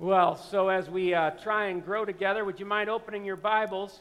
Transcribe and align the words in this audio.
Well, 0.00 0.34
so 0.34 0.70
as 0.70 0.90
we 0.90 1.14
uh, 1.14 1.30
try 1.30 1.66
and 1.66 1.84
grow 1.84 2.04
together, 2.04 2.44
would 2.44 2.58
you 2.58 2.66
mind 2.66 2.90
opening 2.90 3.24
your 3.24 3.36
Bibles 3.36 4.00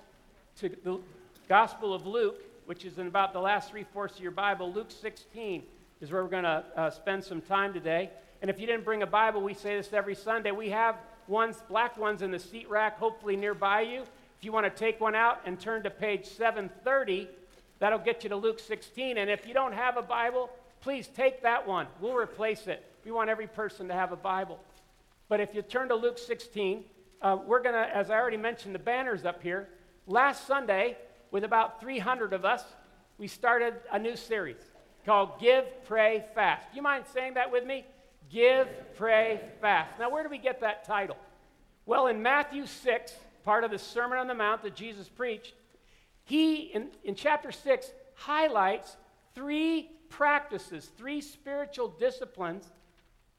to 0.58 0.70
the 0.84 1.00
Gospel 1.48 1.94
of 1.94 2.08
Luke, 2.08 2.42
which 2.66 2.84
is 2.84 2.98
in 2.98 3.06
about 3.06 3.32
the 3.32 3.40
last 3.40 3.70
three 3.70 3.86
fourths 3.94 4.16
of 4.16 4.24
your 4.24 4.32
Bible? 4.32 4.74
Luke 4.74 4.90
16 4.90 5.62
is 6.02 6.12
where 6.12 6.24
we're 6.24 6.32
going 6.32 6.46
to 6.46 6.64
uh, 6.76 6.90
spend 6.90 7.24
some 7.24 7.42
time 7.42 7.74
today. 7.74 8.10
And 8.42 8.50
if 8.50 8.60
you 8.60 8.66
didn't 8.66 8.86
bring 8.86 9.04
a 9.04 9.08
Bible, 9.08 9.44
we 9.44 9.54
say 9.54 9.78
this 9.78 9.94
every 9.94 10.16
Sunday. 10.16 10.50
We 10.50 10.72
have 10.72 10.96
ones, 11.28 11.62
black 11.70 11.96
ones 11.96 12.24
in 12.24 12.32
the 12.32 12.40
seat 12.40 12.68
rack, 12.68 12.98
hopefully 12.98 13.36
nearby 13.36 13.82
you. 13.82 14.02
If 14.02 14.44
you 14.44 14.52
want 14.52 14.66
to 14.66 14.72
take 14.72 15.00
one 15.00 15.14
out 15.14 15.42
and 15.46 15.60
turn 15.60 15.84
to 15.84 15.92
page 15.92 16.26
730, 16.26 17.30
that'll 17.78 18.00
get 18.00 18.24
you 18.24 18.32
to 18.32 18.36
Luke 18.36 18.60
16. 18.60 19.20
And 19.20 19.30
if 19.30 19.46
you 19.48 19.54
don't 19.54 19.74
have 19.74 19.98
a 19.98 20.02
Bible, 20.02 20.50
please 20.82 21.08
take 21.08 21.44
that 21.44 21.68
one. 21.68 21.86
We'll 22.02 22.16
replace 22.16 22.66
it. 22.66 22.84
We 23.06 23.12
want 23.12 23.30
every 23.30 23.48
person 23.48 23.90
to 23.90 23.94
have 23.94 24.12
a 24.12 24.16
Bible. 24.16 24.60
But 25.30 25.40
if 25.40 25.56
you 25.56 25.62
turn 25.62 25.90
to 25.90 25.96
Luke 25.96 26.18
16, 26.18 26.84
uh, 27.22 27.38
we're 27.46 27.62
going 27.62 27.76
to, 27.76 27.96
as 27.96 28.10
I 28.10 28.16
already 28.16 28.38
mentioned, 28.38 28.76
the 28.76 28.80
banners 28.80 29.26
up 29.26 29.42
here. 29.42 29.70
Last 30.06 30.46
Sunday, 30.46 30.98
with 31.32 31.44
about 31.44 31.80
300 31.80 32.34
of 32.34 32.46
us, 32.46 32.64
we 33.18 33.28
started 33.28 33.74
a 33.92 33.98
new 33.98 34.16
series 34.16 34.62
called 35.06 35.40
Give, 35.40 35.66
Pray, 35.86 36.26
Fast. 36.36 36.68
You 36.74 36.82
mind 36.82 37.06
saying 37.14 37.36
that 37.36 37.52
with 37.52 37.66
me? 37.66 37.86
Give, 38.30 38.68
Pray, 38.96 39.42
Fast. 39.62 40.00
Now, 40.00 40.10
where 40.10 40.24
do 40.24 40.30
we 40.30 40.38
get 40.38 40.62
that 40.62 40.84
title? 40.84 41.18
Well, 41.86 42.08
in 42.08 42.22
Matthew 42.22 42.66
6, 42.66 43.14
part 43.44 43.64
of 43.64 43.72
the 43.72 43.80
Sermon 43.80 44.18
on 44.18 44.28
the 44.28 44.34
Mount 44.34 44.64
that 44.64 44.76
Jesus 44.76 45.10
preached, 45.10 45.54
he, 46.26 46.56
in, 46.56 46.90
in 47.04 47.16
chapter 47.16 47.52
6, 47.52 47.92
highlights 48.16 48.96
three 49.36 49.90
practices, 50.10 50.90
three 50.98 51.22
spiritual 51.22 51.90
disciplines 51.90 52.70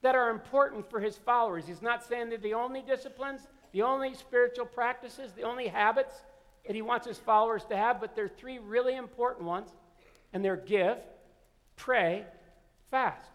that 0.05 0.15
are 0.15 0.29
important 0.29 0.89
for 0.91 1.01
his 1.01 1.17
followers. 1.17 1.67
He's 1.67 1.81
not 1.81 2.05
saying 2.05 2.29
they're 2.29 2.37
the 2.37 2.53
only 2.53 2.83
disciplines, 2.83 3.41
the 3.73 3.81
only 3.81 4.13
spiritual 4.13 4.67
practices, 4.67 5.33
the 5.33 5.45
only 5.45 5.67
habits 5.67 6.15
that 6.67 6.77
he 6.77 6.83
wants 6.83 7.07
his 7.07 7.17
followers 7.17 7.65
to 7.71 7.77
have, 7.77 8.03
but 8.03 8.15
there 8.15 8.27
are 8.27 8.37
three 8.37 8.59
really 8.59 8.97
important 8.97 9.47
ones, 9.47 9.71
and 10.35 10.45
they're 10.45 10.59
give, 10.59 10.99
pray, 11.77 12.23
fast. 12.91 13.31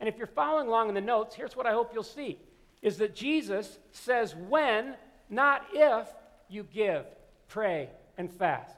And 0.00 0.08
if 0.08 0.18
you're 0.18 0.26
following 0.26 0.66
along 0.66 0.88
in 0.88 0.96
the 0.96 1.00
notes, 1.00 1.36
here's 1.36 1.54
what 1.54 1.66
I 1.66 1.72
hope 1.72 1.92
you'll 1.94 2.02
see 2.02 2.40
is 2.82 2.96
that 2.96 3.14
Jesus 3.14 3.78
says 3.92 4.34
when, 4.34 4.96
not 5.30 5.66
if, 5.72 6.08
you 6.48 6.64
give, 6.64 7.04
pray, 7.46 7.90
and 8.16 8.28
fast. 8.32 8.76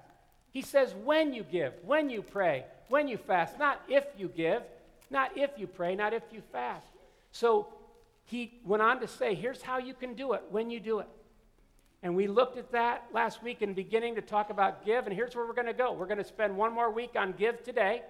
He 0.51 0.61
says 0.61 0.95
when 1.05 1.33
you 1.33 1.43
give, 1.43 1.73
when 1.87 2.11
you 2.11 2.21
pray, 2.21 2.67
when 2.91 3.09
you 3.09 3.17
fast, 3.17 3.59
not 3.59 3.81
if 3.89 4.05
you 4.19 4.29
give, 4.29 4.63
not 5.09 5.39
if 5.39 5.53
you 5.57 5.67
pray, 5.67 5.95
not 5.95 6.13
if 6.13 6.23
you 6.31 6.43
fast. 6.53 6.90
So 7.33 7.69
he 8.25 8.61
went 8.65 8.83
on 8.83 9.01
to 9.01 9.09
say, 9.09 9.35
here's 9.35 9.63
how 9.63 9.79
you 9.79 9.95
can 9.95 10.15
do 10.15 10.33
it 10.35 10.43
when 10.51 10.71
you 10.71 10.81
do 10.81 11.01
it. 11.01 11.09
And 12.03 12.17
we 12.17 12.27
looked 12.27 12.57
at 12.57 12.73
that 12.73 13.07
last 13.13 13.43
week 13.43 13.61
in 13.61 13.75
beginning 13.75 14.15
to 14.15 14.23
talk 14.23 14.51
about 14.51 14.87
give, 14.87 15.07
and 15.07 15.15
here's 15.15 15.37
where 15.37 15.47
we're 15.47 15.53
going 15.53 15.67
to 15.67 15.75
go. 15.75 15.93
We're 15.93 16.07
going 16.07 16.19
to 16.19 16.25
spend 16.25 16.57
one 16.57 16.73
more 16.73 16.91
week 16.91 17.11
on 17.15 17.33
give 17.33 17.63
today. 17.63 18.03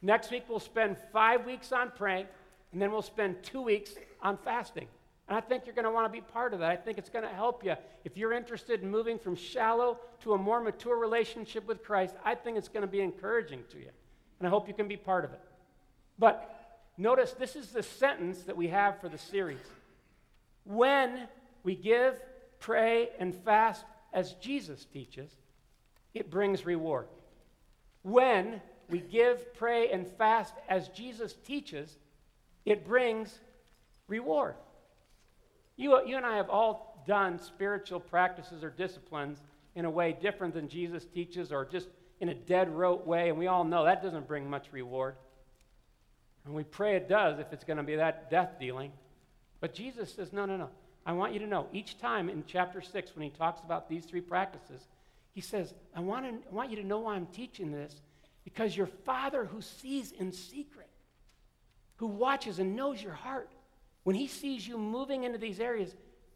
Next 0.00 0.30
week, 0.30 0.44
we'll 0.48 0.60
spend 0.60 0.96
five 1.12 1.44
weeks 1.44 1.72
on 1.72 1.90
praying, 1.96 2.26
and 2.72 2.80
then 2.80 2.92
we'll 2.92 3.02
spend 3.02 3.42
two 3.42 3.62
weeks 3.62 3.94
on 4.22 4.36
fasting. 4.36 4.86
And 5.28 5.36
I 5.36 5.40
think 5.40 5.66
you're 5.66 5.74
going 5.74 5.86
to 5.86 5.90
want 5.90 6.06
to 6.06 6.12
be 6.12 6.20
part 6.20 6.54
of 6.54 6.60
that. 6.60 6.70
I 6.70 6.76
think 6.76 6.98
it's 6.98 7.10
going 7.10 7.24
to 7.24 7.34
help 7.34 7.64
you. 7.64 7.74
If 8.04 8.16
you're 8.16 8.32
interested 8.32 8.82
in 8.82 8.90
moving 8.90 9.18
from 9.18 9.34
shallow 9.34 9.98
to 10.20 10.34
a 10.34 10.38
more 10.38 10.60
mature 10.60 10.96
relationship 10.96 11.66
with 11.66 11.82
Christ, 11.82 12.14
I 12.24 12.36
think 12.36 12.56
it's 12.56 12.68
going 12.68 12.82
to 12.82 12.86
be 12.86 13.00
encouraging 13.00 13.64
to 13.70 13.78
you. 13.78 13.90
And 14.38 14.46
I 14.46 14.50
hope 14.50 14.68
you 14.68 14.74
can 14.74 14.86
be 14.86 14.96
part 14.96 15.24
of 15.24 15.32
it. 15.32 15.40
But 16.16 16.55
Notice 16.98 17.32
this 17.32 17.56
is 17.56 17.68
the 17.68 17.82
sentence 17.82 18.42
that 18.44 18.56
we 18.56 18.68
have 18.68 19.00
for 19.00 19.08
the 19.08 19.18
series. 19.18 19.66
When 20.64 21.28
we 21.62 21.74
give, 21.74 22.20
pray, 22.58 23.10
and 23.18 23.34
fast 23.34 23.84
as 24.12 24.32
Jesus 24.34 24.86
teaches, 24.86 25.30
it 26.14 26.30
brings 26.30 26.64
reward. 26.64 27.06
When 28.02 28.60
we 28.88 29.00
give, 29.00 29.54
pray, 29.54 29.90
and 29.90 30.06
fast 30.06 30.54
as 30.68 30.88
Jesus 30.88 31.34
teaches, 31.34 31.98
it 32.64 32.86
brings 32.86 33.38
reward. 34.08 34.54
You, 35.76 36.00
you 36.06 36.16
and 36.16 36.24
I 36.24 36.36
have 36.36 36.48
all 36.48 37.04
done 37.06 37.38
spiritual 37.38 38.00
practices 38.00 38.64
or 38.64 38.70
disciplines 38.70 39.42
in 39.74 39.84
a 39.84 39.90
way 39.90 40.16
different 40.20 40.54
than 40.54 40.68
Jesus 40.68 41.04
teaches 41.04 41.52
or 41.52 41.64
just 41.64 41.88
in 42.20 42.30
a 42.30 42.34
dead 42.34 42.74
rote 42.74 43.06
way, 43.06 43.28
and 43.28 43.38
we 43.38 43.46
all 43.46 43.64
know 43.64 43.84
that 43.84 44.02
doesn't 44.02 44.26
bring 44.26 44.48
much 44.48 44.68
reward. 44.72 45.16
And 46.46 46.54
we 46.54 46.62
pray 46.62 46.96
it 46.96 47.08
does 47.08 47.40
if 47.40 47.52
it's 47.52 47.64
going 47.64 47.76
to 47.76 47.82
be 47.82 47.96
that 47.96 48.30
death 48.30 48.58
dealing. 48.60 48.92
But 49.60 49.74
Jesus 49.74 50.14
says, 50.14 50.32
no, 50.32 50.46
no, 50.46 50.56
no. 50.56 50.70
I 51.04 51.12
want 51.12 51.32
you 51.32 51.40
to 51.40 51.46
know 51.46 51.66
each 51.72 51.98
time 51.98 52.28
in 52.28 52.44
chapter 52.46 52.80
6, 52.80 53.14
when 53.14 53.24
he 53.24 53.30
talks 53.30 53.60
about 53.62 53.88
these 53.88 54.04
three 54.04 54.20
practices, 54.20 54.86
he 55.32 55.40
says, 55.40 55.74
I 55.94 56.00
want, 56.00 56.24
to, 56.24 56.48
I 56.50 56.54
want 56.54 56.70
you 56.70 56.76
to 56.76 56.86
know 56.86 57.00
why 57.00 57.14
I'm 57.14 57.26
teaching 57.26 57.72
this 57.72 58.00
because 58.44 58.76
your 58.76 58.86
Father 58.86 59.44
who 59.44 59.60
sees 59.60 60.12
in 60.12 60.32
secret, 60.32 60.88
who 61.96 62.06
watches 62.06 62.60
and 62.60 62.76
knows 62.76 63.02
your 63.02 63.12
heart, 63.12 63.50
when 64.04 64.14
he 64.14 64.28
sees 64.28 64.66
you 64.66 64.78
moving 64.78 65.24
into 65.24 65.38
these 65.38 65.58
areas, 65.58 65.94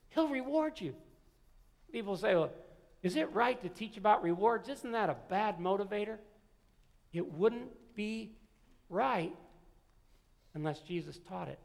he'll 0.09 0.29
reward 0.29 0.81
you. 0.81 0.95
People 1.93 2.17
say, 2.17 2.35
well, 2.35 2.51
is 3.03 3.15
it 3.15 3.33
right 3.33 3.61
to 3.63 3.69
teach 3.69 3.97
about 3.97 4.25
rewards? 4.25 4.69
Isn't 4.69 4.93
that 4.93 5.09
a 5.09 5.17
bad 5.29 5.59
motivator? 5.59 6.19
It 7.13 7.33
wouldn't 7.33 7.71
be 7.95 8.33
right 8.89 9.35
unless 10.55 10.81
Jesus 10.81 11.19
taught 11.29 11.49
it. 11.49 11.59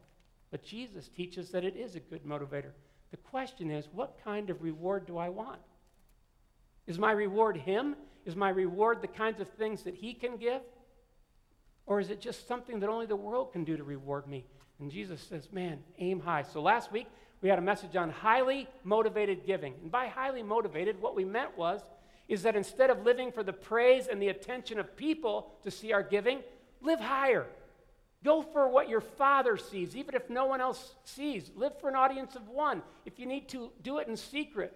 But 0.51 0.63
Jesus 0.63 1.07
teaches 1.07 1.49
that 1.51 1.63
it 1.63 1.75
is 1.75 1.95
a 1.95 1.99
good 1.99 2.23
motivator. 2.23 2.71
The 3.11 3.17
question 3.17 3.71
is, 3.71 3.87
what 3.91 4.19
kind 4.23 4.49
of 4.49 4.61
reward 4.61 5.05
do 5.05 5.17
I 5.17 5.29
want? 5.29 5.59
Is 6.87 6.99
my 6.99 7.11
reward 7.11 7.57
Him? 7.57 7.95
Is 8.25 8.35
my 8.35 8.49
reward 8.49 9.01
the 9.01 9.07
kinds 9.07 9.39
of 9.39 9.49
things 9.49 9.83
that 9.83 9.95
He 9.95 10.13
can 10.13 10.37
give? 10.37 10.61
Or 11.85 11.99
is 11.99 12.09
it 12.09 12.19
just 12.19 12.47
something 12.47 12.79
that 12.79 12.89
only 12.89 13.05
the 13.05 13.15
world 13.15 13.51
can 13.53 13.63
do 13.63 13.77
to 13.77 13.83
reward 13.83 14.27
me? 14.27 14.45
And 14.79 14.91
Jesus 14.91 15.21
says, 15.21 15.51
man, 15.51 15.79
aim 15.99 16.19
high. 16.19 16.43
So 16.43 16.61
last 16.61 16.91
week, 16.91 17.07
we 17.41 17.49
had 17.49 17.59
a 17.59 17.61
message 17.61 17.95
on 17.95 18.09
highly 18.09 18.67
motivated 18.83 19.45
giving. 19.45 19.73
And 19.81 19.91
by 19.91 20.07
highly 20.07 20.43
motivated, 20.43 21.01
what 21.01 21.15
we 21.15 21.25
meant 21.25 21.57
was, 21.57 21.81
is 22.27 22.43
that 22.43 22.55
instead 22.55 22.89
of 22.89 23.03
living 23.03 23.31
for 23.31 23.43
the 23.43 23.53
praise 23.53 24.07
and 24.07 24.21
the 24.21 24.29
attention 24.29 24.79
of 24.79 24.97
people 24.97 25.53
to 25.63 25.69
see 25.69 25.93
our 25.93 26.01
giving, 26.01 26.39
live 26.81 26.99
higher. 26.99 27.45
Go 28.25 28.41
for 28.41 28.67
what 28.67 28.89
your 28.89 29.01
father 29.01 29.55
sees, 29.55 29.95
even 29.95 30.15
if 30.15 30.31
no 30.31 30.47
one 30.47 30.59
else 30.59 30.95
sees. 31.03 31.51
Live 31.55 31.79
for 31.79 31.89
an 31.89 31.95
audience 31.95 32.35
of 32.35 32.49
one. 32.49 32.81
If 33.05 33.19
you 33.19 33.27
need 33.27 33.47
to, 33.49 33.71
do 33.83 33.99
it 33.99 34.07
in 34.07 34.17
secret 34.17 34.75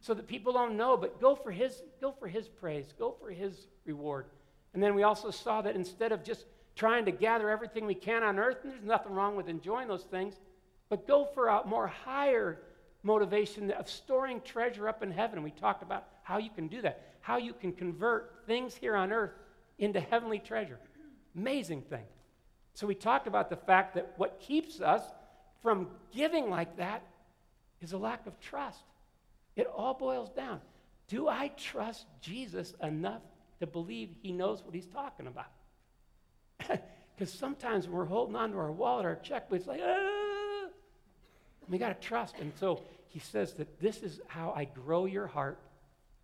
so 0.00 0.12
that 0.12 0.26
people 0.26 0.52
don't 0.52 0.76
know, 0.76 0.96
but 0.96 1.20
go 1.20 1.36
for 1.36 1.52
his, 1.52 1.80
go 2.00 2.10
for 2.10 2.26
his 2.26 2.48
praise, 2.48 2.92
go 2.98 3.14
for 3.20 3.30
his 3.30 3.68
reward. 3.84 4.26
And 4.74 4.82
then 4.82 4.96
we 4.96 5.04
also 5.04 5.30
saw 5.30 5.62
that 5.62 5.76
instead 5.76 6.10
of 6.10 6.24
just 6.24 6.46
trying 6.74 7.04
to 7.04 7.12
gather 7.12 7.48
everything 7.48 7.86
we 7.86 7.94
can 7.94 8.24
on 8.24 8.40
earth, 8.40 8.58
and 8.64 8.72
there's 8.72 8.82
nothing 8.82 9.12
wrong 9.12 9.36
with 9.36 9.48
enjoying 9.48 9.86
those 9.86 10.04
things, 10.04 10.34
but 10.88 11.06
go 11.06 11.28
for 11.34 11.46
a 11.46 11.64
more 11.64 11.86
higher 11.86 12.58
motivation 13.04 13.70
of 13.70 13.88
storing 13.88 14.40
treasure 14.40 14.88
up 14.88 15.04
in 15.04 15.12
heaven. 15.12 15.44
We 15.44 15.52
talked 15.52 15.84
about 15.84 16.08
how 16.24 16.38
you 16.38 16.50
can 16.50 16.66
do 16.66 16.82
that, 16.82 17.18
how 17.20 17.36
you 17.36 17.52
can 17.52 17.72
convert 17.72 18.42
things 18.48 18.74
here 18.74 18.96
on 18.96 19.12
earth 19.12 19.30
into 19.78 20.00
heavenly 20.00 20.40
treasure. 20.40 20.80
Amazing 21.36 21.82
thing. 21.82 22.04
So 22.78 22.86
we 22.86 22.94
talked 22.94 23.26
about 23.26 23.50
the 23.50 23.56
fact 23.56 23.96
that 23.96 24.12
what 24.18 24.38
keeps 24.38 24.80
us 24.80 25.02
from 25.64 25.88
giving 26.12 26.48
like 26.48 26.76
that 26.76 27.02
is 27.80 27.92
a 27.92 27.98
lack 27.98 28.24
of 28.28 28.38
trust. 28.38 28.84
It 29.56 29.66
all 29.66 29.94
boils 29.94 30.30
down. 30.30 30.60
Do 31.08 31.26
I 31.26 31.48
trust 31.56 32.06
Jesus 32.20 32.74
enough 32.80 33.22
to 33.58 33.66
believe 33.66 34.10
he 34.22 34.30
knows 34.30 34.62
what 34.62 34.76
he's 34.76 34.86
talking 34.86 35.26
about? 35.26 35.50
Because 37.16 37.32
sometimes 37.32 37.88
when 37.88 37.96
we're 37.96 38.04
holding 38.04 38.36
on 38.36 38.52
to 38.52 38.58
our 38.58 38.70
wallet, 38.70 39.04
our 39.04 39.16
checkbook, 39.16 39.58
it's 39.58 39.66
like, 39.66 39.80
ah! 39.84 40.68
We 41.68 41.78
got 41.78 42.00
to 42.00 42.06
trust. 42.08 42.36
And 42.38 42.52
so 42.60 42.80
he 43.08 43.18
says 43.18 43.54
that 43.54 43.80
this 43.80 44.04
is 44.04 44.20
how 44.28 44.52
I 44.54 44.66
grow 44.66 45.06
your 45.06 45.26
heart 45.26 45.58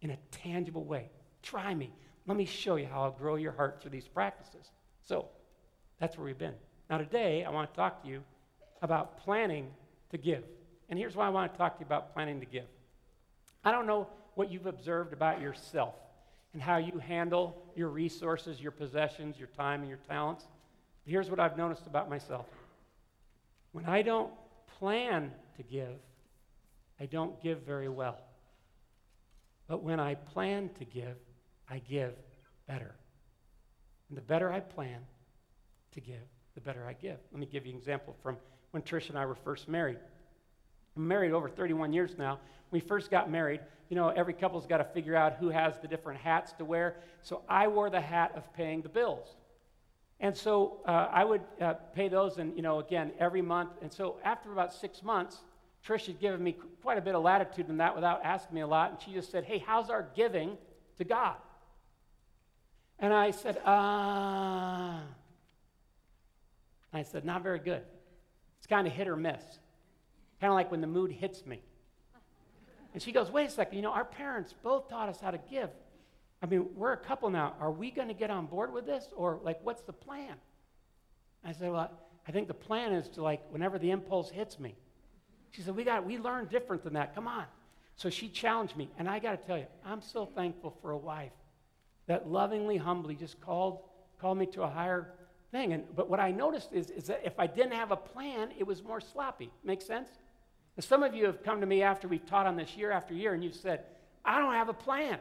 in 0.02 0.10
a 0.10 0.16
tangible 0.30 0.84
way. 0.84 1.10
Try 1.42 1.74
me. 1.74 1.92
Let 2.28 2.36
me 2.36 2.44
show 2.44 2.76
you 2.76 2.86
how 2.86 3.02
I'll 3.02 3.10
grow 3.10 3.34
your 3.34 3.50
heart 3.50 3.82
through 3.82 3.90
these 3.90 4.06
practices. 4.06 4.70
So, 5.02 5.26
that's 6.00 6.16
where 6.16 6.26
we've 6.26 6.38
been. 6.38 6.54
Now, 6.90 6.98
today, 6.98 7.44
I 7.44 7.50
want 7.50 7.72
to 7.72 7.76
talk 7.76 8.02
to 8.02 8.08
you 8.08 8.22
about 8.82 9.18
planning 9.24 9.68
to 10.10 10.18
give. 10.18 10.44
And 10.88 10.98
here's 10.98 11.16
why 11.16 11.26
I 11.26 11.30
want 11.30 11.52
to 11.52 11.58
talk 11.58 11.76
to 11.76 11.80
you 11.80 11.86
about 11.86 12.12
planning 12.12 12.40
to 12.40 12.46
give. 12.46 12.66
I 13.64 13.72
don't 13.72 13.86
know 13.86 14.08
what 14.34 14.50
you've 14.50 14.66
observed 14.66 15.12
about 15.12 15.40
yourself 15.40 15.94
and 16.52 16.62
how 16.62 16.76
you 16.76 16.98
handle 16.98 17.56
your 17.74 17.88
resources, 17.88 18.60
your 18.60 18.70
possessions, 18.70 19.38
your 19.38 19.48
time, 19.48 19.80
and 19.80 19.88
your 19.88 19.98
talents. 20.08 20.44
But 21.04 21.10
here's 21.10 21.30
what 21.30 21.40
I've 21.40 21.56
noticed 21.56 21.86
about 21.86 22.08
myself 22.08 22.46
when 23.72 23.86
I 23.86 24.02
don't 24.02 24.32
plan 24.78 25.32
to 25.56 25.62
give, 25.62 25.98
I 27.00 27.06
don't 27.06 27.42
give 27.42 27.62
very 27.62 27.88
well. 27.88 28.18
But 29.66 29.82
when 29.82 29.98
I 29.98 30.14
plan 30.14 30.70
to 30.78 30.84
give, 30.84 31.16
I 31.68 31.78
give 31.78 32.14
better. 32.68 32.94
And 34.08 34.16
the 34.16 34.22
better 34.22 34.52
I 34.52 34.60
plan, 34.60 35.00
to 35.94 36.00
give, 36.00 36.22
the 36.54 36.60
better 36.60 36.86
I 36.86 36.92
give. 36.92 37.18
Let 37.32 37.40
me 37.40 37.46
give 37.46 37.66
you 37.66 37.72
an 37.72 37.78
example 37.78 38.14
from 38.22 38.36
when 38.72 38.82
Trish 38.82 39.08
and 39.08 39.18
I 39.18 39.26
were 39.26 39.34
first 39.34 39.68
married. 39.68 39.98
I'm 40.96 41.08
married 41.08 41.32
over 41.32 41.48
31 41.48 41.92
years 41.92 42.16
now. 42.18 42.38
When 42.70 42.80
we 42.82 42.86
first 42.86 43.10
got 43.10 43.30
married, 43.30 43.60
you 43.88 43.96
know, 43.96 44.08
every 44.08 44.34
couple's 44.34 44.66
got 44.66 44.78
to 44.78 44.84
figure 44.84 45.16
out 45.16 45.34
who 45.34 45.48
has 45.48 45.78
the 45.78 45.88
different 45.88 46.20
hats 46.20 46.52
to 46.54 46.64
wear. 46.64 46.96
So 47.22 47.42
I 47.48 47.68
wore 47.68 47.90
the 47.90 48.00
hat 48.00 48.32
of 48.36 48.52
paying 48.54 48.82
the 48.82 48.88
bills. 48.88 49.28
And 50.20 50.36
so 50.36 50.80
uh, 50.86 51.08
I 51.10 51.24
would 51.24 51.42
uh, 51.60 51.74
pay 51.94 52.08
those, 52.08 52.38
and, 52.38 52.54
you 52.56 52.62
know, 52.62 52.78
again, 52.78 53.12
every 53.18 53.42
month. 53.42 53.70
And 53.82 53.92
so 53.92 54.16
after 54.24 54.52
about 54.52 54.72
six 54.72 55.02
months, 55.02 55.38
Trish 55.86 56.06
had 56.06 56.18
given 56.18 56.42
me 56.42 56.56
quite 56.82 56.98
a 56.98 57.02
bit 57.02 57.14
of 57.14 57.22
latitude 57.22 57.68
in 57.68 57.76
that 57.78 57.94
without 57.94 58.24
asking 58.24 58.54
me 58.54 58.62
a 58.62 58.66
lot. 58.66 58.90
And 58.90 59.00
she 59.02 59.12
just 59.12 59.30
said, 59.30 59.44
Hey, 59.44 59.58
how's 59.58 59.90
our 59.90 60.06
giving 60.16 60.56
to 60.96 61.04
God? 61.04 61.36
And 62.98 63.12
I 63.12 63.32
said, 63.32 63.60
Ah. 63.64 65.00
Uh, 65.00 65.04
I 66.96 67.02
said, 67.02 67.24
Not 67.24 67.42
very 67.42 67.58
good. 67.58 67.82
It's 68.58 68.66
kind 68.66 68.86
of 68.86 68.92
hit 68.92 69.08
or 69.08 69.16
miss. 69.16 69.42
Kind 70.40 70.50
of 70.50 70.54
like 70.54 70.70
when 70.70 70.80
the 70.80 70.86
mood 70.86 71.10
hits 71.10 71.44
me. 71.46 71.60
And 72.92 73.02
she 73.02 73.12
goes, 73.12 73.30
Wait 73.30 73.48
a 73.48 73.50
second, 73.50 73.76
you 73.76 73.82
know, 73.82 73.92
our 73.92 74.04
parents 74.04 74.54
both 74.62 74.88
taught 74.88 75.08
us 75.08 75.20
how 75.20 75.30
to 75.30 75.40
give. 75.50 75.70
I 76.42 76.46
mean, 76.46 76.68
we're 76.74 76.92
a 76.92 76.98
couple 76.98 77.30
now. 77.30 77.54
Are 77.60 77.70
we 77.70 77.90
going 77.90 78.08
to 78.08 78.14
get 78.14 78.30
on 78.30 78.46
board 78.46 78.72
with 78.72 78.86
this? 78.86 79.08
Or, 79.16 79.40
like, 79.42 79.58
what's 79.62 79.82
the 79.82 79.92
plan? 79.92 80.34
I 81.44 81.52
said, 81.52 81.70
Well, 81.70 81.90
I 82.26 82.32
think 82.32 82.48
the 82.48 82.54
plan 82.54 82.92
is 82.92 83.08
to, 83.10 83.22
like, 83.22 83.42
whenever 83.50 83.78
the 83.78 83.90
impulse 83.90 84.30
hits 84.30 84.58
me. 84.58 84.74
She 85.50 85.62
said, 85.62 85.76
We 85.76 85.84
got, 85.84 86.06
we 86.06 86.18
learn 86.18 86.46
different 86.46 86.84
than 86.84 86.94
that. 86.94 87.14
Come 87.14 87.28
on. 87.28 87.44
So 87.96 88.10
she 88.10 88.28
challenged 88.28 88.76
me. 88.76 88.90
And 88.98 89.08
I 89.08 89.18
got 89.18 89.40
to 89.40 89.46
tell 89.46 89.58
you, 89.58 89.66
I'm 89.84 90.02
so 90.02 90.26
thankful 90.26 90.76
for 90.82 90.90
a 90.90 90.98
wife 90.98 91.32
that 92.06 92.28
lovingly, 92.28 92.76
humbly 92.76 93.14
just 93.14 93.40
called, 93.40 93.80
called 94.20 94.38
me 94.38 94.46
to 94.46 94.62
a 94.62 94.68
higher 94.68 95.14
thing. 95.54 95.72
And, 95.72 95.84
but 95.94 96.10
what 96.10 96.18
I 96.18 96.32
noticed 96.32 96.70
is, 96.72 96.90
is 96.90 97.04
that 97.04 97.22
if 97.24 97.38
I 97.38 97.46
didn't 97.46 97.72
have 97.72 97.92
a 97.92 97.96
plan, 97.96 98.48
it 98.58 98.66
was 98.66 98.82
more 98.82 99.00
sloppy. 99.00 99.50
Make 99.62 99.80
sense? 99.80 100.08
And 100.76 100.84
some 100.84 101.04
of 101.04 101.14
you 101.14 101.26
have 101.26 101.44
come 101.44 101.60
to 101.60 101.66
me 101.66 101.80
after 101.80 102.08
we've 102.08 102.26
taught 102.26 102.46
on 102.46 102.56
this 102.56 102.76
year 102.76 102.90
after 102.90 103.14
year, 103.14 103.34
and 103.34 103.44
you've 103.44 103.54
said, 103.54 103.84
I 104.24 104.40
don't 104.40 104.52
have 104.52 104.68
a 104.68 104.74
plan. 104.74 105.18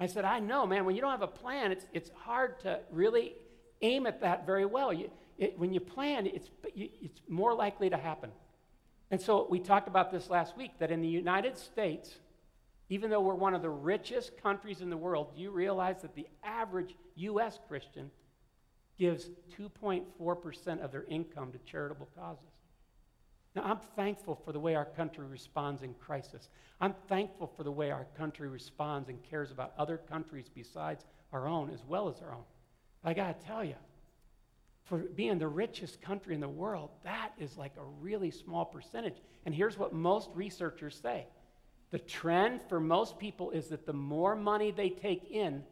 I 0.00 0.06
said, 0.06 0.24
I 0.24 0.38
know, 0.38 0.66
man, 0.66 0.86
when 0.86 0.94
you 0.94 1.02
don't 1.02 1.10
have 1.10 1.20
a 1.20 1.26
plan, 1.26 1.70
it's, 1.70 1.84
it's 1.92 2.10
hard 2.24 2.60
to 2.60 2.80
really 2.90 3.34
aim 3.82 4.06
at 4.06 4.22
that 4.22 4.46
very 4.46 4.64
well. 4.64 4.90
You, 4.90 5.10
it, 5.36 5.58
when 5.58 5.74
you 5.74 5.80
plan, 5.80 6.26
it's, 6.26 6.48
it's 6.74 7.20
more 7.28 7.54
likely 7.54 7.90
to 7.90 7.98
happen. 7.98 8.30
And 9.10 9.20
so 9.20 9.46
we 9.50 9.60
talked 9.60 9.86
about 9.86 10.10
this 10.10 10.30
last 10.30 10.56
week 10.56 10.78
that 10.78 10.90
in 10.90 11.02
the 11.02 11.08
United 11.08 11.58
States, 11.58 12.14
even 12.88 13.10
though 13.10 13.20
we're 13.20 13.34
one 13.34 13.54
of 13.54 13.60
the 13.60 13.68
richest 13.68 14.42
countries 14.42 14.80
in 14.80 14.88
the 14.88 14.96
world, 14.96 15.34
do 15.34 15.42
you 15.42 15.50
realize 15.50 16.00
that 16.00 16.14
the 16.14 16.26
average 16.42 16.94
U.S. 17.16 17.58
Christian 17.68 18.10
gives 19.00 19.30
2.4% 19.58 20.84
of 20.84 20.92
their 20.92 21.04
income 21.04 21.50
to 21.50 21.58
charitable 21.60 22.08
causes? 22.14 22.44
Now, 23.56 23.62
I'm 23.62 23.80
thankful 23.96 24.40
for 24.44 24.52
the 24.52 24.60
way 24.60 24.74
our 24.74 24.84
country 24.84 25.26
responds 25.26 25.82
in 25.82 25.94
crisis. 25.94 26.50
I'm 26.82 26.94
thankful 27.08 27.50
for 27.56 27.64
the 27.64 27.72
way 27.72 27.90
our 27.90 28.06
country 28.16 28.46
responds 28.48 29.08
and 29.08 29.18
cares 29.22 29.50
about 29.50 29.72
other 29.78 29.96
countries 29.96 30.50
besides 30.54 31.06
our 31.32 31.48
own 31.48 31.70
as 31.70 31.82
well 31.88 32.10
as 32.10 32.20
our 32.20 32.32
own. 32.32 32.44
But 33.02 33.10
I 33.10 33.14
got 33.14 33.40
to 33.40 33.46
tell 33.46 33.64
you, 33.64 33.74
for 34.84 34.98
being 34.98 35.38
the 35.38 35.48
richest 35.48 36.02
country 36.02 36.34
in 36.34 36.40
the 36.40 36.48
world, 36.48 36.90
that 37.02 37.32
is 37.38 37.56
like 37.56 37.72
a 37.78 37.84
really 38.02 38.30
small 38.30 38.66
percentage. 38.66 39.16
And 39.46 39.54
here's 39.54 39.78
what 39.78 39.94
most 39.94 40.28
researchers 40.34 41.00
say 41.00 41.26
the 41.90 41.98
trend 41.98 42.60
for 42.68 42.78
most 42.78 43.18
people 43.18 43.50
is 43.50 43.68
that 43.68 43.86
the 43.86 43.94
more 43.94 44.36
money 44.36 44.70
they 44.70 44.90
take 44.90 45.30
in, 45.30 45.64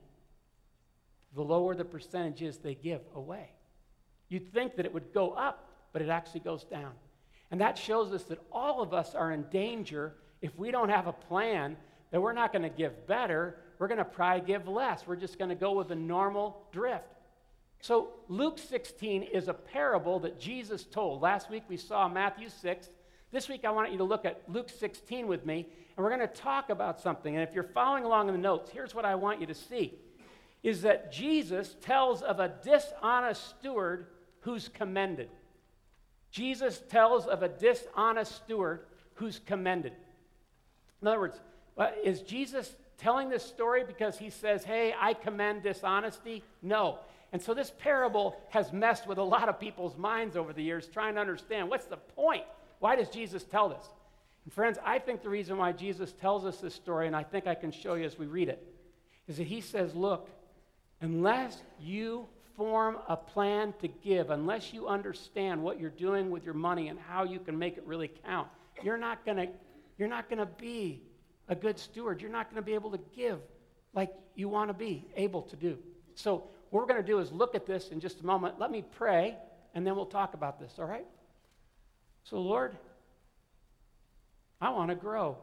the 1.34 1.42
lower 1.42 1.74
the 1.74 1.84
percentage 1.84 2.42
is 2.42 2.58
they 2.58 2.74
give 2.74 3.02
away. 3.14 3.50
You'd 4.28 4.52
think 4.52 4.76
that 4.76 4.86
it 4.86 4.92
would 4.92 5.12
go 5.12 5.30
up, 5.30 5.68
but 5.92 6.02
it 6.02 6.08
actually 6.08 6.40
goes 6.40 6.64
down. 6.64 6.92
And 7.50 7.60
that 7.60 7.78
shows 7.78 8.12
us 8.12 8.24
that 8.24 8.40
all 8.52 8.82
of 8.82 8.92
us 8.92 9.14
are 9.14 9.32
in 9.32 9.44
danger 9.44 10.14
if 10.40 10.56
we 10.58 10.70
don't 10.70 10.88
have 10.88 11.06
a 11.06 11.12
plan 11.12 11.76
that 12.10 12.20
we're 12.20 12.32
not 12.32 12.52
going 12.52 12.62
to 12.62 12.68
give 12.68 13.06
better, 13.06 13.56
we're 13.78 13.88
going 13.88 13.98
to 13.98 14.04
probably 14.04 14.46
give 14.46 14.66
less. 14.66 15.06
We're 15.06 15.16
just 15.16 15.38
going 15.38 15.50
to 15.50 15.54
go 15.54 15.72
with 15.72 15.90
a 15.90 15.94
normal 15.94 16.66
drift. 16.72 17.04
So, 17.80 18.10
Luke 18.28 18.58
16 18.58 19.22
is 19.22 19.46
a 19.48 19.54
parable 19.54 20.18
that 20.20 20.40
Jesus 20.40 20.84
told. 20.84 21.22
Last 21.22 21.48
week 21.48 21.62
we 21.68 21.76
saw 21.76 22.08
Matthew 22.08 22.48
6. 22.48 22.88
This 23.30 23.48
week 23.48 23.64
I 23.64 23.70
want 23.70 23.92
you 23.92 23.98
to 23.98 24.04
look 24.04 24.24
at 24.24 24.42
Luke 24.48 24.70
16 24.70 25.28
with 25.28 25.46
me, 25.46 25.68
and 25.96 26.04
we're 26.04 26.08
going 26.08 26.26
to 26.26 26.34
talk 26.34 26.70
about 26.70 27.00
something. 27.00 27.36
And 27.36 27.46
if 27.46 27.54
you're 27.54 27.62
following 27.62 28.04
along 28.04 28.28
in 28.28 28.34
the 28.34 28.40
notes, 28.40 28.70
here's 28.70 28.94
what 28.94 29.04
I 29.04 29.14
want 29.14 29.40
you 29.40 29.46
to 29.46 29.54
see 29.54 29.94
is 30.62 30.82
that 30.82 31.12
Jesus 31.12 31.76
tells 31.80 32.22
of 32.22 32.40
a 32.40 32.52
dishonest 32.62 33.48
steward 33.50 34.06
who's 34.40 34.68
commended. 34.68 35.28
Jesus 36.30 36.82
tells 36.88 37.26
of 37.26 37.42
a 37.42 37.48
dishonest 37.48 38.34
steward 38.36 38.80
who's 39.14 39.38
commended. 39.38 39.92
In 41.00 41.08
other 41.08 41.20
words, 41.20 41.40
uh, 41.76 41.90
is 42.04 42.22
Jesus 42.22 42.74
telling 42.98 43.28
this 43.28 43.44
story 43.44 43.84
because 43.84 44.18
he 44.18 44.30
says, 44.30 44.64
hey, 44.64 44.94
I 45.00 45.14
commend 45.14 45.62
dishonesty? 45.62 46.42
No. 46.60 46.98
And 47.32 47.40
so 47.40 47.54
this 47.54 47.72
parable 47.78 48.36
has 48.50 48.72
messed 48.72 49.06
with 49.06 49.18
a 49.18 49.22
lot 49.22 49.48
of 49.48 49.60
people's 49.60 49.96
minds 49.96 50.36
over 50.36 50.52
the 50.52 50.62
years 50.62 50.88
trying 50.88 51.14
to 51.14 51.20
understand 51.20 51.68
what's 51.68 51.86
the 51.86 51.96
point? 51.96 52.44
Why 52.80 52.96
does 52.96 53.08
Jesus 53.08 53.44
tell 53.44 53.68
this? 53.68 53.84
And 54.44 54.52
friends, 54.52 54.78
I 54.84 54.98
think 54.98 55.22
the 55.22 55.28
reason 55.28 55.56
why 55.58 55.72
Jesus 55.72 56.12
tells 56.12 56.44
us 56.44 56.58
this 56.58 56.74
story, 56.74 57.06
and 57.06 57.14
I 57.14 57.22
think 57.22 57.46
I 57.46 57.54
can 57.54 57.70
show 57.70 57.94
you 57.94 58.04
as 58.04 58.18
we 58.18 58.26
read 58.26 58.48
it, 58.48 58.66
is 59.28 59.36
that 59.36 59.46
he 59.46 59.60
says, 59.60 59.94
look, 59.94 60.28
unless 61.00 61.62
you 61.80 62.26
form 62.56 62.98
a 63.08 63.16
plan 63.16 63.72
to 63.80 63.88
give, 63.88 64.30
unless 64.30 64.72
you 64.72 64.88
understand 64.88 65.62
what 65.62 65.80
you're 65.80 65.90
doing 65.90 66.30
with 66.30 66.44
your 66.44 66.54
money 66.54 66.88
and 66.88 66.98
how 66.98 67.24
you 67.24 67.38
can 67.38 67.58
make 67.58 67.76
it 67.76 67.84
really 67.86 68.10
count, 68.26 68.48
you're 68.82 68.98
not 68.98 69.24
going 69.24 69.36
to 69.36 69.48
you're 69.96 70.08
not 70.08 70.28
going 70.28 70.38
to 70.38 70.46
be 70.46 71.02
a 71.48 71.54
good 71.54 71.78
steward. 71.78 72.20
You're 72.20 72.30
not 72.30 72.46
going 72.50 72.62
to 72.62 72.66
be 72.66 72.74
able 72.74 72.90
to 72.92 73.00
give 73.16 73.40
like 73.94 74.12
you 74.34 74.48
want 74.48 74.70
to 74.70 74.74
be 74.74 75.04
able 75.16 75.42
to 75.42 75.56
do. 75.56 75.78
So, 76.14 76.44
what 76.70 76.82
we're 76.82 76.86
going 76.86 77.00
to 77.00 77.06
do 77.06 77.18
is 77.18 77.32
look 77.32 77.54
at 77.54 77.66
this 77.66 77.88
in 77.88 77.98
just 77.98 78.20
a 78.20 78.26
moment. 78.26 78.60
Let 78.60 78.70
me 78.70 78.84
pray, 78.96 79.36
and 79.74 79.86
then 79.86 79.96
we'll 79.96 80.06
talk 80.06 80.34
about 80.34 80.60
this, 80.60 80.74
all 80.78 80.84
right? 80.84 81.06
So, 82.24 82.38
Lord, 82.38 82.76
I 84.60 84.68
want 84.70 84.90
to 84.90 84.94
grow. 84.94 85.38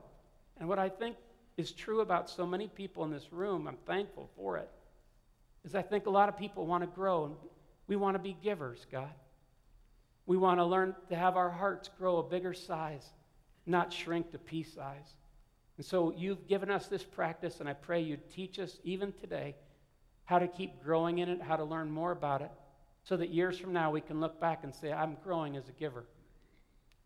And 0.57 0.69
what 0.69 0.77
I 0.77 0.87
think 0.87 1.15
is 1.57 1.71
true 1.71 2.01
about 2.01 2.29
so 2.29 2.45
many 2.45 2.67
people 2.67 3.03
in 3.05 3.11
this 3.11 3.33
room, 3.33 3.67
I'm 3.67 3.77
thankful 3.87 4.29
for 4.35 4.57
it 4.57 4.69
is 5.65 5.75
I 5.75 5.81
think 5.81 6.05
a 6.05 6.11
lot 6.11 6.29
of 6.29 6.37
people 6.37 6.65
want 6.65 6.83
to 6.83 6.87
grow 6.87 7.25
and 7.25 7.35
we 7.87 7.95
want 7.95 8.15
to 8.15 8.19
be 8.19 8.37
givers, 8.41 8.85
God. 8.91 9.11
We 10.25 10.37
want 10.37 10.59
to 10.59 10.65
learn 10.65 10.95
to 11.09 11.15
have 11.15 11.35
our 11.35 11.49
hearts 11.49 11.89
grow 11.97 12.17
a 12.17 12.23
bigger 12.23 12.53
size, 12.53 13.05
not 13.65 13.91
shrink 13.91 14.31
to 14.31 14.37
pea 14.37 14.63
size. 14.63 15.15
And 15.77 15.85
so 15.85 16.13
you've 16.15 16.47
given 16.47 16.71
us 16.71 16.87
this 16.87 17.03
practice, 17.03 17.59
and 17.59 17.67
I 17.67 17.73
pray 17.73 18.01
you'd 18.01 18.31
teach 18.31 18.59
us 18.59 18.77
even 18.83 19.11
today 19.13 19.55
how 20.23 20.39
to 20.39 20.47
keep 20.47 20.81
growing 20.83 21.19
in 21.19 21.29
it, 21.29 21.41
how 21.41 21.57
to 21.57 21.63
learn 21.63 21.91
more 21.91 22.11
about 22.11 22.41
it, 22.41 22.51
so 23.03 23.17
that 23.17 23.29
years 23.29 23.59
from 23.59 23.73
now 23.73 23.91
we 23.91 24.01
can 24.01 24.19
look 24.19 24.39
back 24.39 24.63
and 24.63 24.73
say, 24.73 24.91
I'm 24.91 25.17
growing 25.23 25.57
as 25.57 25.67
a 25.69 25.73
giver. 25.73 26.05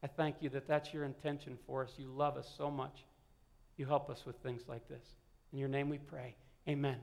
I 0.01 0.07
thank 0.07 0.38
you 0.39 0.50
that 0.50 0.67
that's 0.67 0.93
your 0.93 1.03
intention 1.03 1.57
for 1.67 1.84
us. 1.84 1.91
You 1.98 2.07
love 2.07 2.38
us 2.38 2.50
so 2.57 2.72
much. 2.72 3.03
You 3.75 3.86
help 3.86 4.10
us 4.10 4.25
with 4.25 4.38
things 4.38 4.62
like 4.67 4.88
this. 4.88 5.03
In 5.51 5.60
your 5.60 5.67
name 5.67 5.89
we 5.89 5.98
pray. 5.98 6.36
Amen. 6.69 6.98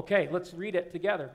Okay, 0.00 0.30
let's 0.30 0.54
read 0.54 0.76
it 0.76 0.92
together. 0.92 1.30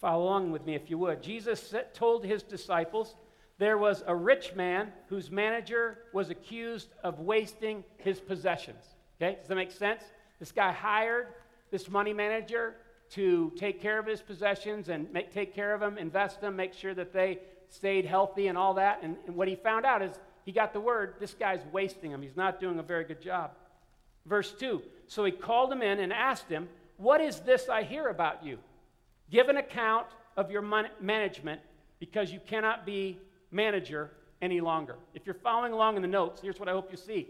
Follow 0.00 0.24
along 0.24 0.50
with 0.50 0.66
me 0.66 0.74
if 0.74 0.90
you 0.90 0.98
would. 0.98 1.22
Jesus 1.22 1.72
told 1.94 2.24
his 2.24 2.42
disciples 2.42 3.14
there 3.58 3.78
was 3.78 4.02
a 4.04 4.16
rich 4.16 4.52
man 4.56 4.92
whose 5.06 5.30
manager 5.30 5.98
was 6.12 6.28
accused 6.28 6.88
of 7.04 7.20
wasting 7.20 7.84
his 7.98 8.18
possessions. 8.18 8.84
Okay, 9.16 9.36
does 9.36 9.46
that 9.46 9.54
make 9.54 9.70
sense? 9.70 10.02
This 10.40 10.50
guy 10.50 10.72
hired 10.72 11.28
this 11.70 11.88
money 11.88 12.12
manager 12.12 12.74
to 13.10 13.52
take 13.56 13.80
care 13.80 14.00
of 14.00 14.06
his 14.06 14.20
possessions 14.20 14.88
and 14.88 15.12
make, 15.12 15.32
take 15.32 15.54
care 15.54 15.72
of 15.72 15.78
them, 15.78 15.96
invest 15.96 16.40
them, 16.40 16.56
make 16.56 16.74
sure 16.74 16.94
that 16.94 17.12
they 17.12 17.38
stayed 17.68 18.06
healthy 18.06 18.48
and 18.48 18.58
all 18.58 18.74
that. 18.74 19.04
And, 19.04 19.18
and 19.28 19.36
what 19.36 19.46
he 19.46 19.54
found 19.54 19.86
out 19.86 20.02
is 20.02 20.18
he 20.44 20.50
got 20.50 20.72
the 20.72 20.80
word 20.80 21.14
this 21.20 21.34
guy's 21.34 21.62
wasting 21.70 22.10
them. 22.10 22.22
He's 22.22 22.36
not 22.36 22.58
doing 22.58 22.80
a 22.80 22.82
very 22.82 23.04
good 23.04 23.22
job. 23.22 23.52
Verse 24.26 24.52
2 24.58 24.82
So 25.06 25.24
he 25.24 25.30
called 25.30 25.72
him 25.72 25.80
in 25.80 26.00
and 26.00 26.12
asked 26.12 26.48
him, 26.48 26.68
what 27.00 27.20
is 27.22 27.40
this 27.40 27.68
I 27.68 27.82
hear 27.82 28.08
about 28.08 28.44
you? 28.44 28.58
Give 29.30 29.48
an 29.48 29.56
account 29.56 30.06
of 30.36 30.50
your 30.50 30.60
man- 30.60 30.90
management 31.00 31.60
because 31.98 32.30
you 32.30 32.40
cannot 32.46 32.84
be 32.84 33.18
manager 33.50 34.10
any 34.42 34.60
longer. 34.60 34.96
If 35.14 35.24
you're 35.24 35.34
following 35.34 35.72
along 35.72 35.96
in 35.96 36.02
the 36.02 36.08
notes, 36.08 36.40
here's 36.42 36.60
what 36.60 36.68
I 36.68 36.72
hope 36.72 36.90
you 36.90 36.98
see. 36.98 37.28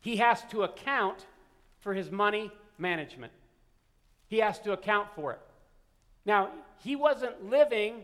He 0.00 0.16
has 0.16 0.42
to 0.50 0.64
account 0.64 1.26
for 1.78 1.94
his 1.94 2.10
money 2.10 2.50
management. 2.76 3.32
He 4.26 4.38
has 4.38 4.58
to 4.60 4.72
account 4.72 5.08
for 5.14 5.32
it. 5.32 5.40
Now, 6.24 6.50
he 6.78 6.96
wasn't 6.96 7.48
living 7.48 8.02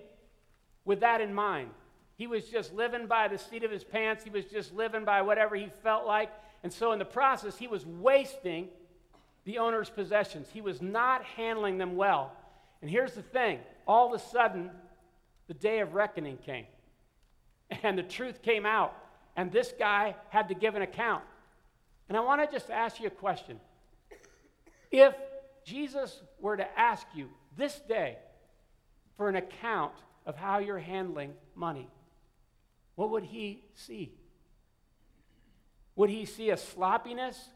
with 0.85 1.01
that 1.01 1.21
in 1.21 1.35
mind. 1.35 1.71
He 2.17 2.27
was 2.27 2.45
just 2.45 2.73
living 2.73 3.07
by 3.07 3.29
the 3.29 3.39
seat 3.39 3.65
of 3.65 3.71
his 3.71 3.85
pants. 3.85 4.23
He 4.25 4.31
was 4.31 4.45
just 4.47 4.73
living 4.75 5.05
by 5.05 5.23
whatever 5.23 5.57
he 5.57 5.71
felt 5.83 6.07
like. 6.07 6.31
And 6.63 6.73
so, 6.73 6.93
in 6.93 6.99
the 6.99 7.05
process, 7.05 7.57
he 7.59 7.67
was 7.67 7.85
wasting 7.85 8.69
the 9.47 9.59
owner's 9.59 9.89
possessions. 9.89 10.49
He 10.53 10.61
was 10.61 10.83
not 10.83 11.25
handling 11.25 11.79
them 11.79 11.97
well. 11.97 12.33
And 12.83 12.91
here's 12.91 13.15
the 13.15 13.23
thing 13.23 13.61
all 13.87 14.13
of 14.13 14.21
a 14.21 14.23
sudden, 14.23 14.71
the 15.47 15.55
day 15.55 15.81
of 15.81 15.95
reckoning 15.95 16.37
came. 16.37 16.67
And 17.83 17.97
the 17.97 18.03
truth 18.03 18.43
came 18.43 18.67
out. 18.67 18.95
and 19.37 19.53
this 19.53 19.75
guy 19.79 20.15
had 20.31 20.49
to 20.49 20.55
give 20.55 20.75
an 20.77 20.83
account. 20.83 21.23
And 22.09 22.17
I 22.17 22.21
want 22.21 22.41
to 22.43 22.51
just 22.51 22.71
ask 22.71 23.01
you 23.01 23.07
a 23.09 23.11
question. 23.11 23.61
If 24.91 25.15
Jesus 25.65 26.23
were 26.41 26.57
to 26.57 26.79
ask 26.79 27.07
you 27.15 27.29
this 27.57 27.81
day 27.89 28.17
for 29.17 29.29
an 29.29 29.37
account 29.37 29.93
of 30.25 30.37
how 30.37 30.59
you're 30.59 30.79
handling 30.79 31.35
money, 31.55 31.89
what 32.95 33.11
would 33.11 33.25
he 33.25 33.65
see? 33.75 34.15
Would 35.97 36.09
he 36.09 36.25
see 36.25 36.51
a 36.51 36.57
sloppiness? 36.57 37.51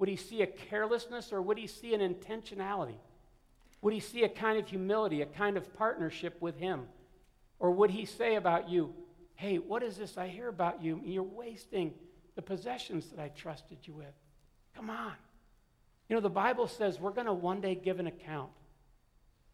Would 0.00 0.08
he 0.08 0.16
see 0.16 0.40
a 0.40 0.46
carelessness? 0.46 1.32
Or 1.32 1.40
would 1.42 1.58
he 1.58 1.66
see 1.66 1.94
an 1.94 2.00
intentionality? 2.00 2.96
Would 3.82 3.94
he 3.94 4.00
see 4.00 4.24
a 4.24 4.28
kind 4.28 4.58
of 4.58 4.66
humility, 4.66 5.22
a 5.22 5.26
kind 5.26 5.56
of 5.56 5.76
partnership 5.76 6.40
with 6.40 6.56
him? 6.56 6.86
Or 7.58 7.70
would 7.70 7.90
he 7.90 8.06
say 8.06 8.36
about 8.36 8.70
you, 8.70 8.94
hey, 9.34 9.58
what 9.58 9.82
is 9.82 9.98
this 9.98 10.16
I 10.16 10.28
hear 10.28 10.48
about 10.48 10.82
you? 10.82 11.00
You're 11.04 11.22
wasting 11.22 11.92
the 12.34 12.42
possessions 12.42 13.10
that 13.10 13.20
I 13.20 13.28
trusted 13.28 13.78
you 13.84 13.92
with. 13.92 14.14
Come 14.74 14.88
on. 14.88 15.12
You 16.08 16.16
know, 16.16 16.20
the 16.20 16.30
Bible 16.30 16.66
says 16.66 16.98
we're 16.98 17.12
going 17.12 17.26
to 17.26 17.34
one 17.34 17.60
day 17.60 17.74
give 17.74 18.00
an 18.00 18.06
account. 18.06 18.50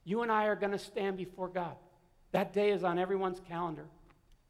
You 0.04 0.22
and 0.22 0.30
I 0.30 0.44
are 0.46 0.56
going 0.56 0.72
to 0.72 0.78
stand 0.78 1.16
before 1.16 1.48
God. 1.48 1.74
That 2.30 2.52
day 2.52 2.70
is 2.70 2.84
on 2.84 3.00
everyone's 3.00 3.40
calendar. 3.48 3.86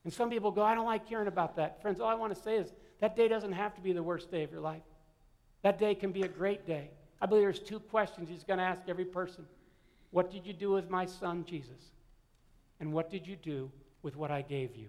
And 0.05 0.13
some 0.13 0.29
people 0.29 0.51
go, 0.51 0.63
I 0.63 0.75
don't 0.75 0.85
like 0.85 1.09
hearing 1.09 1.27
about 1.27 1.57
that. 1.57 1.81
Friends, 1.81 2.01
all 2.01 2.09
I 2.09 2.15
want 2.15 2.35
to 2.35 2.41
say 2.41 2.57
is 2.57 2.71
that 3.01 3.17
day 3.17 3.29
doesn't 3.29 3.53
have 3.53 3.75
to 3.77 3.81
be 3.81 3.93
the 3.93 4.03
worst 4.03 4.31
day 4.31 4.43
of 4.43 4.53
your 4.53 4.61
life. 4.61 4.83
That 5.63 5.79
day 5.79 5.95
can 5.95 6.13
be 6.13 6.23
a 6.23 6.29
great 6.29 6.67
day. 6.67 6.91
I 7.21 7.27
believe 7.27 7.43
there's 7.43 7.59
two 7.59 7.81
questions 7.81 8.29
he's 8.29 8.45
going 8.45 8.59
to 8.59 8.65
ask 8.65 8.83
every 8.89 9.05
person 9.05 9.47
What 10.11 10.31
did 10.31 10.47
you 10.47 10.53
do 10.53 10.71
with 10.71 10.91
my 10.91 11.07
son, 11.07 11.45
Jesus? 11.47 11.93
And 12.79 12.93
what 12.93 13.11
did 13.11 13.27
you 13.27 13.37
do 13.37 13.71
with 14.03 14.17
what 14.17 14.31
I 14.31 14.43
gave 14.43 14.77
you? 14.77 14.89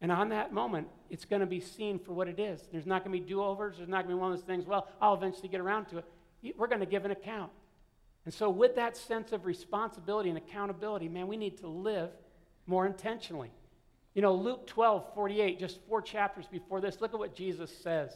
And 0.00 0.12
on 0.12 0.28
that 0.30 0.52
moment, 0.52 0.88
it's 1.10 1.24
going 1.24 1.40
to 1.40 1.46
be 1.46 1.60
seen 1.60 1.98
for 1.98 2.12
what 2.12 2.28
it 2.28 2.38
is. 2.38 2.68
There's 2.70 2.86
not 2.86 3.04
going 3.04 3.16
to 3.16 3.22
be 3.22 3.28
do 3.28 3.42
overs. 3.42 3.76
There's 3.78 3.88
not 3.88 4.04
going 4.04 4.10
to 4.10 4.16
be 4.16 4.20
one 4.20 4.32
of 4.32 4.38
those 4.38 4.46
things, 4.46 4.66
well, 4.66 4.88
I'll 5.00 5.14
eventually 5.14 5.48
get 5.48 5.60
around 5.60 5.86
to 5.86 5.98
it. 5.98 6.04
We're 6.56 6.66
going 6.66 6.80
to 6.80 6.86
give 6.86 7.04
an 7.04 7.10
account. 7.10 7.50
And 8.24 8.32
so, 8.32 8.48
with 8.50 8.76
that 8.76 8.96
sense 8.96 9.32
of 9.32 9.44
responsibility 9.44 10.28
and 10.28 10.38
accountability, 10.38 11.08
man, 11.08 11.26
we 11.26 11.36
need 11.36 11.58
to 11.58 11.68
live 11.68 12.10
more 12.66 12.86
intentionally. 12.86 13.50
You 14.14 14.22
know, 14.22 14.34
Luke 14.34 14.66
12, 14.66 15.14
48, 15.14 15.58
just 15.58 15.80
four 15.88 16.00
chapters 16.00 16.46
before 16.50 16.80
this, 16.80 17.00
look 17.00 17.12
at 17.12 17.18
what 17.18 17.34
Jesus 17.34 17.70
says. 17.82 18.12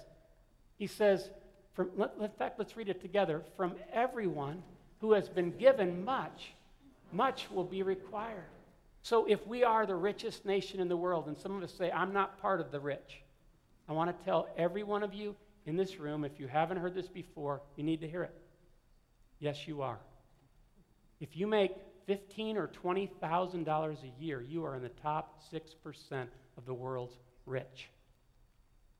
He 0.76 0.86
says, 0.86 1.30
from, 1.78 1.90
let, 1.96 2.10
in 2.20 2.28
fact, 2.30 2.58
let's 2.58 2.76
read 2.76 2.88
it 2.88 3.00
together. 3.00 3.40
From 3.56 3.76
everyone 3.92 4.64
who 5.00 5.12
has 5.12 5.28
been 5.28 5.56
given 5.56 6.04
much, 6.04 6.50
much 7.12 7.48
will 7.52 7.62
be 7.62 7.84
required. 7.84 8.50
So 9.02 9.26
if 9.26 9.46
we 9.46 9.62
are 9.62 9.86
the 9.86 9.94
richest 9.94 10.44
nation 10.44 10.80
in 10.80 10.88
the 10.88 10.96
world, 10.96 11.28
and 11.28 11.38
some 11.38 11.56
of 11.56 11.62
us 11.62 11.72
say, 11.72 11.88
I'm 11.92 12.12
not 12.12 12.42
part 12.42 12.60
of 12.60 12.72
the 12.72 12.80
rich, 12.80 13.22
I 13.88 13.92
want 13.92 14.10
to 14.10 14.24
tell 14.24 14.48
every 14.56 14.82
one 14.82 15.04
of 15.04 15.14
you 15.14 15.36
in 15.66 15.76
this 15.76 16.00
room, 16.00 16.24
if 16.24 16.40
you 16.40 16.48
haven't 16.48 16.78
heard 16.78 16.96
this 16.96 17.06
before, 17.06 17.62
you 17.76 17.84
need 17.84 18.00
to 18.00 18.08
hear 18.08 18.24
it. 18.24 18.34
Yes, 19.38 19.68
you 19.68 19.80
are. 19.82 20.00
If 21.20 21.36
you 21.36 21.46
make 21.46 21.76
fifteen 22.08 22.56
or 22.56 22.66
twenty 22.66 23.08
thousand 23.20 23.64
dollars 23.64 23.98
a 24.02 24.22
year, 24.22 24.42
you 24.42 24.64
are 24.64 24.74
in 24.74 24.82
the 24.82 24.88
top 24.88 25.40
six 25.48 25.74
percent 25.74 26.28
of 26.56 26.66
the 26.66 26.74
world's 26.74 27.14
rich. 27.46 27.88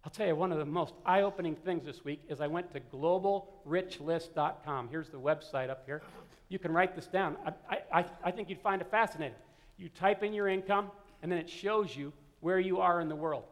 I'll 0.08 0.14
tell 0.14 0.26
you 0.26 0.36
one 0.36 0.52
of 0.52 0.58
the 0.58 0.64
most 0.64 0.94
eye-opening 1.04 1.54
things 1.54 1.84
this 1.84 2.02
week 2.02 2.22
is 2.30 2.40
I 2.40 2.46
went 2.46 2.72
to 2.72 2.80
globalrichlist.com. 2.80 4.88
Here's 4.88 5.10
the 5.10 5.20
website 5.20 5.68
up 5.68 5.82
here. 5.84 6.00
You 6.48 6.58
can 6.58 6.72
write 6.72 6.96
this 6.96 7.08
down. 7.08 7.36
I, 7.68 7.80
I, 7.92 8.06
I 8.24 8.30
think 8.30 8.48
you'd 8.48 8.62
find 8.62 8.80
it 8.80 8.90
fascinating. 8.90 9.36
You 9.76 9.90
type 9.90 10.22
in 10.22 10.32
your 10.32 10.48
income, 10.48 10.90
and 11.22 11.30
then 11.30 11.38
it 11.38 11.50
shows 11.50 11.94
you 11.94 12.14
where 12.40 12.58
you 12.58 12.80
are 12.80 13.02
in 13.02 13.10
the 13.10 13.16
world. 13.16 13.44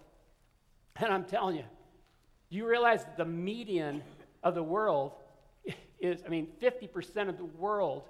And 0.97 1.13
I'm 1.13 1.25
telling 1.25 1.57
you, 1.57 1.65
you 2.49 2.67
realize 2.67 3.05
that 3.05 3.19
the 3.19 3.27
median 3.27 4.03
of 4.43 4.55
the 4.55 4.63
world 4.63 5.13
is, 6.01 6.23
I 6.25 6.31
mean, 6.31 6.49
50% 6.63 7.29
of 7.29 7.37
the 7.37 7.45
world 7.45 8.05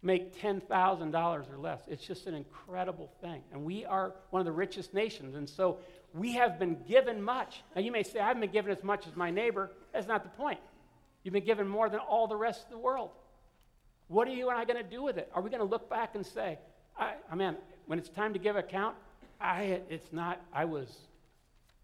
make 0.00 0.34
$10,000 0.40 1.52
or 1.52 1.58
less. 1.58 1.82
It's 1.88 2.06
just 2.06 2.26
an 2.26 2.34
incredible 2.34 3.12
thing. 3.20 3.42
And 3.52 3.64
we 3.64 3.84
are 3.84 4.14
one 4.30 4.40
of 4.40 4.46
the 4.46 4.52
richest 4.52 4.94
nations. 4.94 5.34
And 5.34 5.46
so 5.46 5.80
we 6.14 6.32
have 6.32 6.58
been 6.58 6.76
given 6.88 7.22
much. 7.22 7.62
Now, 7.74 7.82
you 7.82 7.92
may 7.92 8.02
say, 8.02 8.20
I 8.20 8.28
haven't 8.28 8.40
been 8.40 8.50
given 8.50 8.72
as 8.72 8.82
much 8.82 9.06
as 9.06 9.14
my 9.14 9.30
neighbor. 9.30 9.70
That's 9.92 10.08
not 10.08 10.22
the 10.22 10.30
point. 10.30 10.58
You've 11.22 11.34
been 11.34 11.44
given 11.44 11.68
more 11.68 11.88
than 11.88 12.00
all 12.00 12.26
the 12.26 12.36
rest 12.36 12.64
of 12.64 12.70
the 12.70 12.78
world. 12.78 13.10
What 14.08 14.26
are 14.26 14.32
you 14.32 14.48
and 14.48 14.58
I 14.58 14.64
going 14.64 14.82
to 14.82 14.88
do 14.88 15.02
with 15.02 15.18
it? 15.18 15.30
Are 15.34 15.42
we 15.42 15.50
going 15.50 15.60
to 15.60 15.68
look 15.68 15.88
back 15.88 16.14
and 16.14 16.26
say, 16.26 16.58
I, 16.98 17.12
I 17.30 17.34
mean, 17.36 17.56
when 17.86 17.98
it's 17.98 18.08
time 18.08 18.32
to 18.32 18.38
give 18.38 18.56
account, 18.56 18.96
I, 19.40 19.80
it's 19.88 20.12
not, 20.12 20.40
I 20.52 20.64
was, 20.64 20.88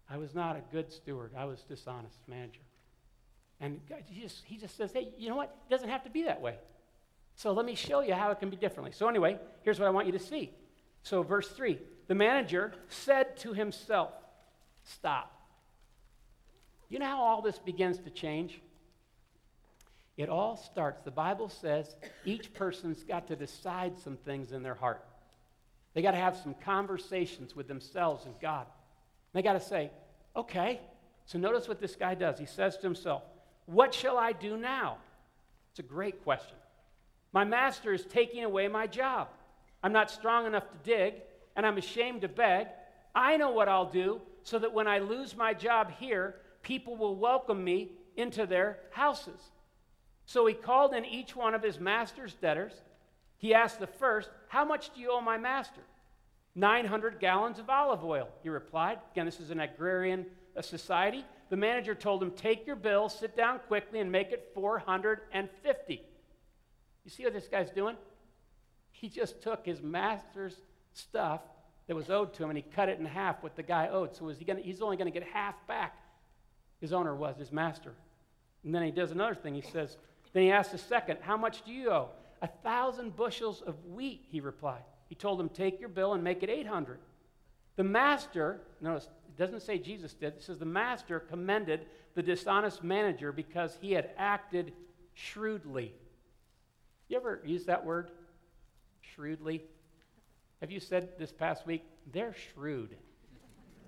I 0.09 0.17
was 0.17 0.35
not 0.35 0.57
a 0.57 0.61
good 0.71 0.91
steward. 0.91 1.31
I 1.37 1.45
was 1.45 1.63
dishonest 1.63 2.17
manager. 2.27 2.61
And 3.59 3.79
he 4.07 4.21
just, 4.21 4.43
he 4.45 4.57
just 4.57 4.77
says, 4.77 4.91
hey, 4.91 5.09
you 5.17 5.29
know 5.29 5.35
what? 5.35 5.55
It 5.67 5.71
doesn't 5.71 5.89
have 5.89 6.03
to 6.03 6.09
be 6.09 6.23
that 6.23 6.41
way. 6.41 6.55
So 7.35 7.53
let 7.53 7.65
me 7.65 7.75
show 7.75 8.01
you 8.01 8.13
how 8.13 8.31
it 8.31 8.39
can 8.39 8.49
be 8.49 8.57
differently. 8.57 8.91
So, 8.91 9.07
anyway, 9.07 9.37
here's 9.61 9.79
what 9.79 9.87
I 9.87 9.91
want 9.91 10.07
you 10.07 10.13
to 10.13 10.19
see. 10.19 10.51
So, 11.03 11.23
verse 11.23 11.47
3 11.49 11.79
the 12.07 12.15
manager 12.15 12.73
said 12.89 13.37
to 13.37 13.53
himself, 13.53 14.11
Stop. 14.83 15.33
You 16.89 16.99
know 16.99 17.05
how 17.05 17.21
all 17.21 17.41
this 17.41 17.59
begins 17.59 17.99
to 17.99 18.09
change? 18.09 18.61
It 20.15 20.29
all 20.29 20.57
starts, 20.57 21.03
the 21.03 21.11
Bible 21.11 21.49
says 21.49 21.95
each 22.25 22.53
person's 22.53 23.03
got 23.03 23.27
to 23.27 23.35
decide 23.35 23.99
some 23.99 24.17
things 24.17 24.51
in 24.51 24.63
their 24.63 24.73
heart. 24.73 25.03
They 25.93 26.01
got 26.01 26.11
to 26.11 26.17
have 26.17 26.37
some 26.37 26.55
conversations 26.63 27.55
with 27.55 27.67
themselves 27.67 28.25
and 28.25 28.33
God. 28.41 28.65
They 29.33 29.41
got 29.41 29.53
to 29.53 29.59
say, 29.59 29.91
okay, 30.35 30.79
so 31.25 31.37
notice 31.37 31.67
what 31.67 31.81
this 31.81 31.95
guy 31.95 32.15
does. 32.15 32.39
He 32.39 32.45
says 32.45 32.77
to 32.77 32.83
himself, 32.83 33.21
What 33.65 33.93
shall 33.93 34.17
I 34.17 34.31
do 34.31 34.57
now? 34.57 34.97
It's 35.71 35.79
a 35.79 35.83
great 35.83 36.23
question. 36.23 36.55
My 37.33 37.43
master 37.43 37.93
is 37.93 38.05
taking 38.05 38.43
away 38.43 38.67
my 38.69 38.87
job. 38.87 39.27
I'm 39.83 39.91
not 39.91 40.09
strong 40.09 40.47
enough 40.47 40.63
to 40.71 40.77
dig, 40.83 41.15
and 41.57 41.65
I'm 41.65 41.77
ashamed 41.77 42.21
to 42.21 42.29
beg. 42.29 42.67
I 43.13 43.35
know 43.35 43.51
what 43.51 43.67
I'll 43.67 43.89
do 43.89 44.21
so 44.43 44.59
that 44.59 44.73
when 44.73 44.87
I 44.87 44.99
lose 44.99 45.35
my 45.35 45.53
job 45.53 45.91
here, 45.99 46.35
people 46.61 46.95
will 46.95 47.15
welcome 47.15 47.61
me 47.61 47.91
into 48.15 48.45
their 48.45 48.77
houses. 48.91 49.41
So 50.25 50.45
he 50.45 50.53
called 50.53 50.93
in 50.93 51.03
each 51.03 51.35
one 51.35 51.55
of 51.55 51.63
his 51.63 51.79
master's 51.79 52.35
debtors. 52.35 52.73
He 53.37 53.53
asked 53.53 53.79
the 53.79 53.87
first, 53.87 54.29
How 54.47 54.63
much 54.63 54.93
do 54.93 55.01
you 55.01 55.11
owe 55.11 55.21
my 55.21 55.37
master? 55.37 55.81
900 56.55 57.19
gallons 57.19 57.59
of 57.59 57.69
olive 57.69 58.03
oil, 58.03 58.29
he 58.41 58.49
replied. 58.49 58.99
Again, 59.11 59.25
this 59.25 59.39
is 59.39 59.51
an 59.51 59.59
agrarian 59.59 60.25
uh, 60.55 60.61
society. 60.61 61.23
The 61.49 61.57
manager 61.57 61.95
told 61.95 62.21
him, 62.21 62.31
Take 62.31 62.67
your 62.67 62.75
bill, 62.75 63.09
sit 63.09 63.35
down 63.35 63.59
quickly, 63.67 63.99
and 63.99 64.11
make 64.11 64.31
it 64.31 64.51
450. 64.53 66.01
You 67.05 67.11
see 67.11 67.23
what 67.23 67.33
this 67.33 67.47
guy's 67.47 67.69
doing? 67.69 67.95
He 68.91 69.07
just 69.07 69.41
took 69.41 69.65
his 69.65 69.81
master's 69.81 70.55
stuff 70.97 71.41
that 71.87 71.95
was 71.95 72.09
owed 72.09 72.33
to 72.35 72.43
him 72.43 72.49
and 72.49 72.57
he 72.57 72.63
cut 72.75 72.89
it 72.89 72.99
in 72.99 73.05
half 73.05 73.41
what 73.41 73.55
the 73.55 73.63
guy 73.63 73.87
owed. 73.87 74.15
So 74.15 74.27
he 74.27 74.45
gonna, 74.45 74.61
he's 74.61 74.81
only 74.81 74.97
going 74.97 75.11
to 75.11 75.19
get 75.19 75.27
half 75.27 75.55
back. 75.67 75.97
His 76.81 76.93
owner 76.93 77.15
was, 77.15 77.37
his 77.37 77.51
master. 77.51 77.93
And 78.63 78.73
then 78.75 78.83
he 78.83 78.91
does 78.91 79.11
another 79.11 79.35
thing. 79.35 79.55
He 79.55 79.61
says, 79.61 79.97
then 80.33 80.43
he 80.43 80.51
asks 80.51 80.71
the 80.71 80.77
second, 80.77 81.19
How 81.21 81.37
much 81.37 81.63
do 81.65 81.71
you 81.71 81.89
owe? 81.89 82.09
A 82.41 82.47
thousand 82.47 83.15
bushels 83.15 83.61
of 83.61 83.75
wheat, 83.85 84.25
he 84.29 84.39
replied. 84.39 84.83
He 85.09 85.15
told 85.15 85.39
him, 85.39 85.49
Take 85.49 85.79
your 85.79 85.89
bill 85.89 86.13
and 86.13 86.23
make 86.23 86.43
it 86.43 86.49
800. 86.49 86.99
The 87.75 87.83
master, 87.83 88.61
notice, 88.81 89.09
it 89.27 89.37
doesn't 89.37 89.61
say 89.61 89.77
Jesus 89.77 90.13
did, 90.13 90.33
it 90.33 90.43
says 90.43 90.59
the 90.59 90.65
master 90.65 91.19
commended 91.19 91.85
the 92.15 92.23
dishonest 92.23 92.83
manager 92.83 93.31
because 93.31 93.77
he 93.81 93.93
had 93.93 94.09
acted 94.17 94.73
shrewdly. 95.13 95.93
You 97.07 97.17
ever 97.17 97.41
use 97.45 97.65
that 97.65 97.85
word? 97.85 98.11
Shrewdly? 99.01 99.63
Have 100.61 100.71
you 100.71 100.79
said 100.79 101.09
this 101.19 101.31
past 101.31 101.67
week, 101.67 101.83
they're 102.11 102.33
shrewd? 102.53 102.95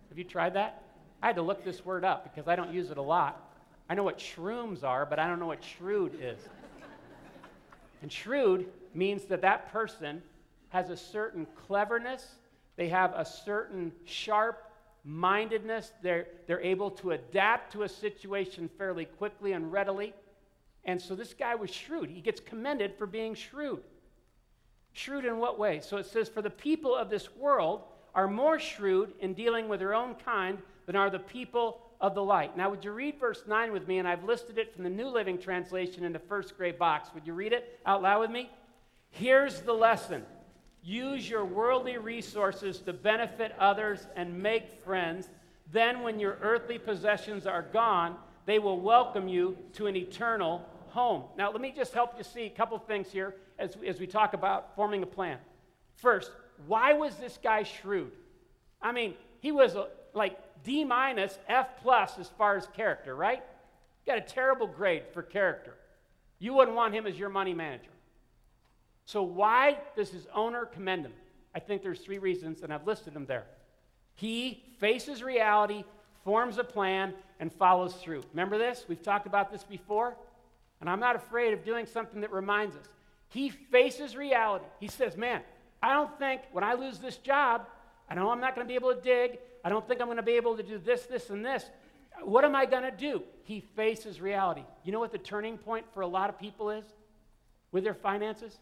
Have 0.09 0.17
you 0.17 0.23
tried 0.23 0.53
that? 0.53 0.83
I 1.21 1.27
had 1.27 1.35
to 1.35 1.41
look 1.41 1.63
this 1.63 1.83
word 1.83 2.05
up 2.05 2.23
because 2.23 2.47
I 2.47 2.55
don't 2.55 2.71
use 2.71 2.91
it 2.91 2.97
a 2.97 3.01
lot. 3.01 3.53
I 3.89 3.95
know 3.95 4.03
what 4.03 4.19
shrooms 4.19 4.83
are, 4.83 5.05
but 5.05 5.17
I 5.17 5.27
don't 5.27 5.39
know 5.39 5.47
what 5.47 5.63
shrewd 5.63 6.17
is. 6.21 6.37
and 8.01 8.11
shrewd 8.11 8.67
means 8.93 9.25
that 9.25 9.41
that 9.41 9.71
person 9.71 10.21
has 10.69 10.91
a 10.91 10.97
certain 10.97 11.47
cleverness, 11.67 12.35
they 12.75 12.87
have 12.89 13.13
a 13.15 13.25
certain 13.25 13.91
sharp 14.05 14.63
mindedness, 15.03 15.91
they're, 16.03 16.27
they're 16.45 16.61
able 16.61 16.91
to 16.91 17.11
adapt 17.11 17.71
to 17.73 17.83
a 17.83 17.89
situation 17.89 18.69
fairly 18.77 19.05
quickly 19.05 19.53
and 19.53 19.71
readily. 19.71 20.13
And 20.85 21.01
so 21.01 21.15
this 21.15 21.33
guy 21.33 21.55
was 21.55 21.71
shrewd. 21.71 22.09
He 22.09 22.21
gets 22.21 22.39
commended 22.39 22.93
for 22.97 23.07
being 23.07 23.33
shrewd. 23.33 23.81
Shrewd 24.93 25.25
in 25.25 25.37
what 25.37 25.59
way? 25.59 25.79
So 25.79 25.97
it 25.97 26.05
says, 26.05 26.29
For 26.29 26.41
the 26.41 26.49
people 26.49 26.95
of 26.95 27.09
this 27.09 27.35
world 27.35 27.83
are 28.15 28.27
more 28.27 28.59
shrewd 28.59 29.13
in 29.19 29.33
dealing 29.33 29.69
with 29.69 29.79
their 29.79 29.93
own 29.93 30.15
kind 30.15 30.57
than 30.85 30.95
are 30.95 31.09
the 31.09 31.19
people 31.19 31.81
of 32.01 32.15
the 32.15 32.23
light. 32.23 32.57
Now, 32.57 32.69
would 32.69 32.83
you 32.83 32.91
read 32.91 33.19
verse 33.19 33.43
9 33.47 33.71
with 33.71 33.87
me? 33.87 33.99
And 33.99 34.07
I've 34.07 34.23
listed 34.23 34.57
it 34.57 34.73
from 34.73 34.83
the 34.83 34.89
New 34.89 35.07
Living 35.07 35.37
Translation 35.37 36.03
in 36.03 36.13
the 36.13 36.19
first 36.19 36.57
gray 36.57 36.71
box. 36.71 37.09
Would 37.13 37.27
you 37.27 37.33
read 37.33 37.53
it 37.53 37.79
out 37.85 38.01
loud 38.01 38.21
with 38.21 38.31
me? 38.31 38.49
Here's 39.11 39.61
the 39.61 39.73
lesson 39.73 40.25
use 40.81 41.29
your 41.29 41.43
worldly 41.43 41.97
resources 41.97 42.79
to 42.79 42.93
benefit 42.93 43.53
others 43.59 44.07
and 44.15 44.41
make 44.41 44.71
friends. 44.83 45.27
Then, 45.71 46.01
when 46.01 46.19
your 46.19 46.37
earthly 46.41 46.79
possessions 46.79 47.45
are 47.45 47.61
gone, 47.61 48.15
they 48.45 48.59
will 48.59 48.79
welcome 48.79 49.27
you 49.27 49.57
to 49.73 49.87
an 49.87 49.95
eternal 49.95 50.65
home. 50.87 51.23
Now, 51.37 51.51
let 51.51 51.61
me 51.61 51.73
just 51.75 51.93
help 51.93 52.13
you 52.17 52.23
see 52.23 52.45
a 52.45 52.49
couple 52.49 52.79
things 52.79 53.11
here 53.11 53.35
as, 53.59 53.77
as 53.85 53.99
we 53.99 54.07
talk 54.07 54.33
about 54.33 54.75
forming 54.75 55.03
a 55.03 55.07
plan. 55.07 55.37
First, 55.95 56.31
why 56.67 56.93
was 56.93 57.15
this 57.15 57.37
guy 57.41 57.63
shrewd? 57.63 58.11
I 58.81 58.91
mean, 58.91 59.15
he 59.39 59.51
was 59.51 59.75
a, 59.75 59.87
like 60.13 60.37
D 60.63 60.83
minus, 60.83 61.37
F 61.47 61.67
plus 61.81 62.17
as 62.17 62.29
far 62.29 62.57
as 62.57 62.67
character, 62.75 63.15
right? 63.15 63.43
Got 64.05 64.17
a 64.17 64.21
terrible 64.21 64.67
grade 64.67 65.03
for 65.13 65.21
character. 65.21 65.75
You 66.39 66.53
wouldn't 66.53 66.75
want 66.75 66.93
him 66.93 67.05
as 67.05 67.19
your 67.19 67.29
money 67.29 67.53
manager. 67.53 67.91
So, 69.05 69.23
why 69.23 69.77
does 69.95 70.09
his 70.09 70.27
owner 70.33 70.65
commend 70.65 71.05
him? 71.05 71.13
I 71.53 71.59
think 71.59 71.81
there's 71.81 71.99
three 71.99 72.19
reasons, 72.19 72.61
and 72.61 72.71
I've 72.71 72.85
listed 72.85 73.13
them 73.13 73.25
there. 73.25 73.45
He 74.15 74.63
faces 74.77 75.23
reality, 75.23 75.83
forms 76.23 76.57
a 76.57 76.63
plan, 76.63 77.13
and 77.39 77.51
follows 77.51 77.95
through. 77.95 78.21
Remember 78.31 78.57
this? 78.57 78.85
We've 78.87 79.01
talked 79.01 79.25
about 79.25 79.51
this 79.51 79.63
before. 79.63 80.15
And 80.81 80.89
I'm 80.89 80.99
not 80.99 81.15
afraid 81.15 81.53
of 81.53 81.63
doing 81.65 81.85
something 81.85 82.21
that 82.21 82.31
reminds 82.31 82.75
us. 82.75 82.87
He 83.29 83.49
faces 83.49 84.15
reality. 84.15 84.65
He 84.79 84.87
says, 84.87 85.15
Man, 85.15 85.41
I 85.81 85.93
don't 85.93 86.17
think 86.19 86.41
when 86.51 86.63
I 86.63 86.73
lose 86.73 86.99
this 86.99 87.17
job, 87.17 87.67
I 88.09 88.15
know 88.15 88.29
I'm 88.31 88.41
not 88.41 88.55
going 88.55 88.65
to 88.65 88.69
be 88.69 88.75
able 88.75 88.93
to 88.93 89.01
dig. 89.01 89.39
I 89.63 89.69
don't 89.69 89.87
think 89.87 90.01
I'm 90.01 90.07
going 90.07 90.17
to 90.17 90.23
be 90.23 90.33
able 90.33 90.57
to 90.57 90.63
do 90.63 90.77
this, 90.77 91.03
this, 91.03 91.29
and 91.29 91.45
this. 91.45 91.65
What 92.23 92.43
am 92.43 92.55
I 92.55 92.65
going 92.65 92.83
to 92.83 92.91
do? 92.91 93.23
He 93.43 93.61
faces 93.75 94.19
reality. 94.19 94.63
You 94.83 94.91
know 94.91 94.99
what 94.99 95.11
the 95.11 95.17
turning 95.17 95.57
point 95.57 95.85
for 95.93 96.01
a 96.01 96.07
lot 96.07 96.29
of 96.29 96.39
people 96.39 96.69
is 96.69 96.85
with 97.71 97.83
their 97.83 97.93
finances? 97.93 98.57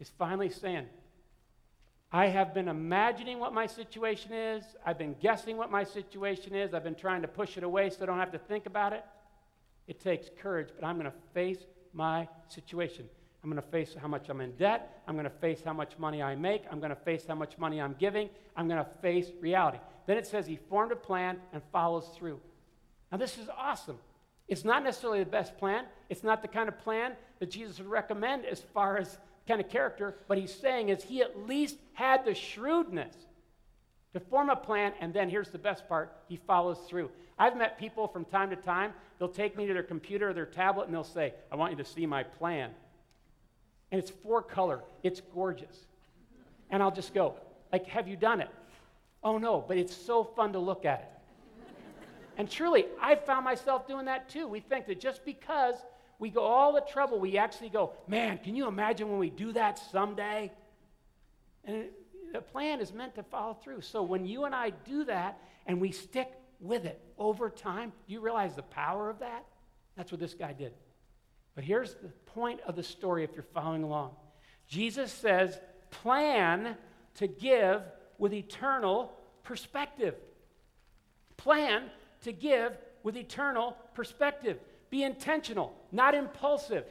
Is 0.00 0.10
finally 0.18 0.50
saying, 0.50 0.86
I 2.10 2.26
have 2.26 2.54
been 2.54 2.68
imagining 2.68 3.38
what 3.38 3.52
my 3.52 3.66
situation 3.66 4.32
is. 4.32 4.64
I've 4.84 4.98
been 4.98 5.14
guessing 5.20 5.56
what 5.56 5.70
my 5.70 5.84
situation 5.84 6.54
is. 6.54 6.74
I've 6.74 6.84
been 6.84 6.94
trying 6.94 7.22
to 7.22 7.28
push 7.28 7.56
it 7.56 7.64
away 7.64 7.90
so 7.90 8.02
I 8.02 8.06
don't 8.06 8.18
have 8.18 8.32
to 8.32 8.38
think 8.38 8.66
about 8.66 8.92
it. 8.92 9.04
It 9.86 10.00
takes 10.00 10.28
courage, 10.40 10.68
but 10.74 10.86
I'm 10.86 10.96
going 10.98 11.10
to 11.10 11.16
face 11.32 11.58
my 11.92 12.28
situation. 12.48 13.08
I'm 13.44 13.50
going 13.50 13.62
to 13.62 13.68
face 13.68 13.94
how 14.00 14.08
much 14.08 14.30
I'm 14.30 14.40
in 14.40 14.52
debt. 14.52 15.02
I'm 15.06 15.16
going 15.16 15.24
to 15.24 15.30
face 15.30 15.60
how 15.62 15.74
much 15.74 15.98
money 15.98 16.22
I 16.22 16.34
make. 16.34 16.64
I'm 16.72 16.78
going 16.80 16.88
to 16.88 16.96
face 16.96 17.26
how 17.28 17.34
much 17.34 17.58
money 17.58 17.78
I'm 17.78 17.94
giving. 17.98 18.30
I'm 18.56 18.66
going 18.66 18.82
to 18.82 18.90
face 19.02 19.28
reality. 19.38 19.76
Then 20.06 20.16
it 20.16 20.26
says 20.26 20.46
he 20.46 20.56
formed 20.56 20.92
a 20.92 20.96
plan 20.96 21.36
and 21.52 21.60
follows 21.70 22.08
through. 22.16 22.40
Now, 23.12 23.18
this 23.18 23.36
is 23.36 23.50
awesome. 23.54 23.98
It's 24.48 24.64
not 24.64 24.82
necessarily 24.82 25.18
the 25.18 25.30
best 25.30 25.58
plan. 25.58 25.84
It's 26.08 26.24
not 26.24 26.40
the 26.40 26.48
kind 26.48 26.70
of 26.70 26.78
plan 26.78 27.12
that 27.38 27.50
Jesus 27.50 27.78
would 27.78 27.86
recommend 27.86 28.46
as 28.46 28.60
far 28.60 28.96
as 28.96 29.18
kind 29.46 29.60
of 29.60 29.68
character, 29.68 30.16
but 30.26 30.38
he's 30.38 30.54
saying 30.54 30.88
is 30.88 31.04
he 31.04 31.20
at 31.20 31.46
least 31.46 31.76
had 31.92 32.24
the 32.24 32.34
shrewdness 32.34 33.14
to 34.14 34.20
form 34.20 34.48
a 34.48 34.56
plan, 34.56 34.92
and 35.00 35.12
then 35.12 35.28
here's 35.28 35.50
the 35.50 35.58
best 35.58 35.86
part 35.86 36.16
he 36.28 36.36
follows 36.36 36.78
through. 36.88 37.10
I've 37.38 37.56
met 37.58 37.78
people 37.78 38.08
from 38.08 38.24
time 38.24 38.48
to 38.50 38.56
time, 38.56 38.94
they'll 39.18 39.28
take 39.28 39.54
me 39.54 39.66
to 39.66 39.74
their 39.74 39.82
computer 39.82 40.30
or 40.30 40.32
their 40.32 40.46
tablet 40.46 40.86
and 40.86 40.94
they'll 40.94 41.04
say, 41.04 41.34
I 41.52 41.56
want 41.56 41.72
you 41.72 41.78
to 41.78 41.84
see 41.84 42.06
my 42.06 42.22
plan. 42.22 42.70
And 43.90 44.00
it's 44.00 44.10
four 44.10 44.42
color, 44.42 44.80
it's 45.02 45.20
gorgeous. 45.34 45.86
And 46.70 46.82
I'll 46.82 46.90
just 46.90 47.14
go, 47.14 47.36
like, 47.72 47.86
have 47.86 48.08
you 48.08 48.16
done 48.16 48.40
it? 48.40 48.48
Oh 49.22 49.38
no, 49.38 49.64
but 49.66 49.78
it's 49.78 49.96
so 49.96 50.24
fun 50.24 50.52
to 50.52 50.58
look 50.58 50.84
at 50.84 51.00
it. 51.00 51.74
and 52.36 52.50
truly, 52.50 52.86
I 53.00 53.14
found 53.14 53.44
myself 53.44 53.88
doing 53.88 54.06
that 54.06 54.28
too. 54.28 54.46
We 54.46 54.60
think 54.60 54.86
that 54.86 55.00
just 55.00 55.24
because 55.24 55.76
we 56.18 56.30
go 56.30 56.42
all 56.42 56.72
the 56.72 56.82
trouble, 56.82 57.18
we 57.18 57.38
actually 57.38 57.70
go, 57.70 57.92
man, 58.06 58.38
can 58.38 58.54
you 58.54 58.68
imagine 58.68 59.08
when 59.08 59.18
we 59.18 59.30
do 59.30 59.52
that 59.52 59.78
someday? 59.90 60.52
And 61.64 61.86
the 62.32 62.40
plan 62.40 62.80
is 62.80 62.92
meant 62.92 63.14
to 63.14 63.22
follow 63.22 63.54
through. 63.54 63.80
So 63.80 64.02
when 64.02 64.26
you 64.26 64.44
and 64.44 64.54
I 64.54 64.70
do 64.70 65.04
that 65.04 65.38
and 65.66 65.80
we 65.80 65.90
stick 65.92 66.30
with 66.60 66.84
it 66.84 67.00
over 67.18 67.48
time, 67.48 67.92
do 68.06 68.12
you 68.12 68.20
realize 68.20 68.54
the 68.54 68.62
power 68.62 69.08
of 69.08 69.20
that? 69.20 69.44
That's 69.96 70.10
what 70.10 70.20
this 70.20 70.34
guy 70.34 70.52
did. 70.52 70.72
But 71.54 71.64
here's 71.64 71.94
the 71.94 72.08
point 72.26 72.60
of 72.66 72.76
the 72.76 72.82
story 72.82 73.24
if 73.24 73.34
you're 73.34 73.42
following 73.42 73.82
along 73.82 74.12
Jesus 74.66 75.12
says, 75.12 75.58
plan 75.90 76.76
to 77.16 77.26
give 77.26 77.82
with 78.18 78.32
eternal 78.32 79.12
perspective. 79.42 80.14
Plan 81.36 81.84
to 82.22 82.32
give 82.32 82.76
with 83.02 83.16
eternal 83.16 83.76
perspective. 83.94 84.58
Be 84.90 85.02
intentional, 85.02 85.74
not 85.92 86.14
impulsive. 86.14 86.84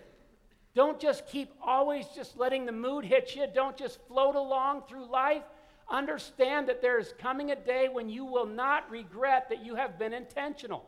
Don't 0.76 1.00
just 1.00 1.28
keep 1.28 1.54
always 1.62 2.06
just 2.16 2.38
letting 2.38 2.66
the 2.66 2.72
mood 2.72 3.06
hit 3.06 3.36
you. 3.36 3.46
Don't 3.54 3.78
just 3.78 4.00
float 4.08 4.36
along 4.36 4.84
through 4.88 5.10
life. 5.10 5.44
Understand 5.90 6.68
that 6.68 6.82
there 6.82 7.00
is 7.00 7.14
coming 7.20 7.52
a 7.52 7.56
day 7.56 7.90
when 7.92 8.10
you 8.10 8.26
will 8.26 8.46
not 8.46 8.90
regret 8.90 9.50
that 9.50 9.64
you 9.64 9.76
have 9.76 10.00
been 10.00 10.14
intentional. 10.14 10.86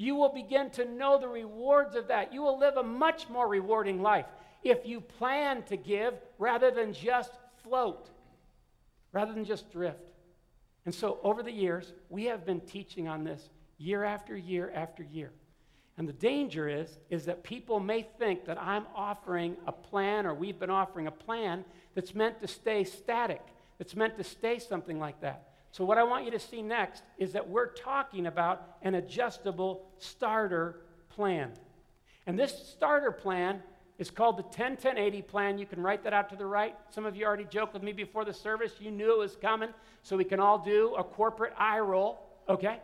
You 0.00 0.14
will 0.14 0.32
begin 0.32 0.70
to 0.70 0.86
know 0.86 1.18
the 1.18 1.28
rewards 1.28 1.94
of 1.94 2.08
that. 2.08 2.32
You 2.32 2.40
will 2.40 2.58
live 2.58 2.78
a 2.78 2.82
much 2.82 3.28
more 3.28 3.46
rewarding 3.46 4.00
life 4.00 4.24
if 4.64 4.86
you 4.86 4.98
plan 4.98 5.62
to 5.64 5.76
give 5.76 6.14
rather 6.38 6.70
than 6.70 6.94
just 6.94 7.32
float, 7.62 8.08
rather 9.12 9.34
than 9.34 9.44
just 9.44 9.70
drift. 9.70 10.08
And 10.86 10.94
so, 10.94 11.18
over 11.22 11.42
the 11.42 11.52
years, 11.52 11.92
we 12.08 12.24
have 12.24 12.46
been 12.46 12.60
teaching 12.60 13.08
on 13.08 13.24
this 13.24 13.50
year 13.76 14.02
after 14.02 14.34
year 14.34 14.72
after 14.74 15.02
year. 15.02 15.32
And 15.98 16.08
the 16.08 16.14
danger 16.14 16.66
is, 16.66 16.98
is 17.10 17.26
that 17.26 17.42
people 17.42 17.78
may 17.78 18.00
think 18.18 18.46
that 18.46 18.56
I'm 18.58 18.86
offering 18.96 19.58
a 19.66 19.72
plan 19.72 20.24
or 20.24 20.32
we've 20.32 20.58
been 20.58 20.70
offering 20.70 21.08
a 21.08 21.12
plan 21.12 21.62
that's 21.94 22.14
meant 22.14 22.40
to 22.40 22.48
stay 22.48 22.84
static, 22.84 23.42
that's 23.76 23.94
meant 23.94 24.16
to 24.16 24.24
stay 24.24 24.60
something 24.60 24.98
like 24.98 25.20
that. 25.20 25.49
So, 25.72 25.84
what 25.84 25.98
I 25.98 26.02
want 26.02 26.24
you 26.24 26.30
to 26.32 26.38
see 26.38 26.62
next 26.62 27.02
is 27.18 27.32
that 27.32 27.48
we're 27.48 27.72
talking 27.72 28.26
about 28.26 28.76
an 28.82 28.96
adjustable 28.96 29.86
starter 29.98 30.80
plan. 31.10 31.52
And 32.26 32.38
this 32.38 32.52
starter 32.68 33.12
plan 33.12 33.62
is 33.98 34.10
called 34.10 34.38
the 34.38 34.42
10 34.42 34.78
10 34.78 34.98
80 34.98 35.22
plan. 35.22 35.58
You 35.58 35.66
can 35.66 35.80
write 35.82 36.02
that 36.04 36.12
out 36.12 36.28
to 36.30 36.36
the 36.36 36.46
right. 36.46 36.74
Some 36.90 37.06
of 37.06 37.14
you 37.14 37.24
already 37.24 37.44
joked 37.44 37.74
with 37.74 37.82
me 37.82 37.92
before 37.92 38.24
the 38.24 38.32
service. 38.32 38.72
You 38.80 38.90
knew 38.90 39.12
it 39.12 39.18
was 39.18 39.36
coming, 39.36 39.70
so 40.02 40.16
we 40.16 40.24
can 40.24 40.40
all 40.40 40.58
do 40.58 40.94
a 40.96 41.04
corporate 41.04 41.52
eye 41.56 41.78
roll, 41.78 42.18
okay? 42.48 42.80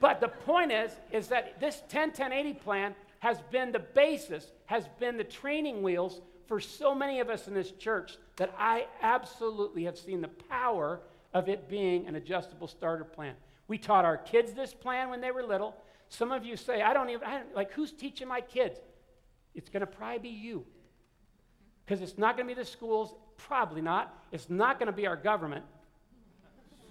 But 0.00 0.20
the 0.20 0.28
point 0.28 0.70
is, 0.70 0.92
is 1.12 1.28
that 1.28 1.58
this 1.60 1.82
10 1.88 2.12
10 2.12 2.32
80 2.32 2.54
plan 2.54 2.94
has 3.20 3.38
been 3.50 3.72
the 3.72 3.78
basis, 3.78 4.52
has 4.66 4.84
been 5.00 5.16
the 5.16 5.24
training 5.24 5.82
wheels 5.82 6.20
for 6.46 6.60
so 6.60 6.94
many 6.94 7.20
of 7.20 7.28
us 7.30 7.48
in 7.48 7.54
this 7.54 7.70
church 7.72 8.16
that 8.36 8.54
I 8.58 8.86
absolutely 9.02 9.84
have 9.84 9.98
seen 9.98 10.20
the 10.20 10.28
power 10.28 11.00
of 11.38 11.48
it 11.48 11.68
being 11.68 12.06
an 12.06 12.16
adjustable 12.16 12.68
starter 12.68 13.04
plan. 13.04 13.34
We 13.68 13.78
taught 13.78 14.04
our 14.04 14.16
kids 14.16 14.52
this 14.52 14.74
plan 14.74 15.08
when 15.08 15.20
they 15.20 15.30
were 15.30 15.42
little. 15.42 15.76
Some 16.08 16.32
of 16.32 16.44
you 16.44 16.56
say, 16.56 16.82
I 16.82 16.92
don't 16.92 17.10
even, 17.10 17.22
I 17.24 17.38
don't, 17.38 17.54
like, 17.54 17.72
who's 17.72 17.92
teaching 17.92 18.28
my 18.28 18.40
kids? 18.40 18.78
It's 19.54 19.68
going 19.68 19.80
to 19.80 19.86
probably 19.86 20.18
be 20.18 20.28
you. 20.28 20.64
Because 21.84 22.02
it's 22.02 22.18
not 22.18 22.36
going 22.36 22.48
to 22.48 22.54
be 22.54 22.60
the 22.60 22.66
schools, 22.66 23.14
probably 23.36 23.80
not. 23.80 24.14
It's 24.32 24.50
not 24.50 24.78
going 24.78 24.88
to 24.88 24.92
be 24.92 25.06
our 25.06 25.16
government. 25.16 25.64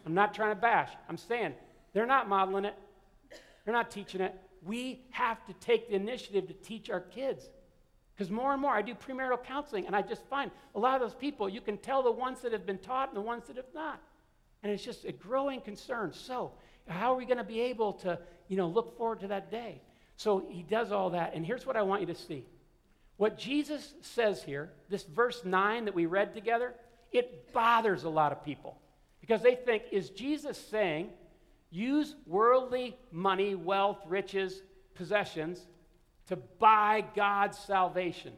I'm 0.05 0.13
not 0.13 0.33
trying 0.33 0.55
to 0.55 0.61
bash. 0.61 0.89
I'm 1.09 1.17
saying 1.17 1.53
they're 1.93 2.05
not 2.05 2.29
modeling 2.29 2.65
it. 2.65 2.75
They're 3.65 3.73
not 3.73 3.91
teaching 3.91 4.21
it. 4.21 4.33
We 4.65 5.01
have 5.11 5.45
to 5.45 5.53
take 5.53 5.89
the 5.89 5.95
initiative 5.95 6.47
to 6.47 6.53
teach 6.53 6.89
our 6.89 7.01
kids. 7.01 7.49
Because 8.15 8.31
more 8.31 8.53
and 8.53 8.61
more, 8.61 8.71
I 8.71 8.81
do 8.81 8.95
premarital 8.95 9.43
counseling, 9.43 9.85
and 9.85 9.95
I 9.95 10.01
just 10.01 10.25
find 10.25 10.49
a 10.73 10.79
lot 10.79 10.95
of 10.95 11.01
those 11.01 11.13
people, 11.13 11.47
you 11.47 11.61
can 11.61 11.77
tell 11.77 12.01
the 12.01 12.11
ones 12.11 12.41
that 12.41 12.51
have 12.51 12.65
been 12.65 12.79
taught 12.79 13.09
and 13.09 13.17
the 13.17 13.21
ones 13.21 13.45
that 13.47 13.57
have 13.57 13.65
not. 13.75 14.01
And 14.63 14.71
it's 14.71 14.83
just 14.83 15.05
a 15.05 15.11
growing 15.11 15.61
concern. 15.61 16.13
So, 16.13 16.53
how 16.87 17.13
are 17.13 17.17
we 17.17 17.25
going 17.25 17.37
to 17.37 17.43
be 17.43 17.61
able 17.61 17.93
to, 17.93 18.19
you 18.47 18.57
know, 18.57 18.67
look 18.67 18.97
forward 18.97 19.19
to 19.21 19.27
that 19.27 19.51
day? 19.51 19.81
So 20.17 20.45
he 20.49 20.63
does 20.63 20.91
all 20.91 21.11
that. 21.11 21.33
And 21.35 21.45
here's 21.45 21.65
what 21.65 21.77
I 21.77 21.83
want 21.83 22.01
you 22.01 22.07
to 22.07 22.15
see. 22.15 22.43
What 23.17 23.37
Jesus 23.37 23.93
says 24.01 24.43
here, 24.43 24.71
this 24.89 25.03
verse 25.03 25.43
9 25.45 25.85
that 25.85 25.95
we 25.95 26.05
read 26.05 26.33
together, 26.33 26.73
it 27.11 27.53
bothers 27.53 28.03
a 28.03 28.09
lot 28.09 28.31
of 28.31 28.43
people 28.43 28.77
because 29.21 29.41
they 29.41 29.55
think, 29.55 29.83
is 29.91 30.09
Jesus 30.09 30.57
saying 30.57 31.09
use 31.69 32.15
worldly 32.25 32.97
money, 33.11 33.55
wealth, 33.55 33.99
riches, 34.07 34.61
possessions 34.95 35.65
to 36.27 36.35
buy 36.35 37.03
God's 37.15 37.57
salvation. 37.57 38.33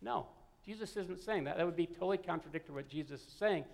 No, 0.00 0.26
Jesus 0.64 0.96
isn't 0.96 1.20
saying 1.20 1.44
that. 1.44 1.56
That 1.56 1.66
would 1.66 1.76
be 1.76 1.86
totally 1.86 2.18
contradictory 2.18 2.68
to 2.68 2.74
what 2.74 2.88
Jesus 2.88 3.20
is 3.20 3.34
saying. 3.38 3.64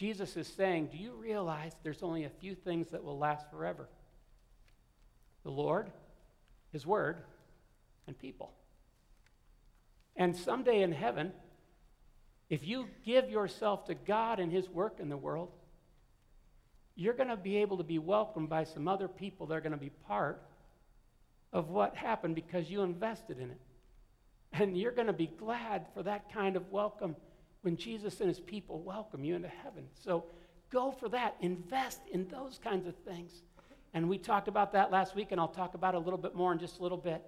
Jesus 0.00 0.34
is 0.38 0.46
saying, 0.46 0.88
Do 0.90 0.96
you 0.96 1.12
realize 1.12 1.72
there's 1.82 2.02
only 2.02 2.24
a 2.24 2.30
few 2.30 2.54
things 2.54 2.88
that 2.88 3.04
will 3.04 3.18
last 3.18 3.50
forever? 3.50 3.86
The 5.42 5.50
Lord, 5.50 5.90
His 6.72 6.86
Word, 6.86 7.18
and 8.06 8.18
people. 8.18 8.50
And 10.16 10.34
someday 10.34 10.80
in 10.80 10.92
heaven, 10.92 11.32
if 12.48 12.66
you 12.66 12.86
give 13.04 13.28
yourself 13.28 13.84
to 13.88 13.94
God 13.94 14.40
and 14.40 14.50
His 14.50 14.70
work 14.70 15.00
in 15.00 15.10
the 15.10 15.18
world, 15.18 15.50
you're 16.96 17.12
going 17.12 17.28
to 17.28 17.36
be 17.36 17.58
able 17.58 17.76
to 17.76 17.84
be 17.84 17.98
welcomed 17.98 18.48
by 18.48 18.64
some 18.64 18.88
other 18.88 19.06
people 19.06 19.48
that 19.48 19.54
are 19.54 19.60
going 19.60 19.72
to 19.72 19.76
be 19.76 19.90
part 19.90 20.40
of 21.52 21.68
what 21.68 21.94
happened 21.94 22.34
because 22.34 22.70
you 22.70 22.80
invested 22.80 23.38
in 23.38 23.50
it. 23.50 23.60
And 24.50 24.78
you're 24.78 24.92
going 24.92 25.08
to 25.08 25.12
be 25.12 25.26
glad 25.26 25.84
for 25.92 26.02
that 26.04 26.32
kind 26.32 26.56
of 26.56 26.72
welcome 26.72 27.16
when 27.62 27.76
Jesus 27.76 28.20
and 28.20 28.28
his 28.28 28.40
people 28.40 28.80
welcome 28.80 29.24
you 29.24 29.34
into 29.34 29.48
heaven. 29.48 29.84
So 29.94 30.24
go 30.70 30.90
for 30.90 31.08
that. 31.10 31.36
Invest 31.40 32.00
in 32.12 32.28
those 32.28 32.58
kinds 32.62 32.86
of 32.86 32.94
things. 32.96 33.32
And 33.92 34.08
we 34.08 34.18
talked 34.18 34.48
about 34.48 34.72
that 34.72 34.90
last 34.90 35.16
week, 35.16 35.32
and 35.32 35.40
I'll 35.40 35.48
talk 35.48 35.74
about 35.74 35.94
it 35.94 35.98
a 35.98 36.00
little 36.00 36.18
bit 36.18 36.34
more 36.34 36.52
in 36.52 36.58
just 36.58 36.78
a 36.78 36.82
little 36.82 36.98
bit. 36.98 37.22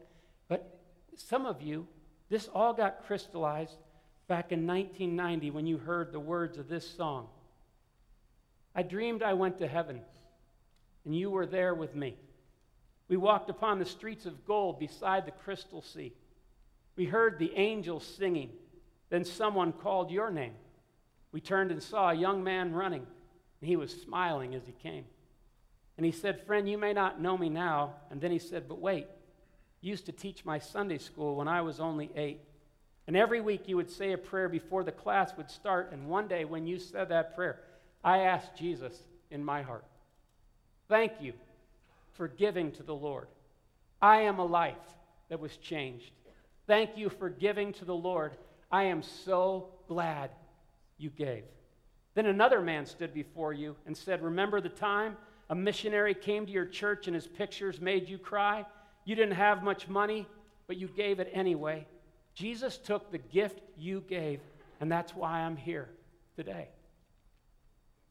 But 0.48 0.78
some 1.16 1.44
of 1.44 1.60
you, 1.60 1.86
this 2.28 2.48
all 2.54 2.72
got 2.72 3.04
crystallized 3.06 3.76
back 4.28 4.52
in 4.52 4.66
1990 4.66 5.50
when 5.50 5.66
you 5.66 5.78
heard 5.78 6.12
the 6.12 6.20
words 6.20 6.58
of 6.58 6.68
this 6.68 6.88
song. 6.88 7.28
I 8.74 8.82
dreamed 8.82 9.22
I 9.22 9.34
went 9.34 9.58
to 9.58 9.68
heaven, 9.68 10.00
and 11.04 11.14
you 11.14 11.30
were 11.30 11.46
there 11.46 11.74
with 11.74 11.94
me. 11.94 12.16
We 13.08 13.16
walked 13.16 13.50
upon 13.50 13.78
the 13.78 13.84
streets 13.84 14.24
of 14.24 14.46
gold 14.46 14.78
beside 14.78 15.26
the 15.26 15.32
crystal 15.32 15.82
sea. 15.82 16.14
We 16.96 17.04
heard 17.04 17.38
the 17.38 17.52
angels 17.54 18.06
singing. 18.06 18.50
Then 19.12 19.27
someone 19.27 19.75
called 19.75 20.11
your 20.11 20.31
name. 20.31 20.55
We 21.33 21.42
turned 21.42 21.70
and 21.70 21.83
saw 21.83 22.09
a 22.09 22.14
young 22.14 22.42
man 22.42 22.72
running, 22.72 23.07
and 23.61 23.68
he 23.68 23.77
was 23.77 23.92
smiling 23.92 24.55
as 24.55 24.62
he 24.64 24.72
came. 24.72 25.05
And 25.98 26.07
he 26.07 26.12
said, 26.12 26.46
Friend, 26.46 26.66
you 26.66 26.79
may 26.79 26.94
not 26.94 27.20
know 27.20 27.37
me 27.37 27.51
now. 27.51 27.92
And 28.11 28.22
then 28.22 28.31
he 28.31 28.38
said, 28.38 28.66
But 28.66 28.81
wait, 28.81 29.07
you 29.83 29.90
used 29.90 30.07
to 30.07 30.12
teach 30.12 30.46
my 30.46 30.59
Sunday 30.59 30.96
school 30.96 31.37
when 31.37 31.46
I 31.46 31.61
was 31.61 31.79
only 31.79 32.11
eight. 32.16 32.40
And 33.07 33.14
every 33.14 33.42
week 33.42 33.68
you 33.68 33.77
would 33.77 33.90
say 33.90 34.12
a 34.12 34.18
prayer 34.18 34.48
before 34.48 34.83
the 34.83 34.92
class 34.92 35.37
would 35.37 35.51
start. 35.51 35.92
And 35.92 36.09
one 36.09 36.27
day 36.27 36.46
when 36.46 36.66
you 36.66 36.79
said 36.79 37.11
that 37.11 37.35
prayer, 37.35 37.61
I 38.03 38.20
asked 38.20 38.57
Jesus 38.57 38.98
in 39.31 39.44
my 39.44 39.61
heart, 39.61 39.85
Thank 40.88 41.12
you 41.20 41.35
for 42.12 42.29
giving 42.29 42.72
to 42.72 42.83
the 42.83 42.94
Lord. 42.94 43.27
I 44.01 44.22
am 44.22 44.38
a 44.38 44.46
life 44.46 44.96
that 45.29 45.38
was 45.38 45.59
changed. 45.59 46.12
Thank 46.66 46.96
you 46.96 47.11
for 47.11 47.29
giving 47.29 47.75
to 47.75 47.85
the 47.85 47.94
Lord. 47.94 48.33
I 48.72 48.85
am 48.85 49.02
so 49.02 49.68
glad 49.87 50.30
you 50.96 51.11
gave. 51.11 51.44
Then 52.14 52.26
another 52.26 52.62
man 52.62 52.87
stood 52.87 53.12
before 53.12 53.52
you 53.52 53.76
and 53.87 53.96
said, 53.96 54.22
Remember 54.22 54.61
the 54.61 54.70
time 54.70 55.16
a 55.50 55.54
missionary 55.54 56.14
came 56.14 56.46
to 56.46 56.52
your 56.52 56.66
church 56.66 57.06
and 57.06 57.14
his 57.14 57.26
pictures 57.26 57.80
made 57.80 58.08
you 58.08 58.16
cry? 58.16 58.64
You 59.04 59.14
didn't 59.14 59.35
have 59.35 59.62
much 59.62 59.88
money, 59.88 60.26
but 60.66 60.78
you 60.78 60.88
gave 60.88 61.20
it 61.20 61.30
anyway. 61.35 61.87
Jesus 62.35 62.78
took 62.78 63.11
the 63.11 63.18
gift 63.18 63.61
you 63.76 64.02
gave, 64.08 64.40
and 64.80 64.90
that's 64.90 65.14
why 65.14 65.40
I'm 65.40 65.56
here 65.56 65.90
today. 66.35 66.68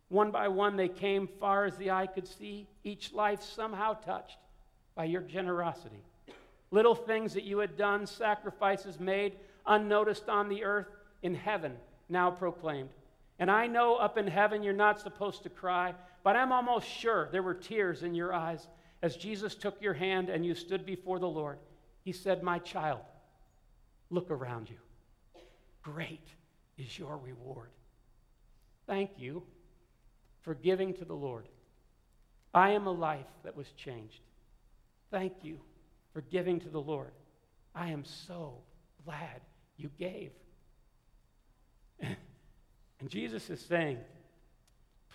One 0.10 0.30
by 0.30 0.48
one, 0.48 0.76
they 0.76 0.90
came 0.90 1.28
far 1.40 1.66
as 1.66 1.76
the 1.78 1.92
eye 1.92 2.08
could 2.08 2.28
see, 2.28 2.68
each 2.84 3.14
life 3.14 3.42
somehow 3.42 3.94
touched 3.94 4.38
by 4.94 5.06
your 5.06 5.22
generosity. 5.22 6.04
Little 6.70 6.96
things 6.96 7.34
that 7.34 7.46
you 7.46 7.60
had 7.60 7.78
done, 7.78 8.06
sacrifices 8.06 9.00
made, 9.00 9.34
unnoticed 9.66 10.30
on 10.30 10.50
the 10.50 10.64
earth, 10.64 10.88
in 11.24 11.36
heaven, 11.36 11.74
now 12.10 12.32
proclaimed. 12.32 12.90
And 13.40 13.50
I 13.50 13.68
know 13.68 13.96
up 13.96 14.18
in 14.18 14.28
heaven 14.28 14.64
you're 14.64 14.74
not 14.74 15.00
supposed 15.00 15.44
to 15.44 15.50
cry, 15.50 15.94
but 16.24 16.36
I'm 16.36 16.52
almost 16.52 16.88
sure 16.88 17.30
there 17.32 17.44
were 17.44 17.54
tears 17.54 18.04
in 18.04 18.14
your 18.14 18.34
eyes 18.34 18.68
as 19.02 19.16
Jesus 19.16 19.56
took 19.56 19.82
your 19.82 19.94
hand 19.94 20.30
and 20.30 20.46
you 20.46 20.54
stood 20.54 20.86
before 20.86 21.20
the 21.20 21.28
Lord. 21.28 21.58
He 22.04 22.12
said, 22.12 22.44
My 22.44 22.60
child, 22.60 23.02
look 24.10 24.30
around 24.30 24.70
you. 24.70 24.78
Great 25.82 26.28
is 26.78 27.00
your 27.00 27.18
reward. 27.18 27.70
Thank 28.88 29.12
you 29.18 29.44
for 30.42 30.54
giving 30.54 30.94
to 30.96 31.06
the 31.06 31.16
Lord. 31.16 31.48
I 32.54 32.72
am 32.72 32.88
a 32.88 32.92
life 32.92 33.28
that 33.44 33.56
was 33.56 33.72
changed. 33.72 34.20
Thank 35.10 35.34
you 35.44 35.60
for 36.14 36.22
giving 36.22 36.60
to 36.60 36.70
the 36.70 36.82
Lord. 36.82 37.12
I 37.74 37.90
am 37.90 38.04
so 38.04 38.56
glad 39.06 39.42
you 39.82 39.90
gave. 39.98 40.32
and 42.02 43.10
Jesus 43.10 43.50
is 43.50 43.60
saying, 43.60 43.98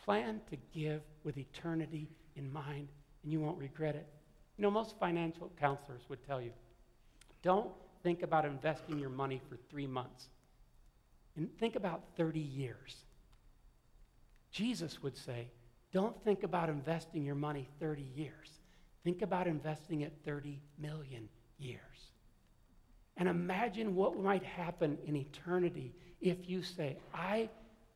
plan 0.05 0.41
to 0.51 0.57
give 0.75 1.03
with 1.25 1.37
eternity 1.37 2.09
in 2.37 2.53
mind, 2.53 2.89
and 3.23 3.33
you 3.33 3.41
won't 3.41 3.59
regret 3.59 3.95
it. 3.95 4.07
You 4.57 4.63
know, 4.63 4.71
most 4.71 4.99
financial 4.99 5.51
counselors 5.59 6.03
would 6.09 6.25
tell 6.27 6.41
you 6.41 6.53
don't 7.43 7.71
think 8.03 8.23
about 8.23 8.45
investing 8.45 8.99
your 8.99 9.11
money 9.11 9.41
for 9.49 9.57
three 9.71 9.87
months, 9.87 10.29
and 11.37 11.49
think 11.59 11.77
about 11.77 12.03
30 12.17 12.41
years. 12.41 13.05
Jesus 14.51 15.03
would 15.03 15.17
say, 15.17 15.49
don't 15.93 16.23
think 16.25 16.43
about 16.43 16.69
investing 16.69 17.25
your 17.25 17.35
money 17.35 17.69
30 17.79 18.07
years. 18.15 18.51
Think 19.05 19.23
about 19.23 19.47
investing 19.47 20.01
it 20.01 20.13
30 20.25 20.61
million 20.79 21.29
years. 21.59 21.81
And 23.17 23.29
imagine 23.29 23.95
what 23.95 24.19
might 24.21 24.43
happen 24.43 24.99
in 25.07 25.17
eternity 25.17 25.95
if 26.21 26.49
you 26.49 26.63
say, 26.63 26.97
I 27.15 27.49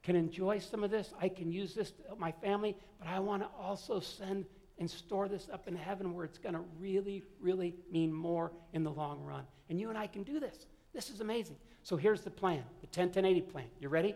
can 0.02 0.16
enjoy 0.16 0.59
some 0.59 0.83
of 0.83 0.90
this, 0.90 1.12
I 1.20 1.28
can 1.28 1.52
use 1.52 1.74
this 1.74 1.90
to 1.90 2.16
my 2.18 2.33
family, 2.33 2.76
but 2.98 3.09
I 3.09 3.18
want 3.18 3.42
to 3.42 3.48
also 3.59 4.00
send 4.00 4.46
and 4.78 4.90
store 4.90 5.28
this 5.28 5.48
up 5.52 5.68
in 5.68 5.76
heaven 5.76 6.14
where 6.14 6.24
it's 6.24 6.38
going 6.38 6.54
to 6.54 6.62
really, 6.78 7.22
really 7.38 7.74
mean 7.92 8.12
more 8.12 8.50
in 8.72 8.83
the 8.83 8.90
long 8.90 9.22
run. 9.22 9.44
And 9.68 9.78
you 9.78 9.90
and 9.90 9.98
I 9.98 10.06
can 10.06 10.22
do 10.22 10.40
this. 10.40 10.66
This 10.94 11.11
is 11.11 11.20
amazing. 11.20 11.56
So 11.83 11.96
here's 11.96 12.22
the 12.22 12.30
plan 12.30 12.64
the 12.80 12.87
10 12.87 13.11
10 13.11 13.24
80 13.24 13.40
plan. 13.42 13.66
You 13.78 13.88
ready? 13.88 14.14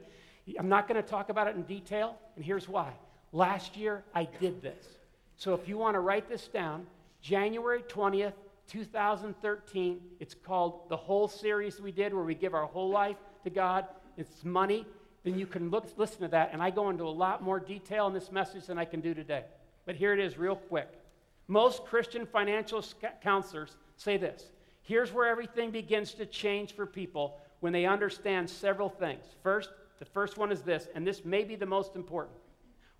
I'm 0.58 0.68
not 0.68 0.88
going 0.88 1.02
to 1.02 1.08
talk 1.08 1.28
about 1.28 1.46
it 1.46 1.56
in 1.56 1.62
detail, 1.62 2.18
and 2.36 2.44
here's 2.44 2.68
why. 2.68 2.92
Last 3.32 3.76
year, 3.76 4.04
I 4.14 4.24
did 4.24 4.62
this. 4.62 4.84
So 5.36 5.54
if 5.54 5.68
you 5.68 5.78
want 5.78 5.94
to 5.94 6.00
write 6.00 6.28
this 6.28 6.48
down, 6.48 6.86
January 7.20 7.82
20th, 7.82 8.34
2013, 8.68 10.00
it's 10.20 10.34
called 10.34 10.88
the 10.88 10.96
whole 10.96 11.28
series 11.28 11.80
we 11.80 11.92
did 11.92 12.14
where 12.14 12.24
we 12.24 12.34
give 12.34 12.54
our 12.54 12.66
whole 12.66 12.90
life 12.90 13.16
to 13.44 13.50
God. 13.50 13.86
It's 14.16 14.44
money. 14.44 14.86
Then 15.24 15.38
you 15.38 15.46
can 15.46 15.70
look, 15.70 15.86
listen 15.96 16.20
to 16.20 16.28
that, 16.28 16.50
and 16.52 16.62
I 16.62 16.70
go 16.70 16.90
into 16.90 17.04
a 17.04 17.10
lot 17.10 17.42
more 17.42 17.58
detail 17.58 18.06
in 18.06 18.12
this 18.12 18.30
message 18.30 18.66
than 18.66 18.78
I 18.78 18.84
can 18.84 19.00
do 19.00 19.14
today. 19.14 19.44
But 19.86 19.96
here 19.96 20.12
it 20.12 20.20
is, 20.20 20.38
real 20.38 20.56
quick. 20.56 20.88
Most 21.48 21.84
Christian 21.84 22.26
financial 22.26 22.84
counselors 23.22 23.76
say 23.96 24.16
this 24.16 24.50
here's 24.82 25.12
where 25.12 25.28
everything 25.28 25.70
begins 25.70 26.12
to 26.14 26.26
change 26.26 26.74
for 26.74 26.84
people 26.84 27.38
when 27.60 27.72
they 27.72 27.86
understand 27.86 28.48
several 28.48 28.90
things. 28.90 29.24
First, 29.42 29.70
the 29.98 30.04
first 30.04 30.36
one 30.36 30.52
is 30.52 30.60
this, 30.60 30.88
and 30.94 31.06
this 31.06 31.24
may 31.24 31.44
be 31.44 31.56
the 31.56 31.66
most 31.66 31.96
important 31.96 32.36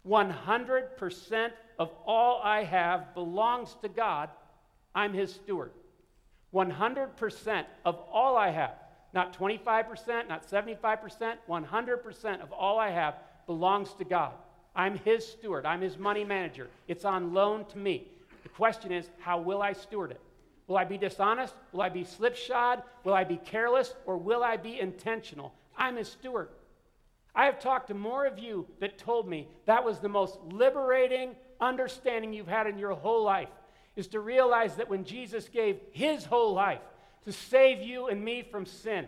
100% 0.06 1.50
of 1.78 1.90
all 2.06 2.40
I 2.42 2.62
have 2.64 3.14
belongs 3.14 3.76
to 3.82 3.88
God. 3.88 4.30
I'm 4.94 5.12
His 5.12 5.34
steward. 5.34 5.72
100% 6.54 7.64
of 7.84 7.98
all 8.12 8.36
I 8.36 8.50
have, 8.50 8.74
not 9.12 9.36
25%, 9.36 10.28
not 10.28 10.48
75%, 10.48 11.36
100% 11.48 12.42
of 12.42 12.52
all 12.52 12.78
I 12.78 12.90
have 12.90 13.16
belongs 13.46 13.92
to 13.94 14.04
God. 14.04 14.32
I'm 14.76 14.96
His 14.98 15.26
steward. 15.26 15.66
I'm 15.66 15.80
His 15.80 15.98
money 15.98 16.24
manager. 16.24 16.68
It's 16.88 17.04
on 17.04 17.34
loan 17.34 17.64
to 17.66 17.78
me. 17.78 18.06
The 18.42 18.48
question 18.50 18.92
is, 18.92 19.08
how 19.20 19.40
will 19.40 19.62
I 19.62 19.72
steward 19.72 20.12
it? 20.12 20.20
Will 20.66 20.76
I 20.76 20.84
be 20.84 20.96
dishonest? 20.96 21.54
Will 21.72 21.82
I 21.82 21.88
be 21.88 22.04
slipshod? 22.04 22.82
Will 23.04 23.14
I 23.14 23.24
be 23.24 23.36
careless? 23.36 23.94
Or 24.06 24.16
will 24.16 24.42
I 24.42 24.56
be 24.56 24.78
intentional? 24.80 25.52
I'm 25.76 25.96
His 25.96 26.08
steward. 26.08 26.48
I 27.34 27.46
have 27.46 27.58
talked 27.58 27.88
to 27.88 27.94
more 27.94 28.26
of 28.26 28.38
you 28.38 28.66
that 28.80 28.96
told 28.96 29.28
me 29.28 29.48
that 29.66 29.84
was 29.84 29.98
the 29.98 30.08
most 30.08 30.38
liberating 30.52 31.34
understanding 31.60 32.32
you've 32.32 32.46
had 32.46 32.68
in 32.68 32.78
your 32.78 32.92
whole 32.92 33.24
life 33.24 33.48
is 33.96 34.08
to 34.08 34.20
realize 34.20 34.76
that 34.76 34.90
when 34.90 35.04
Jesus 35.04 35.48
gave 35.48 35.78
his 35.92 36.24
whole 36.24 36.54
life 36.54 36.80
to 37.24 37.32
save 37.32 37.80
you 37.80 38.08
and 38.08 38.24
me 38.24 38.42
from 38.42 38.66
sin, 38.66 39.06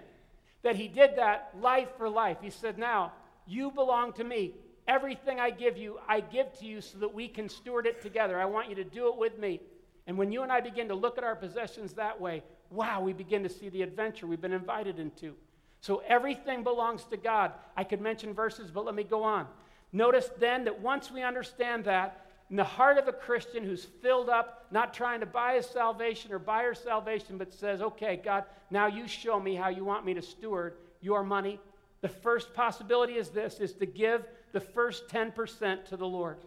that 0.63 0.77
he 0.77 0.89
did 0.89 1.17
that 1.17 1.53
life 1.61 1.89
for 1.97 2.09
life. 2.09 2.39
He 2.41 2.51
said, 2.51 2.79
Now, 2.79 3.13
you 3.47 3.71
belong 3.71 4.13
to 4.15 4.25
me. 4.25 4.55
Everything 4.89 5.41
I 5.41 5.51
give 5.51 5.77
you, 5.77 5.99
I 6.09 6.21
give 6.21 6.53
to 6.61 6.65
you 6.65 6.81
so 6.81 6.99
that 6.99 7.13
we 7.13 7.29
can 7.29 7.49
steward 7.49 7.87
it 7.87 8.03
together. 8.03 8.39
I 8.39 8.45
want 8.45 8.69
you 8.69 8.77
to 8.77 8.85
do 8.85 9.09
it 9.09 9.17
with 9.17 9.39
me. 9.39 9.61
And 10.07 10.17
when 10.17 10.31
you 10.31 10.43
and 10.43 10.53
I 10.53 10.61
begin 10.61 10.89
to 10.89 10.95
look 10.95 11.19
at 11.19 11.25
our 11.25 11.35
possessions 11.35 11.95
that 11.95 12.21
way, 12.21 12.45
wow, 12.71 13.01
we 13.01 13.13
begin 13.13 13.43
to 13.43 13.49
see 13.49 13.69
the 13.69 13.83
adventure 13.83 14.27
we've 14.27 14.41
been 14.41 14.53
invited 14.53 15.01
into. 15.01 15.35
So 15.81 16.03
everything 16.07 16.63
belongs 16.63 17.05
to 17.07 17.17
God. 17.17 17.53
I 17.77 17.85
could 17.85 18.01
mention 18.01 18.33
verses, 18.33 18.71
but 18.71 18.85
let 18.85 18.95
me 18.95 19.05
go 19.05 19.25
on. 19.25 19.47
Notice 19.93 20.29
then 20.39 20.65
that 20.65 20.81
once 20.81 21.11
we 21.11 21.23
understand 21.23 21.85
that, 21.85 22.26
in 22.51 22.57
the 22.57 22.65
heart 22.65 22.99
of 22.99 23.09
a 23.09 23.13
Christian 23.13 23.65
who's 23.65 23.85
filled 23.85 24.29
up, 24.29 24.67
not 24.71 24.95
trying 24.95 25.21
to 25.21 25.27
buy 25.27 25.55
his 25.55 25.67
salvation 25.67 26.33
or 26.33 26.39
buy 26.39 26.63
her 26.63 26.75
salvation, 26.75 27.39
but 27.39 27.53
says, 27.53 27.83
okay, 27.83 28.21
God, 28.23 28.45
now 28.71 28.87
you 28.87 29.09
show 29.09 29.41
me 29.41 29.55
how 29.55 29.69
you 29.69 29.85
want 29.85 30.05
me 30.05 30.15
to 30.15 30.23
steward 30.23 30.75
your 31.01 31.25
money. 31.25 31.59
The 32.03 32.09
first 32.09 32.55
possibility 32.55 33.15
is 33.15 33.31
this, 33.31 33.59
is 33.59 33.73
to 33.75 33.87
give 33.87 34.25
the 34.53 34.61
first 34.61 35.09
10% 35.09 35.87
to 35.87 35.97
the 35.97 36.07
Lord. 36.07 36.39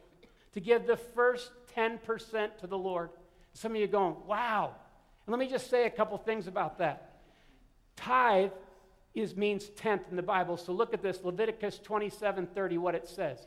To 0.53 0.61
give 0.61 0.87
the 0.87 0.95
first 0.97 1.51
10% 1.75 2.57
to 2.59 2.67
the 2.67 2.77
Lord. 2.77 3.09
Some 3.53 3.73
of 3.73 3.81
you 3.81 3.87
going, 3.87 4.15
wow. 4.25 4.73
And 5.25 5.31
let 5.31 5.39
me 5.39 5.49
just 5.49 5.69
say 5.69 5.85
a 5.85 5.89
couple 5.89 6.17
things 6.17 6.47
about 6.47 6.77
that. 6.77 7.19
Tithe 7.97 8.51
is 9.13 9.35
means 9.35 9.69
tenth 9.69 10.03
in 10.09 10.15
the 10.15 10.23
Bible. 10.23 10.55
So 10.55 10.71
look 10.71 10.93
at 10.93 11.01
this 11.01 11.23
Leviticus 11.23 11.79
27 11.79 12.47
30, 12.47 12.77
what 12.77 12.95
it 12.95 13.07
says. 13.07 13.45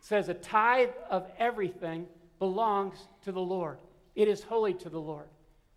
Says, 0.00 0.28
A 0.28 0.34
tithe 0.34 0.90
of 1.08 1.26
everything 1.38 2.06
belongs 2.38 2.96
to 3.24 3.32
the 3.32 3.40
Lord, 3.40 3.78
it 4.14 4.28
is 4.28 4.42
holy 4.42 4.74
to 4.74 4.88
the 4.88 5.00
Lord. 5.00 5.28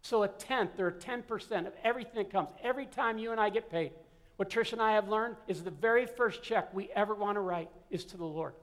So 0.02 0.24
a 0.24 0.28
tenth 0.28 0.80
or 0.80 0.92
10% 0.92 1.66
of 1.66 1.74
everything 1.82 2.16
that 2.16 2.32
comes, 2.32 2.50
every 2.62 2.86
time 2.86 3.18
you 3.18 3.32
and 3.32 3.40
I 3.40 3.50
get 3.50 3.70
paid, 3.70 3.92
what 4.36 4.50
Trish 4.50 4.74
and 4.74 4.82
I 4.82 4.94
have 4.94 5.08
learned 5.08 5.36
is 5.48 5.64
the 5.64 5.72
very 5.72 6.06
first 6.06 6.44
check 6.44 6.74
we 6.74 6.90
ever 6.96 7.14
want 7.14 7.36
to 7.36 7.42
write 7.42 7.70
is 7.90 8.04
to 8.06 8.18
the 8.18 8.26
Lord. 8.26 8.54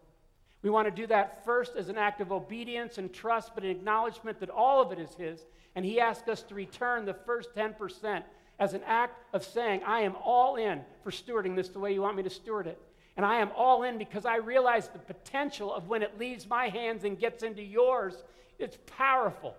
We 0.63 0.71
want 0.71 0.87
to 0.89 0.91
do 0.91 1.07
that 1.07 1.45
first 1.45 1.77
as 1.77 1.89
an 1.89 1.97
act 1.97 2.21
of 2.21 2.33
obedience 2.33 2.99
and 2.99 3.13
trust, 3.13 3.55
but 3.55 3.65
an 3.65 3.71
acknowledgement 3.71 4.41
that 4.41 4.51
all 4.51 4.83
of 4.83 4.93
it 4.93 4.99
is 4.99 5.15
His. 5.15 5.47
And 5.75 5.85
He 5.85 6.01
asks 6.01 6.29
us 6.29 6.43
to 6.43 6.55
return 6.55 7.07
the 7.07 7.15
first 7.15 7.55
10% 7.55 8.23
as 8.59 8.75
an 8.75 8.83
act 8.85 9.17
of 9.33 9.43
saying, 9.43 9.81
I 9.87 10.01
am 10.01 10.17
all 10.23 10.57
in 10.57 10.83
for 11.03 11.11
stewarding 11.11 11.57
this 11.57 11.69
the 11.69 11.79
way 11.79 11.95
you 11.95 12.03
want 12.03 12.17
me 12.17 12.23
to 12.25 12.31
steward 12.31 12.67
it. 12.67 12.79
And 13.17 13.27
I 13.27 13.37
am 13.37 13.51
all 13.57 13.83
in 13.83 13.99
because 13.99 14.25
I 14.25 14.37
realize 14.37 14.89
the 14.89 14.99
potential 14.99 15.75
of 15.75 15.89
when 15.89 16.03
it 16.03 16.19
leaves 16.19 16.49
my 16.49 16.69
hands 16.69 17.05
and 17.05 17.19
gets 17.19 17.43
into 17.43 17.63
yours, 17.63 18.15
it's 18.59 18.79
powerful. 18.87 19.55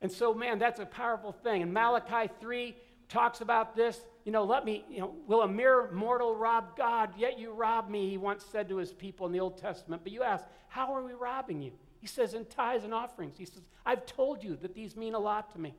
And 0.00 0.10
so, 0.10 0.34
man, 0.34 0.58
that's 0.58 0.80
a 0.80 0.86
powerful 0.86 1.32
thing. 1.32 1.62
And 1.62 1.72
Malachi 1.72 2.30
3 2.40 2.76
talks 3.08 3.40
about 3.40 3.76
this. 3.76 4.00
You 4.24 4.32
know, 4.32 4.44
let 4.44 4.64
me, 4.64 4.84
you 4.88 5.00
know, 5.00 5.14
will 5.26 5.42
a 5.42 5.48
mere 5.48 5.90
mortal 5.92 6.34
rob 6.34 6.76
God? 6.76 7.10
Yet 7.16 7.38
you 7.38 7.52
rob 7.52 7.88
me, 7.88 8.10
he 8.10 8.18
once 8.18 8.44
said 8.50 8.68
to 8.68 8.76
his 8.76 8.92
people 8.92 9.26
in 9.26 9.32
the 9.32 9.40
Old 9.40 9.58
Testament. 9.58 10.02
But 10.02 10.12
you 10.12 10.22
ask, 10.22 10.44
how 10.68 10.94
are 10.94 11.02
we 11.02 11.12
robbing 11.12 11.60
you? 11.60 11.72
He 12.00 12.06
says, 12.06 12.34
in 12.34 12.46
tithes 12.46 12.84
and 12.84 12.94
offerings. 12.94 13.36
He 13.36 13.44
says, 13.44 13.62
I've 13.86 14.06
told 14.06 14.42
you 14.42 14.56
that 14.62 14.74
these 14.74 14.96
mean 14.96 15.14
a 15.14 15.18
lot 15.18 15.52
to 15.52 15.60
me. 15.60 15.74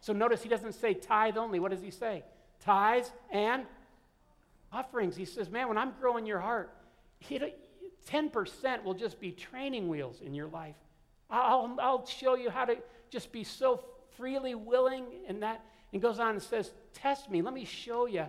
So 0.00 0.12
notice 0.12 0.42
he 0.42 0.48
doesn't 0.48 0.74
say 0.74 0.94
tithe 0.94 1.36
only. 1.36 1.60
What 1.60 1.70
does 1.70 1.82
he 1.82 1.90
say? 1.90 2.24
Tithes 2.60 3.12
and 3.30 3.64
offerings. 4.72 5.16
He 5.16 5.24
says, 5.24 5.50
man, 5.50 5.68
when 5.68 5.78
I'm 5.78 5.92
growing 6.00 6.26
your 6.26 6.40
heart, 6.40 6.74
10% 7.22 8.84
will 8.84 8.94
just 8.94 9.20
be 9.20 9.32
training 9.32 9.88
wheels 9.88 10.20
in 10.20 10.34
your 10.34 10.48
life. 10.48 10.76
I'll, 11.30 11.76
I'll 11.80 12.06
show 12.06 12.36
you 12.36 12.50
how 12.50 12.64
to 12.64 12.76
just 13.10 13.32
be 13.32 13.44
so 13.44 13.82
freely 14.16 14.54
willing 14.54 15.04
and 15.26 15.42
that. 15.42 15.64
And 15.92 16.02
goes 16.02 16.18
on 16.18 16.30
and 16.30 16.42
says, 16.42 16.72
Test 16.92 17.30
me. 17.30 17.40
Let 17.40 17.54
me 17.54 17.64
show 17.64 18.06
you. 18.06 18.26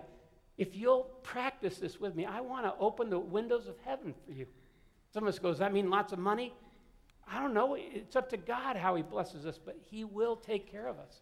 If 0.56 0.76
you'll 0.76 1.04
practice 1.22 1.78
this 1.78 2.00
with 2.00 2.14
me, 2.14 2.26
I 2.26 2.40
want 2.40 2.64
to 2.64 2.74
open 2.78 3.10
the 3.10 3.18
windows 3.18 3.66
of 3.66 3.76
heaven 3.84 4.14
for 4.26 4.32
you. 4.32 4.46
Some 5.12 5.24
of 5.24 5.28
us 5.28 5.38
goes, 5.38 5.58
that 5.58 5.72
mean 5.72 5.90
lots 5.90 6.12
of 6.12 6.18
money? 6.18 6.54
I 7.30 7.40
don't 7.40 7.54
know. 7.54 7.76
It's 7.78 8.16
up 8.16 8.28
to 8.30 8.36
God 8.36 8.76
how 8.76 8.94
He 8.94 9.02
blesses 9.02 9.46
us, 9.46 9.58
but 9.62 9.78
He 9.90 10.04
will 10.04 10.36
take 10.36 10.70
care 10.70 10.86
of 10.86 10.98
us. 10.98 11.20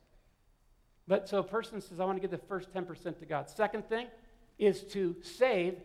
But 1.06 1.28
so 1.28 1.38
a 1.38 1.42
person 1.42 1.80
says, 1.80 2.00
I 2.00 2.04
want 2.04 2.16
to 2.16 2.20
give 2.20 2.30
the 2.30 2.46
first 2.46 2.72
10% 2.72 3.18
to 3.18 3.26
God. 3.26 3.48
Second 3.48 3.88
thing 3.88 4.08
is 4.58 4.82
to 4.82 5.16
save 5.22 5.76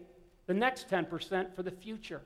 the 0.47 0.53
next 0.53 0.89
10% 0.89 1.55
for 1.55 1.63
the 1.63 1.71
future. 1.71 2.21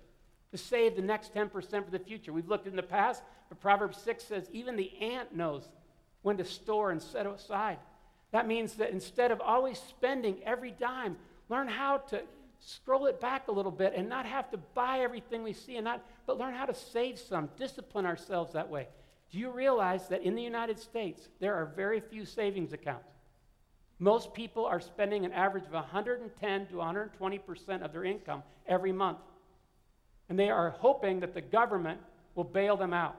To 0.52 0.58
save 0.58 0.96
the 0.96 1.02
next 1.02 1.34
10% 1.34 1.52
for 1.52 1.92
the 1.92 2.00
future. 2.00 2.32
We've 2.32 2.48
looked 2.48 2.68
in 2.68 2.76
the 2.76 2.84
past, 2.84 3.22
but 3.50 3.60
Proverbs 3.60 3.98
6 4.02 4.24
says 4.24 4.50
even 4.52 4.76
the 4.76 4.92
ant 5.02 5.36
knows 5.36 5.68
when 6.22 6.38
to 6.38 6.46
store 6.46 6.92
and 6.92 7.02
set 7.02 7.26
aside. 7.26 7.78
That 8.32 8.48
means 8.48 8.74
that 8.76 8.92
instead 8.92 9.32
of 9.32 9.42
always 9.42 9.78
spending 9.78 10.38
every 10.46 10.72
dime, 10.72 11.18
learn 11.50 11.68
how 11.68 11.98
to 12.10 12.22
scroll 12.60 13.06
it 13.06 13.22
back 13.22 13.48
a 13.48 13.52
little 13.52 13.72
bit 13.72 13.94
and 13.96 14.10
not 14.10 14.26
have 14.26 14.50
to 14.52 14.58
buy 14.58 15.00
everything 15.00 15.44
we 15.44 15.54
see 15.54 15.76
and 15.76 15.86
not 15.86 16.04
but 16.26 16.38
learn 16.38 16.54
how 16.54 16.66
to 16.66 16.74
save 16.74 17.18
some 17.20 17.50
discipline 17.58 18.06
ourselves 18.06 18.54
that 18.54 18.68
way 18.68 18.88
do 19.32 19.38
you 19.38 19.52
realize 19.52 20.08
that 20.08 20.24
in 20.24 20.36
the 20.36 20.42
united 20.42 20.80
states 20.80 21.30
there 21.40 21.54
are 21.54 21.66
very 21.66 22.00
few 22.00 22.26
savings 22.26 22.74
accounts 22.74 23.17
most 24.00 24.34
people 24.34 24.66
are 24.66 24.80
spending 24.80 25.26
an 25.26 25.34
average 25.34 25.66
of 25.66 25.72
110 25.72 26.68
to 26.68 26.74
120% 26.74 27.82
of 27.82 27.92
their 27.92 28.04
income 28.04 28.44
every 28.68 28.92
month. 28.92 29.18
And 30.30 30.38
they 30.38 30.50
are 30.50 30.70
hoping 30.70 31.20
that 31.22 31.34
the 31.34 31.42
government 31.42 32.00
will 32.36 32.44
bail 32.44 32.78
them 32.78 32.94
out. 32.94 33.16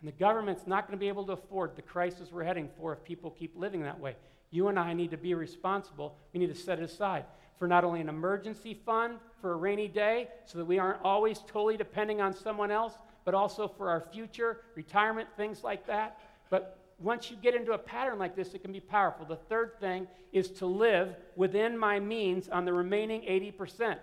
And 0.00 0.08
the 0.08 0.16
government's 0.16 0.66
not 0.66 0.86
going 0.86 0.98
to 0.98 1.00
be 1.00 1.08
able 1.08 1.26
to 1.26 1.32
afford 1.32 1.74
the 1.76 1.82
crisis 1.82 2.30
we're 2.30 2.44
heading 2.44 2.68
for 2.78 2.92
if 2.92 3.02
people 3.04 3.30
keep 3.30 3.56
living 3.56 3.82
that 3.82 3.98
way. 3.98 4.16
You 4.50 4.68
and 4.68 4.78
I 4.78 4.92
need 4.92 5.10
to 5.12 5.16
be 5.16 5.34
responsible. 5.34 6.16
We 6.32 6.40
need 6.40 6.54
to 6.54 6.60
set 6.60 6.78
it 6.78 6.84
aside 6.84 7.24
for 7.58 7.66
not 7.66 7.84
only 7.84 8.00
an 8.00 8.08
emergency 8.08 8.74
fund 8.74 9.18
for 9.40 9.52
a 9.52 9.56
rainy 9.56 9.88
day 9.88 10.28
so 10.46 10.58
that 10.58 10.64
we 10.64 10.78
aren't 10.78 11.00
always 11.04 11.38
totally 11.46 11.76
depending 11.76 12.20
on 12.20 12.34
someone 12.34 12.70
else, 12.70 12.94
but 13.24 13.34
also 13.34 13.68
for 13.68 13.88
our 13.88 14.00
future, 14.12 14.62
retirement, 14.74 15.28
things 15.36 15.62
like 15.62 15.86
that. 15.86 16.18
But 16.50 16.81
once 17.02 17.30
you 17.30 17.36
get 17.36 17.54
into 17.54 17.72
a 17.72 17.78
pattern 17.78 18.18
like 18.18 18.36
this, 18.36 18.54
it 18.54 18.62
can 18.62 18.72
be 18.72 18.80
powerful. 18.80 19.24
The 19.26 19.36
third 19.36 19.78
thing 19.80 20.06
is 20.32 20.50
to 20.52 20.66
live 20.66 21.16
within 21.36 21.76
my 21.76 21.98
means 22.00 22.48
on 22.48 22.64
the 22.64 22.72
remaining 22.72 23.22
80%. 23.22 23.96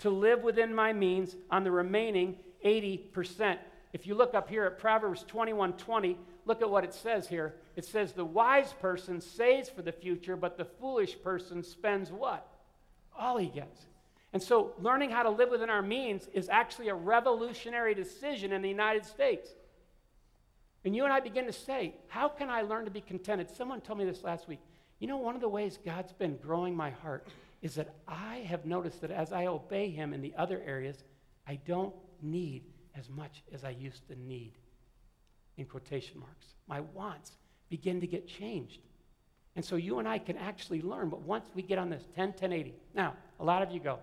To 0.00 0.10
live 0.10 0.42
within 0.42 0.74
my 0.74 0.92
means 0.92 1.36
on 1.50 1.64
the 1.64 1.70
remaining 1.70 2.36
80%. 2.64 3.58
If 3.92 4.06
you 4.06 4.14
look 4.14 4.34
up 4.34 4.48
here 4.48 4.64
at 4.64 4.78
Proverbs 4.78 5.24
21 5.26 5.74
20, 5.74 6.18
look 6.46 6.62
at 6.62 6.70
what 6.70 6.84
it 6.84 6.92
says 6.92 7.28
here. 7.28 7.54
It 7.76 7.84
says, 7.84 8.12
The 8.12 8.24
wise 8.24 8.72
person 8.72 9.20
saves 9.20 9.68
for 9.68 9.82
the 9.82 9.92
future, 9.92 10.36
but 10.36 10.56
the 10.56 10.64
foolish 10.64 11.20
person 11.22 11.62
spends 11.62 12.10
what? 12.10 12.46
All 13.16 13.36
he 13.36 13.46
gets. 13.46 13.86
And 14.32 14.42
so, 14.42 14.72
learning 14.80 15.10
how 15.10 15.22
to 15.22 15.30
live 15.30 15.50
within 15.50 15.70
our 15.70 15.82
means 15.82 16.28
is 16.34 16.48
actually 16.48 16.88
a 16.88 16.94
revolutionary 16.94 17.94
decision 17.94 18.52
in 18.52 18.62
the 18.62 18.68
United 18.68 19.06
States. 19.06 19.50
And 20.84 20.94
you 20.94 21.04
and 21.04 21.12
I 21.12 21.20
begin 21.20 21.46
to 21.46 21.52
say, 21.52 21.94
How 22.08 22.28
can 22.28 22.50
I 22.50 22.62
learn 22.62 22.84
to 22.84 22.90
be 22.90 23.00
contented? 23.00 23.50
Someone 23.50 23.80
told 23.80 23.98
me 23.98 24.04
this 24.04 24.22
last 24.22 24.48
week. 24.48 24.60
You 24.98 25.08
know, 25.08 25.16
one 25.16 25.34
of 25.34 25.40
the 25.40 25.48
ways 25.48 25.78
God's 25.84 26.12
been 26.12 26.36
growing 26.36 26.74
my 26.74 26.90
heart 26.90 27.26
is 27.62 27.74
that 27.74 27.94
I 28.06 28.46
have 28.48 28.66
noticed 28.66 29.00
that 29.00 29.10
as 29.10 29.32
I 29.32 29.46
obey 29.46 29.90
Him 29.90 30.12
in 30.12 30.20
the 30.20 30.34
other 30.36 30.62
areas, 30.64 31.02
I 31.46 31.56
don't 31.66 31.94
need 32.22 32.64
as 32.96 33.08
much 33.08 33.42
as 33.52 33.64
I 33.64 33.70
used 33.70 34.06
to 34.08 34.16
need. 34.16 34.52
In 35.56 35.66
quotation 35.66 36.20
marks. 36.20 36.46
My 36.66 36.80
wants 36.80 37.32
begin 37.70 38.00
to 38.00 38.06
get 38.06 38.26
changed. 38.26 38.80
And 39.56 39.64
so 39.64 39.76
you 39.76 39.98
and 39.98 40.08
I 40.08 40.18
can 40.18 40.36
actually 40.36 40.82
learn, 40.82 41.08
but 41.08 41.22
once 41.22 41.48
we 41.54 41.62
get 41.62 41.78
on 41.78 41.88
this 41.88 42.02
10, 42.16 42.32
10, 42.32 42.52
80. 42.52 42.74
Now, 42.94 43.14
a 43.38 43.44
lot 43.44 43.62
of 43.62 43.70
you 43.70 43.78
go, 43.78 44.00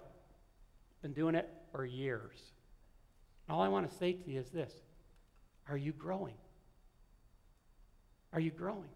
been 1.01 1.13
doing 1.13 1.35
it 1.35 1.49
for 1.71 1.85
years. 1.85 2.37
All 3.49 3.61
I 3.61 3.67
want 3.67 3.89
to 3.89 3.97
say 3.97 4.13
to 4.13 4.31
you 4.31 4.39
is 4.39 4.49
this 4.49 4.73
Are 5.67 5.77
you 5.77 5.91
growing? 5.91 6.35
Are 8.33 8.39
you 8.39 8.51
growing? 8.51 8.89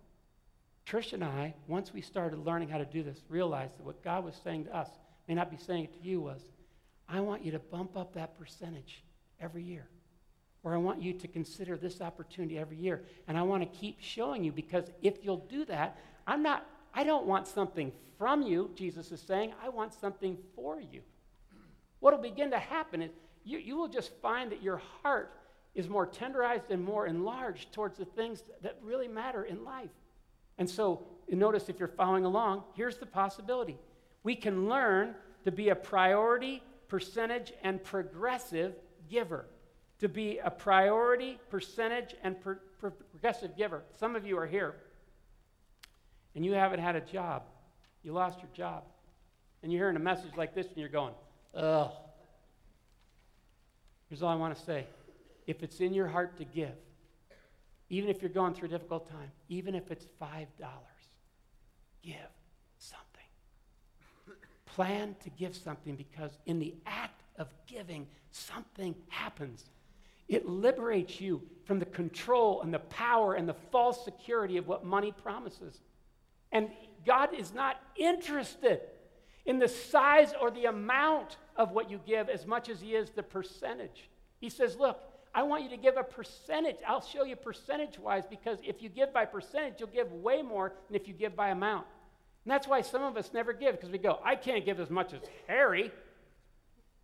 Trish 0.85 1.13
and 1.13 1.23
I, 1.23 1.53
once 1.67 1.93
we 1.93 2.01
started 2.01 2.45
learning 2.45 2.69
how 2.69 2.77
to 2.77 2.85
do 2.85 3.03
this, 3.03 3.21
realized 3.27 3.77
that 3.77 3.85
what 3.85 4.03
God 4.03 4.23
was 4.23 4.35
saying 4.43 4.65
to 4.65 4.75
us, 4.75 4.89
may 5.27 5.33
not 5.33 5.49
be 5.49 5.57
saying 5.57 5.85
it 5.85 6.01
to 6.01 6.07
you, 6.07 6.21
was, 6.21 6.41
I 7.09 7.19
want 7.21 7.43
you 7.43 7.51
to 7.51 7.59
bump 7.59 7.97
up 7.97 8.13
that 8.13 8.37
percentage 8.37 9.03
every 9.39 9.63
year. 9.63 9.87
Or 10.63 10.73
I 10.73 10.77
want 10.77 11.01
you 11.01 11.13
to 11.13 11.27
consider 11.27 11.77
this 11.77 12.01
opportunity 12.01 12.57
every 12.57 12.77
year. 12.77 13.03
And 13.27 13.37
I 13.37 13.43
want 13.43 13.61
to 13.61 13.79
keep 13.79 13.97
showing 13.99 14.43
you 14.43 14.51
because 14.51 14.85
if 15.01 15.23
you'll 15.23 15.45
do 15.49 15.65
that, 15.65 15.97
I'm 16.25 16.41
not, 16.41 16.65
I 16.93 17.03
don't 17.03 17.25
want 17.25 17.47
something 17.47 17.91
from 18.17 18.41
you, 18.41 18.71
Jesus 18.75 19.11
is 19.11 19.21
saying. 19.21 19.53
I 19.63 19.69
want 19.69 19.93
something 19.93 20.37
for 20.55 20.79
you. 20.79 21.01
What 21.99 22.13
will 22.13 22.21
begin 22.21 22.51
to 22.51 22.59
happen 22.59 23.01
is 23.01 23.11
you, 23.43 23.59
you 23.59 23.75
will 23.75 23.87
just 23.87 24.11
find 24.21 24.51
that 24.51 24.63
your 24.63 24.81
heart 25.03 25.33
is 25.75 25.89
more 25.89 26.07
tenderized 26.07 26.71
and 26.71 26.83
more 26.83 27.05
enlarged 27.05 27.71
towards 27.73 27.97
the 27.97 28.05
things 28.05 28.43
that 28.63 28.77
really 28.81 29.07
matter 29.07 29.43
in 29.43 29.63
life. 29.63 29.89
And 30.57 30.69
so, 30.69 31.05
notice 31.29 31.67
if 31.67 31.79
you're 31.79 31.89
following 31.89 32.23
along, 32.23 32.63
here's 32.75 32.97
the 32.97 33.05
possibility. 33.05 33.77
We 34.23 34.35
can 34.35 34.69
learn 34.69 35.15
to 35.43 35.51
be 35.51 35.69
a 35.69 35.75
priority, 35.75 36.63
percentage, 36.87 37.51
and 37.61 37.83
progressive 37.83 38.73
giver. 39.09 39.45
To 39.99 40.09
be 40.09 40.39
a 40.39 40.49
priority, 40.49 41.39
percentage, 41.49 42.15
and 42.23 42.39
pro- 42.41 42.55
progressive 42.79 43.55
giver. 43.57 43.83
Some 43.99 44.15
of 44.15 44.25
you 44.25 44.37
are 44.37 44.47
here 44.47 44.75
and 46.35 46.45
you 46.45 46.53
haven't 46.53 46.79
had 46.79 46.95
a 46.95 47.01
job. 47.01 47.43
You 48.03 48.11
lost 48.13 48.39
your 48.39 48.49
job. 48.53 48.83
And 49.63 49.71
you're 49.71 49.81
hearing 49.81 49.95
a 49.95 49.99
message 49.99 50.31
like 50.37 50.53
this 50.53 50.67
and 50.67 50.77
you're 50.77 50.89
going, 50.89 51.13
ugh. 51.55 51.91
Here's 54.09 54.21
all 54.21 54.29
I 54.29 54.35
want 54.35 54.55
to 54.55 54.63
say 54.63 54.85
if 55.47 55.63
it's 55.63 55.79
in 55.79 55.93
your 55.93 56.07
heart 56.07 56.37
to 56.37 56.45
give, 56.45 56.75
even 57.89 58.09
if 58.09 58.21
you're 58.21 58.29
going 58.29 58.53
through 58.53 58.67
a 58.67 58.71
difficult 58.71 59.09
time, 59.09 59.31
even 59.47 59.75
if 59.75 59.91
it's 59.91 60.05
$5, 60.21 60.47
give 62.03 62.15
something. 62.79 63.05
Plan 64.65 65.15
to 65.23 65.29
give 65.29 65.55
something 65.55 65.95
because 65.95 66.37
in 66.45 66.59
the 66.59 66.75
act 66.85 67.21
of 67.37 67.47
giving, 67.67 68.07
something 68.31 68.95
happens. 69.09 69.65
It 70.27 70.47
liberates 70.47 71.21
you 71.21 71.43
from 71.65 71.79
the 71.79 71.85
control 71.85 72.61
and 72.61 72.73
the 72.73 72.79
power 72.79 73.35
and 73.35 73.47
the 73.47 73.55
false 73.71 74.03
security 74.03 74.57
of 74.57 74.67
what 74.67 74.83
money 74.83 75.11
promises. 75.11 75.79
And 76.51 76.69
God 77.05 77.33
is 77.33 77.53
not 77.53 77.79
interested 77.95 78.81
in 79.45 79.59
the 79.59 79.67
size 79.67 80.33
or 80.41 80.49
the 80.49 80.65
amount 80.65 81.37
of 81.55 81.71
what 81.71 81.91
you 81.91 81.99
give 82.05 82.29
as 82.29 82.47
much 82.47 82.69
as 82.69 82.81
He 82.81 82.95
is 82.95 83.11
the 83.11 83.23
percentage. 83.23 84.09
He 84.39 84.49
says, 84.49 84.77
Look, 84.77 84.99
I 85.35 85.43
want 85.43 85.63
you 85.63 85.69
to 85.71 85.77
give 85.77 85.97
a 85.97 86.03
percentage. 86.03 86.77
I'll 86.87 87.01
show 87.01 87.25
you 87.25 87.35
percentage 87.35 87.99
wise 87.99 88.23
because 88.27 88.57
if 88.63 88.81
you 88.81 88.87
give 88.87 89.13
by 89.13 89.25
percentage, 89.25 89.73
you'll 89.79 89.89
give 89.89 90.09
way 90.13 90.41
more 90.41 90.71
than 90.87 90.95
if 90.95 91.09
you 91.09 91.13
give 91.13 91.35
by 91.35 91.49
amount. 91.49 91.85
And 92.45 92.51
that's 92.51 92.67
why 92.67 92.81
some 92.81 93.03
of 93.03 93.17
us 93.17 93.31
never 93.33 93.51
give 93.51 93.75
because 93.75 93.89
we 93.89 93.97
go, 93.97 94.19
I 94.23 94.35
can't 94.35 94.63
give 94.63 94.79
as 94.79 94.89
much 94.89 95.13
as 95.13 95.19
Harry. 95.47 95.91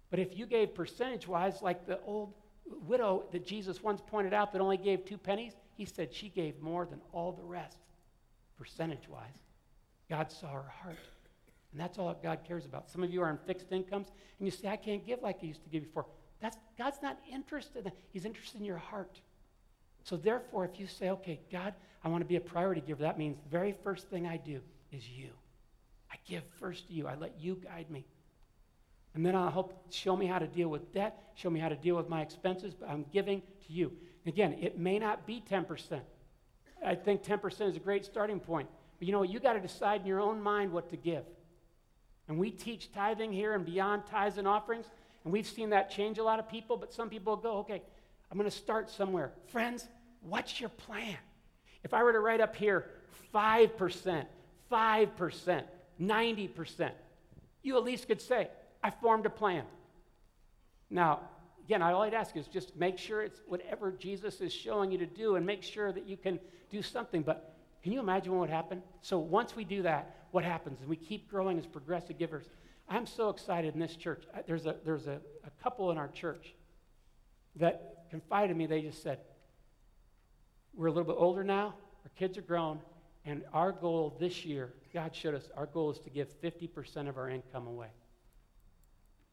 But 0.10 0.20
if 0.20 0.38
you 0.38 0.46
gave 0.46 0.74
percentage 0.74 1.28
wise, 1.28 1.62
like 1.62 1.86
the 1.86 2.00
old 2.06 2.34
widow 2.88 3.26
that 3.34 3.46
Jesus 3.46 3.84
once 3.84 4.02
pointed 4.08 4.34
out 4.34 4.54
that 4.54 4.62
only 4.62 4.78
gave 4.78 5.04
two 5.04 5.18
pennies, 5.18 5.54
he 5.76 5.84
said 5.84 6.14
she 6.14 6.30
gave 6.30 6.62
more 6.62 6.86
than 6.86 7.02
all 7.12 7.34
the 7.34 7.44
rest, 7.44 7.78
percentage 8.58 9.10
wise. 9.10 9.42
God 10.10 10.32
saw 10.32 10.54
her 10.54 10.72
heart. 10.82 10.98
And 11.74 11.82
that's 11.82 11.98
all 11.98 12.18
God 12.22 12.40
cares 12.48 12.66
about. 12.66 12.90
Some 12.90 13.04
of 13.04 13.12
you 13.12 13.22
are 13.24 13.30
on 13.30 13.40
fixed 13.46 13.72
incomes, 13.72 14.08
and 14.40 14.48
you 14.48 14.52
say, 14.52 14.70
I 14.70 14.78
can't 14.78 15.06
give 15.06 15.22
like 15.22 15.40
I 15.42 15.48
used 15.48 15.64
to 15.64 15.70
give 15.70 15.84
before. 15.84 16.06
That's, 16.42 16.58
God's 16.78 16.98
not 17.02 17.20
interested 17.32 17.80
in 17.80 17.84
that. 17.86 17.94
He's 18.10 18.26
interested 18.26 18.60
in 18.60 18.66
your 18.66 18.78
heart. 18.78 19.20
So, 20.04 20.18
therefore, 20.18 20.66
if 20.66 20.80
you 20.80 20.88
say, 20.88 21.10
okay, 21.12 21.40
God, 21.52 21.74
I 22.04 22.10
want 22.10 22.22
to 22.22 22.28
be 22.28 22.36
a 22.36 22.42
priority 22.42 22.82
giver, 22.82 23.04
that 23.04 23.18
means 23.18 23.38
the 23.44 23.50
very 23.50 23.76
first 23.84 24.10
thing 24.10 24.26
I 24.26 24.38
do 24.38 24.60
is 24.92 25.08
you. 25.08 25.30
I 26.12 26.16
give 26.28 26.44
first 26.60 26.88
to 26.88 26.94
you. 26.94 27.08
I 27.08 27.16
let 27.16 27.40
you 27.40 27.56
guide 27.64 27.90
me. 27.92 28.06
And 29.14 29.26
then 29.26 29.36
I'll 29.36 29.52
help 29.52 29.92
show 29.92 30.16
me 30.16 30.26
how 30.26 30.40
to 30.40 30.48
deal 30.48 30.70
with 30.70 30.94
debt, 30.94 31.32
show 31.36 31.50
me 31.50 31.60
how 31.60 31.70
to 31.70 31.76
deal 31.76 31.96
with 31.96 32.10
my 32.10 32.22
expenses, 32.22 32.74
but 32.74 32.90
I'm 32.90 33.06
giving 33.12 33.42
to 33.42 33.74
you. 33.74 33.92
Again, 34.26 34.58
it 34.62 34.80
may 34.80 35.00
not 35.00 35.26
be 35.26 35.44
10%. 35.50 36.00
I 36.86 36.96
think 36.96 37.24
10% 37.24 37.70
is 37.70 37.76
a 37.76 37.80
great 37.80 38.06
starting 38.06 38.40
point. 38.40 38.70
But 39.00 39.08
you 39.08 39.12
know, 39.12 39.20
what? 39.20 39.30
you 39.30 39.40
got 39.40 39.54
to 39.54 39.60
decide 39.60 40.02
in 40.02 40.08
your 40.08 40.22
own 40.22 40.42
mind 40.42 40.72
what 40.72 40.90
to 40.90 40.98
give. 40.98 41.24
And 42.28 42.40
we 42.40 42.52
teach 42.52 42.92
tithing 42.94 43.34
here 43.34 43.54
and 43.54 43.66
beyond 43.66 44.04
tithes 44.06 44.38
and 44.38 44.48
offerings, 44.48 44.86
and 45.24 45.34
we've 45.34 45.48
seen 45.48 45.70
that 45.70 45.92
change 45.92 46.18
a 46.18 46.24
lot 46.24 46.40
of 46.40 46.50
people, 46.50 46.78
but 46.78 46.94
some 46.94 47.10
people 47.10 47.36
go, 47.36 47.58
okay, 47.60 47.82
I'm 48.32 48.38
going 48.38 48.50
to 48.50 48.56
start 48.56 48.90
somewhere. 48.90 49.32
Friends, 49.48 49.88
what's 50.22 50.60
your 50.60 50.70
plan? 50.70 51.18
If 51.84 51.94
I 51.94 52.04
were 52.04 52.14
to 52.14 52.20
write 52.20 52.42
up 52.42 52.56
here 52.56 52.86
5%, 53.34 54.26
5%, 54.72 55.64
90%, 56.02 56.92
you 57.64 57.78
at 57.78 57.84
least 57.84 58.08
could 58.08 58.22
say, 58.22 58.48
I 58.84 58.90
formed 58.90 59.26
a 59.26 59.30
plan. 59.30 59.64
Now, 60.90 61.20
again, 61.64 61.82
all 61.82 62.02
I'd 62.02 62.14
ask 62.14 62.36
is 62.36 62.48
just 62.48 62.76
make 62.76 62.98
sure 62.98 63.22
it's 63.22 63.42
whatever 63.48 63.92
Jesus 63.92 64.42
is 64.42 64.52
showing 64.52 64.92
you 64.92 64.98
to 64.98 65.06
do 65.06 65.36
and 65.36 65.46
make 65.46 65.62
sure 65.62 65.92
that 65.92 66.08
you 66.08 66.18
can 66.18 66.40
do 66.70 66.82
something. 66.82 67.22
But 67.22 67.56
can 67.84 67.92
you 67.92 68.00
imagine 68.00 68.32
what 68.32 68.42
would 68.42 68.50
happen? 68.50 68.82
So 69.02 69.20
once 69.20 69.56
we 69.56 69.64
do 69.64 69.84
that, 69.84 70.16
what 70.32 70.44
happens? 70.44 70.80
And 70.80 70.90
we 70.90 70.96
keep 70.96 71.30
growing 71.30 71.58
as 71.58 71.66
progressive 71.66 72.18
givers. 72.18 72.50
I'm 72.90 73.06
so 73.06 73.30
excited 73.30 73.74
in 73.74 73.80
this 73.80 73.96
church. 73.96 74.24
There's 74.48 74.66
a, 74.66 74.76
there's 74.84 75.08
a, 75.08 75.20
a 75.46 75.64
couple 75.64 75.92
in 75.92 75.98
our 75.98 76.08
church 76.10 76.54
that 77.58 78.06
confided 78.10 78.52
in 78.52 78.58
me. 78.58 78.66
They 78.66 78.82
just 78.82 79.04
said, 79.04 79.20
We're 80.74 80.88
a 80.88 80.92
little 80.92 81.12
bit 81.12 81.18
older 81.18 81.44
now, 81.44 81.76
our 82.04 82.12
kids 82.18 82.38
are 82.38 82.42
grown, 82.42 82.80
and 83.26 83.44
our 83.54 83.72
goal 83.72 84.16
this 84.20 84.46
year, 84.46 84.74
God 84.94 85.16
showed 85.16 85.36
us, 85.36 85.50
our 85.56 85.68
goal 85.68 85.92
is 85.92 86.00
to 86.00 86.10
give 86.10 86.30
50% 86.42 87.08
of 87.08 87.18
our 87.18 87.30
income 87.30 87.68
away. 87.68 87.90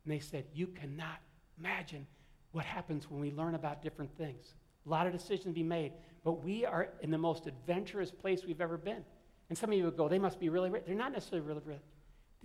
And 0.05 0.13
they 0.13 0.21
said, 0.21 0.45
You 0.53 0.69
cannot 0.69 1.19
imagine 1.59 2.07
what 2.53 2.65
happens 2.65 3.11
when 3.11 3.21
we 3.21 3.31
learn 3.31 3.55
about 3.55 3.83
different 3.83 4.17
things. 4.17 4.55
A 4.87 4.89
lot 4.89 5.07
of 5.07 5.13
decisions 5.13 5.47
to 5.47 5.53
be 5.53 5.63
made, 5.63 5.93
but 6.25 6.45
we 6.45 6.65
are 6.65 6.89
in 7.03 7.11
the 7.11 7.19
most 7.19 7.47
adventurous 7.47 8.11
place 8.11 8.43
we've 8.47 8.61
ever 8.61 8.79
been. 8.79 9.05
And 9.49 9.57
some 9.57 9.71
of 9.71 9.79
you 9.79 9.85
would 9.85 9.97
go, 9.97 10.09
They 10.09 10.19
must 10.19 10.39
be 10.39 10.49
really 10.49 10.71
rich. 10.71 10.85
They're 10.87 10.95
not 10.95 11.13
necessarily 11.13 11.47
really 11.47 11.63
rich. 11.65 11.81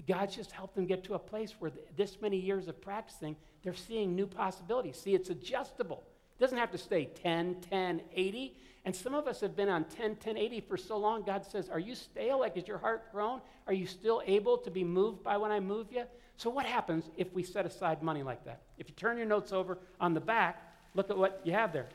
God's 0.08 0.36
just 0.36 0.52
helped 0.52 0.76
them 0.76 0.86
get 0.86 1.04
to 1.06 1.14
a 1.14 1.20
place 1.20 1.54
where 1.60 1.72
this 1.96 2.20
many 2.20 2.38
years 2.38 2.68
of 2.68 2.82
practicing, 2.82 3.36
they're 3.64 3.76
seeing 3.76 4.16
new 4.16 4.26
possibilities. 4.26 4.98
See, 4.98 5.14
it's 5.14 5.30
adjustable. 5.30 6.04
It 6.38 6.42
doesn't 6.42 6.58
have 6.58 6.72
to 6.72 6.78
stay 6.78 7.06
10, 7.06 7.58
10, 7.70 8.02
80. 8.14 8.58
And 8.86 8.96
some 8.96 9.14
of 9.14 9.28
us 9.28 9.40
have 9.42 9.56
been 9.56 9.70
on 9.70 9.86
10, 9.86 10.18
10, 10.18 10.38
80 10.38 10.62
for 10.62 10.78
so 10.78 10.98
long, 10.98 11.24
God 11.24 11.46
says, 11.46 11.70
Are 11.70 11.80
you 11.80 11.96
stale? 11.96 12.40
Like, 12.40 12.58
is 12.58 12.68
your 12.68 12.80
heart 12.80 13.12
grown? 13.12 13.40
Are 13.68 13.74
you 13.74 13.86
still 13.86 14.22
able 14.26 14.58
to 14.58 14.72
be 14.72 14.84
moved 14.84 15.24
by 15.24 15.38
when 15.38 15.52
I 15.52 15.60
move 15.60 15.88
you? 15.92 16.04
So, 16.38 16.50
what 16.50 16.66
happens 16.66 17.06
if 17.16 17.32
we 17.34 17.44
set 17.44 17.66
aside 17.66 18.02
money 18.02 18.24
like 18.24 18.44
that? 18.46 18.62
If 18.78 18.90
you 18.90 18.96
turn 18.96 19.18
your 19.18 19.28
notes 19.28 19.54
over 19.54 19.78
on 20.02 20.14
the 20.14 20.20
back, 20.20 20.62
look 20.96 21.10
at 21.10 21.18
what 21.18 21.42
you 21.46 21.54
have 21.54 21.72
there. 21.72 21.88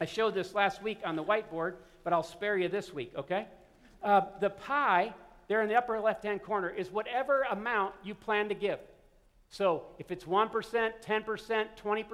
I 0.00 0.04
showed 0.04 0.34
this 0.34 0.54
last 0.54 0.82
week 0.82 0.98
on 1.04 1.16
the 1.16 1.24
whiteboard, 1.24 1.74
but 2.04 2.12
I'll 2.12 2.22
spare 2.22 2.56
you 2.56 2.68
this 2.68 2.92
week, 2.92 3.12
okay? 3.16 3.46
Uh, 4.02 4.22
the 4.40 4.50
pie 4.50 5.12
there 5.48 5.62
in 5.62 5.68
the 5.68 5.74
upper 5.74 5.98
left 5.98 6.24
hand 6.24 6.42
corner 6.42 6.68
is 6.68 6.90
whatever 6.90 7.42
amount 7.50 7.94
you 8.04 8.14
plan 8.14 8.48
to 8.48 8.54
give. 8.54 8.78
So 9.50 9.84
if 9.98 10.10
it's 10.10 10.24
1%, 10.24 10.50
10%, 10.52 11.66
20%, 11.82 12.06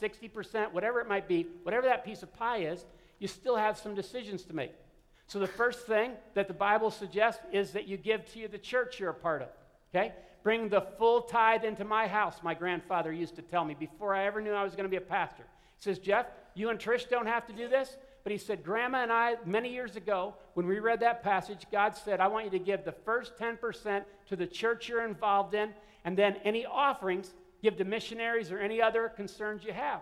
60%, 0.00 0.72
whatever 0.72 1.00
it 1.00 1.08
might 1.08 1.28
be, 1.28 1.46
whatever 1.62 1.86
that 1.86 2.04
piece 2.04 2.22
of 2.22 2.34
pie 2.34 2.58
is, 2.58 2.84
you 3.20 3.28
still 3.28 3.56
have 3.56 3.78
some 3.78 3.94
decisions 3.94 4.42
to 4.44 4.52
make. 4.52 4.72
So 5.28 5.38
the 5.38 5.46
first 5.46 5.86
thing 5.86 6.12
that 6.34 6.48
the 6.48 6.54
Bible 6.54 6.90
suggests 6.90 7.40
is 7.52 7.70
that 7.70 7.86
you 7.86 7.96
give 7.96 8.26
to 8.32 8.48
the 8.48 8.58
church 8.58 8.98
you're 8.98 9.10
a 9.10 9.14
part 9.14 9.42
of. 9.42 9.48
Okay? 9.94 10.12
Bring 10.42 10.68
the 10.68 10.80
full 10.98 11.22
tithe 11.22 11.64
into 11.64 11.84
my 11.84 12.08
house, 12.08 12.40
my 12.42 12.54
grandfather 12.54 13.12
used 13.12 13.36
to 13.36 13.42
tell 13.42 13.64
me 13.64 13.74
before 13.78 14.14
I 14.14 14.26
ever 14.26 14.40
knew 14.40 14.52
I 14.52 14.64
was 14.64 14.74
going 14.74 14.84
to 14.84 14.90
be 14.90 14.96
a 14.96 15.00
pastor. 15.00 15.44
He 15.78 15.82
says, 15.82 16.00
Jeff, 16.00 16.26
you 16.54 16.70
and 16.70 16.80
Trish 16.80 17.08
don't 17.08 17.26
have 17.26 17.46
to 17.46 17.52
do 17.52 17.68
this. 17.68 17.96
But 18.22 18.32
he 18.32 18.38
said, 18.38 18.62
Grandma 18.62 19.02
and 19.02 19.12
I, 19.12 19.36
many 19.44 19.72
years 19.72 19.96
ago, 19.96 20.34
when 20.54 20.66
we 20.66 20.78
read 20.78 21.00
that 21.00 21.22
passage, 21.22 21.66
God 21.72 21.96
said, 21.96 22.20
I 22.20 22.28
want 22.28 22.44
you 22.44 22.50
to 22.52 22.58
give 22.58 22.84
the 22.84 22.92
first 22.92 23.36
10% 23.36 24.04
to 24.28 24.36
the 24.36 24.46
church 24.46 24.88
you're 24.88 25.04
involved 25.04 25.54
in, 25.54 25.70
and 26.04 26.16
then 26.16 26.36
any 26.44 26.64
offerings, 26.64 27.32
give 27.62 27.76
to 27.76 27.84
missionaries 27.84 28.52
or 28.52 28.58
any 28.58 28.80
other 28.80 29.08
concerns 29.08 29.64
you 29.64 29.72
have. 29.72 30.00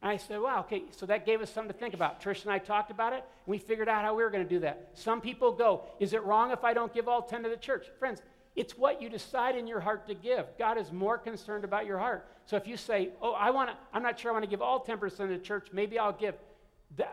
And 0.00 0.10
I 0.10 0.16
said, 0.16 0.40
wow, 0.40 0.60
okay, 0.60 0.84
so 0.92 1.06
that 1.06 1.26
gave 1.26 1.40
us 1.40 1.50
something 1.50 1.72
to 1.72 1.78
think 1.78 1.92
about. 1.92 2.22
Trish 2.22 2.42
and 2.42 2.52
I 2.52 2.58
talked 2.58 2.90
about 2.90 3.12
it, 3.12 3.24
and 3.44 3.46
we 3.46 3.58
figured 3.58 3.88
out 3.88 4.04
how 4.04 4.14
we 4.14 4.22
were 4.22 4.30
going 4.30 4.44
to 4.44 4.48
do 4.48 4.60
that. 4.60 4.90
Some 4.94 5.20
people 5.20 5.52
go, 5.52 5.82
is 5.98 6.12
it 6.12 6.22
wrong 6.22 6.52
if 6.52 6.64
I 6.64 6.72
don't 6.72 6.94
give 6.94 7.08
all 7.08 7.22
10 7.22 7.42
to 7.42 7.48
the 7.48 7.56
church? 7.56 7.86
Friends, 7.98 8.22
it's 8.54 8.78
what 8.78 9.02
you 9.02 9.08
decide 9.08 9.56
in 9.56 9.66
your 9.66 9.80
heart 9.80 10.06
to 10.08 10.14
give. 10.14 10.46
God 10.58 10.78
is 10.78 10.90
more 10.90 11.18
concerned 11.18 11.64
about 11.64 11.86
your 11.86 11.98
heart. 11.98 12.26
So 12.46 12.56
if 12.56 12.66
you 12.66 12.76
say, 12.76 13.10
oh, 13.20 13.32
I 13.32 13.50
want 13.50 13.70
to, 13.70 13.76
I'm 13.92 14.02
not 14.02 14.18
sure 14.18 14.30
I 14.30 14.32
want 14.32 14.44
to 14.44 14.50
give 14.50 14.62
all 14.62 14.84
10% 14.84 15.16
to 15.16 15.26
the 15.26 15.38
church, 15.38 15.68
maybe 15.72 15.98
I'll 15.98 16.12
give 16.12 16.34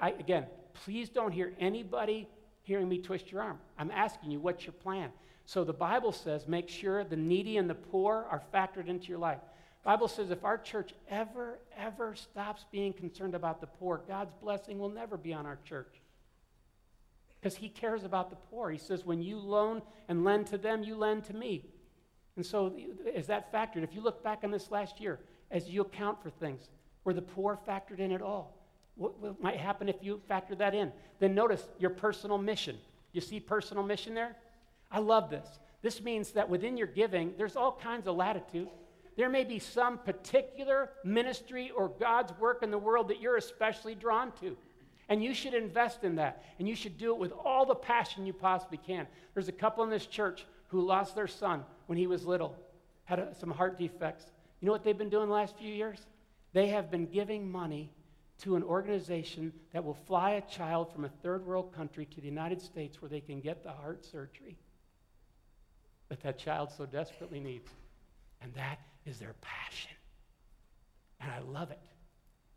I, 0.01 0.11
again, 0.11 0.45
please 0.73 1.09
don't 1.09 1.31
hear 1.31 1.53
anybody 1.59 2.27
hearing 2.63 2.89
me 2.89 2.97
twist 2.99 3.31
your 3.31 3.41
arm. 3.41 3.59
I'm 3.77 3.91
asking 3.91 4.31
you, 4.31 4.39
what's 4.39 4.65
your 4.65 4.73
plan? 4.73 5.11
So 5.45 5.63
the 5.63 5.73
Bible 5.73 6.11
says, 6.11 6.47
make 6.47 6.69
sure 6.69 7.03
the 7.03 7.15
needy 7.15 7.57
and 7.57 7.69
the 7.69 7.75
poor 7.75 8.25
are 8.29 8.41
factored 8.53 8.87
into 8.87 9.07
your 9.07 9.19
life. 9.19 9.39
Bible 9.83 10.07
says 10.07 10.31
if 10.31 10.43
our 10.43 10.57
church 10.57 10.95
ever, 11.07 11.59
ever 11.77 12.15
stops 12.15 12.65
being 12.71 12.91
concerned 12.91 13.35
about 13.35 13.61
the 13.61 13.67
poor, 13.67 14.01
God's 14.07 14.33
blessing 14.41 14.79
will 14.79 14.89
never 14.89 15.15
be 15.15 15.31
on 15.31 15.45
our 15.45 15.59
church. 15.63 16.01
Because 17.39 17.55
he 17.55 17.69
cares 17.69 18.03
about 18.03 18.31
the 18.31 18.35
poor. 18.35 18.71
He 18.71 18.79
says, 18.79 19.05
when 19.05 19.21
you 19.21 19.37
loan 19.37 19.83
and 20.07 20.23
lend 20.23 20.47
to 20.47 20.57
them, 20.57 20.81
you 20.83 20.95
lend 20.95 21.25
to 21.25 21.35
me. 21.35 21.65
And 22.35 22.43
so 22.43 22.75
is 23.13 23.27
that 23.27 23.53
factored? 23.53 23.83
If 23.83 23.93
you 23.93 24.01
look 24.01 24.23
back 24.23 24.39
on 24.43 24.49
this 24.49 24.71
last 24.71 24.99
year, 24.99 25.19
as 25.51 25.69
you 25.69 25.81
account 25.81 26.23
for 26.23 26.31
things, 26.31 26.67
were 27.03 27.13
the 27.13 27.21
poor 27.21 27.59
factored 27.67 27.99
in 27.99 28.11
at 28.11 28.23
all? 28.23 28.57
What, 28.95 29.19
what 29.19 29.41
might 29.41 29.57
happen 29.57 29.89
if 29.89 29.97
you 30.01 30.21
factor 30.27 30.55
that 30.55 30.73
in? 30.73 30.91
Then 31.19 31.35
notice 31.35 31.63
your 31.79 31.89
personal 31.89 32.37
mission. 32.37 32.77
You 33.11 33.21
see 33.21 33.39
personal 33.39 33.83
mission 33.83 34.13
there? 34.13 34.35
I 34.91 34.99
love 34.99 35.29
this. 35.29 35.47
This 35.81 36.01
means 36.01 36.31
that 36.31 36.49
within 36.49 36.77
your 36.77 36.87
giving, 36.87 37.33
there's 37.37 37.55
all 37.55 37.79
kinds 37.81 38.07
of 38.07 38.15
latitude. 38.15 38.67
There 39.17 39.29
may 39.29 39.43
be 39.43 39.59
some 39.59 39.97
particular 39.97 40.89
ministry 41.03 41.71
or 41.75 41.89
God's 41.89 42.37
work 42.39 42.63
in 42.63 42.71
the 42.71 42.77
world 42.77 43.07
that 43.09 43.21
you're 43.21 43.37
especially 43.37 43.95
drawn 43.95 44.31
to. 44.41 44.57
And 45.07 45.23
you 45.23 45.33
should 45.33 45.53
invest 45.53 46.03
in 46.03 46.15
that. 46.15 46.43
And 46.59 46.67
you 46.67 46.75
should 46.75 46.97
do 46.97 47.13
it 47.13 47.19
with 47.19 47.31
all 47.31 47.65
the 47.65 47.75
passion 47.75 48.25
you 48.25 48.33
possibly 48.33 48.77
can. 48.77 49.07
There's 49.33 49.47
a 49.47 49.53
couple 49.53 49.83
in 49.83 49.89
this 49.89 50.07
church 50.07 50.45
who 50.67 50.81
lost 50.81 51.15
their 51.15 51.27
son 51.27 51.63
when 51.85 51.97
he 51.97 52.07
was 52.07 52.25
little, 52.25 52.55
had 53.03 53.19
a, 53.19 53.35
some 53.35 53.51
heart 53.51 53.77
defects. 53.77 54.25
You 54.59 54.65
know 54.65 54.71
what 54.71 54.83
they've 54.83 54.97
been 54.97 55.09
doing 55.09 55.27
the 55.27 55.33
last 55.33 55.57
few 55.57 55.71
years? 55.71 55.99
They 56.53 56.67
have 56.67 56.89
been 56.89 57.05
giving 57.05 57.49
money 57.49 57.91
to 58.39 58.55
an 58.55 58.63
organization 58.63 59.53
that 59.73 59.83
will 59.83 59.97
fly 60.07 60.31
a 60.31 60.41
child 60.41 60.91
from 60.91 61.05
a 61.05 61.09
third 61.09 61.45
world 61.45 61.73
country 61.73 62.05
to 62.05 62.21
the 62.21 62.27
United 62.27 62.61
States 62.61 63.01
where 63.01 63.09
they 63.09 63.21
can 63.21 63.39
get 63.39 63.63
the 63.63 63.71
heart 63.71 64.05
surgery 64.05 64.57
that 66.09 66.21
that 66.21 66.37
child 66.37 66.69
so 66.75 66.85
desperately 66.85 67.39
needs. 67.39 67.69
And 68.41 68.53
that 68.53 68.79
is 69.05 69.19
their 69.19 69.33
passion. 69.41 69.91
And 71.19 71.31
I 71.31 71.39
love 71.39 71.71
it. 71.71 71.79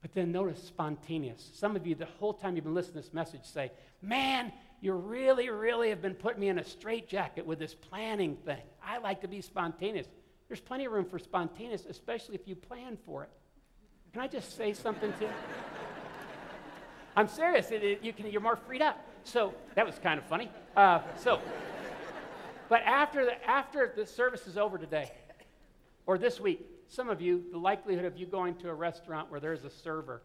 But 0.03 0.13
then 0.15 0.31
notice 0.33 0.63
spontaneous. 0.63 1.51
Some 1.55 1.75
of 1.75 1.87
you, 1.87 1.95
the 1.95 2.07
whole 2.19 2.33
time 2.33 2.55
you've 2.55 2.65
been 2.65 2.75
listening 2.75 3.03
to 3.03 3.03
this 3.03 3.15
message, 3.15 3.45
say, 3.45 3.73
Man, 4.01 4.53
you 4.81 4.93
really, 4.93 5.51
really 5.51 5.89
have 5.89 6.01
been 6.01 6.15
putting 6.15 6.41
me 6.41 6.49
in 6.49 6.59
a 6.59 6.65
straitjacket 6.65 7.45
with 7.45 7.59
this 7.59 7.75
planning 7.75 8.37
thing. 8.37 8.63
I 8.85 8.99
like 8.99 9.23
to 9.23 9.29
be 9.29 9.41
spontaneous. 9.41 10.07
There's 10.47 10.61
plenty 10.61 10.85
of 10.85 10.93
room 10.93 11.05
for 11.05 11.19
spontaneous, 11.19 11.85
especially 11.87 12.37
if 12.37 12.47
you 12.47 12.55
plan 12.55 12.97
for 13.05 13.25
it. 13.25 13.31
Can 14.13 14.23
I 14.23 14.29
just 14.29 14.57
say 14.57 14.73
something 14.73 15.13
to 15.13 15.25
you? 15.25 15.31
I'm 17.17 17.29
serious. 17.29 17.71
It, 17.71 17.83
it, 17.83 18.03
you 18.03 18.13
can, 18.13 18.31
you're 18.31 18.41
more 18.41 18.57
freed 18.57 18.83
up. 18.83 19.05
So 19.25 19.55
that 19.75 19.85
was 19.85 19.99
kind 19.99 20.19
of 20.19 20.27
funny. 20.27 20.51
Uh, 20.77 21.01
so, 21.17 21.41
but 22.69 22.83
after 22.83 23.25
the, 23.25 23.49
after 23.49 23.93
the 23.95 24.07
service 24.07 24.47
is 24.47 24.57
over 24.57 24.79
today, 24.79 25.11
or 26.07 26.17
this 26.17 26.41
week, 26.41 26.65
some 26.89 27.11
of 27.11 27.21
you, 27.21 27.45
the 27.53 27.59
likelihood 27.59 28.07
of 28.07 28.17
you 28.17 28.25
going 28.27 28.55
to 28.57 28.71
a 28.71 28.75
restaurant 28.75 29.31
where 29.31 29.41
there's 29.41 29.65
a 29.65 29.71
server 29.71 30.23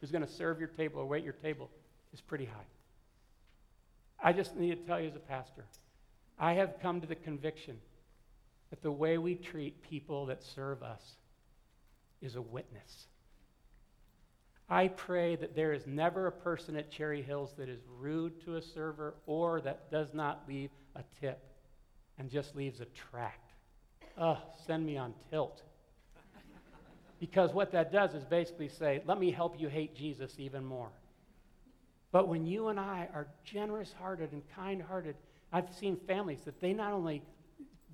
who's 0.00 0.12
going 0.12 0.24
to 0.24 0.32
serve 0.32 0.60
your 0.60 0.68
table 0.68 1.00
or 1.00 1.06
wait 1.06 1.24
your 1.24 1.32
table 1.32 1.68
is 2.12 2.20
pretty 2.20 2.44
high. 2.44 2.66
I 4.22 4.32
just 4.32 4.56
need 4.56 4.70
to 4.70 4.86
tell 4.86 5.00
you 5.00 5.08
as 5.08 5.16
a 5.16 5.20
pastor, 5.20 5.64
I 6.38 6.54
have 6.54 6.80
come 6.80 7.00
to 7.00 7.06
the 7.06 7.16
conviction 7.16 7.78
that 8.70 8.82
the 8.82 8.92
way 8.92 9.18
we 9.18 9.34
treat 9.34 9.82
people 9.82 10.26
that 10.26 10.44
serve 10.44 10.82
us 10.82 11.16
is 12.20 12.36
a 12.36 12.42
witness. 12.42 13.06
I 14.70 14.88
pray 14.88 15.36
that 15.36 15.56
there 15.56 15.72
is 15.72 15.86
never 15.86 16.26
a 16.26 16.32
person 16.32 16.76
at 16.76 16.90
Cherry 16.90 17.22
Hills 17.22 17.54
that 17.56 17.68
is 17.68 17.80
rude 17.98 18.44
to 18.44 18.56
a 18.56 18.62
server 18.62 19.14
or 19.26 19.62
that 19.62 19.90
does 19.90 20.12
not 20.12 20.44
leave 20.46 20.70
a 20.94 21.02
tip 21.20 21.42
and 22.18 22.28
just 22.28 22.54
leaves 22.54 22.80
a 22.80 22.84
tract. 22.86 23.52
Oh, 24.18 24.38
send 24.66 24.84
me 24.84 24.98
on 24.98 25.14
tilt. 25.30 25.62
because 27.20 27.52
what 27.52 27.72
that 27.72 27.92
does 27.92 28.14
is 28.14 28.24
basically 28.24 28.68
say, 28.68 29.00
let 29.06 29.18
me 29.18 29.30
help 29.30 29.58
you 29.58 29.68
hate 29.68 29.96
Jesus 29.96 30.34
even 30.38 30.64
more. 30.64 30.90
But 32.10 32.28
when 32.28 32.46
you 32.46 32.68
and 32.68 32.78
I 32.78 33.08
are 33.14 33.28
generous 33.44 33.94
hearted 33.98 34.32
and 34.32 34.42
kind 34.54 34.82
hearted, 34.82 35.16
I've 35.52 35.72
seen 35.74 35.96
families 36.06 36.40
that 36.44 36.60
they 36.60 36.72
not 36.72 36.92
only 36.92 37.22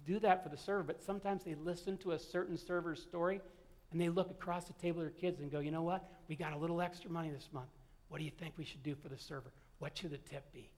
do 0.06 0.18
that 0.20 0.42
for 0.42 0.48
the 0.48 0.56
server, 0.56 0.82
but 0.82 1.02
sometimes 1.02 1.44
they 1.44 1.54
listen 1.54 1.98
to 1.98 2.12
a 2.12 2.18
certain 2.18 2.56
server's 2.58 3.00
story 3.00 3.40
and 3.94 4.02
they 4.02 4.08
look 4.08 4.28
across 4.28 4.64
the 4.64 4.72
table 4.72 5.02
at 5.02 5.04
their 5.04 5.20
kids 5.20 5.40
and 5.40 5.52
go, 5.52 5.60
you 5.60 5.70
know 5.70 5.82
what? 5.82 6.04
We 6.26 6.34
got 6.34 6.52
a 6.52 6.56
little 6.58 6.80
extra 6.80 7.08
money 7.08 7.30
this 7.30 7.48
month. 7.52 7.68
What 8.08 8.18
do 8.18 8.24
you 8.24 8.32
think 8.32 8.54
we 8.56 8.64
should 8.64 8.82
do 8.82 8.96
for 8.96 9.08
the 9.08 9.16
server? 9.16 9.52
What 9.78 9.96
should 9.96 10.10
the 10.10 10.18
tip 10.18 10.52
be? 10.52 10.72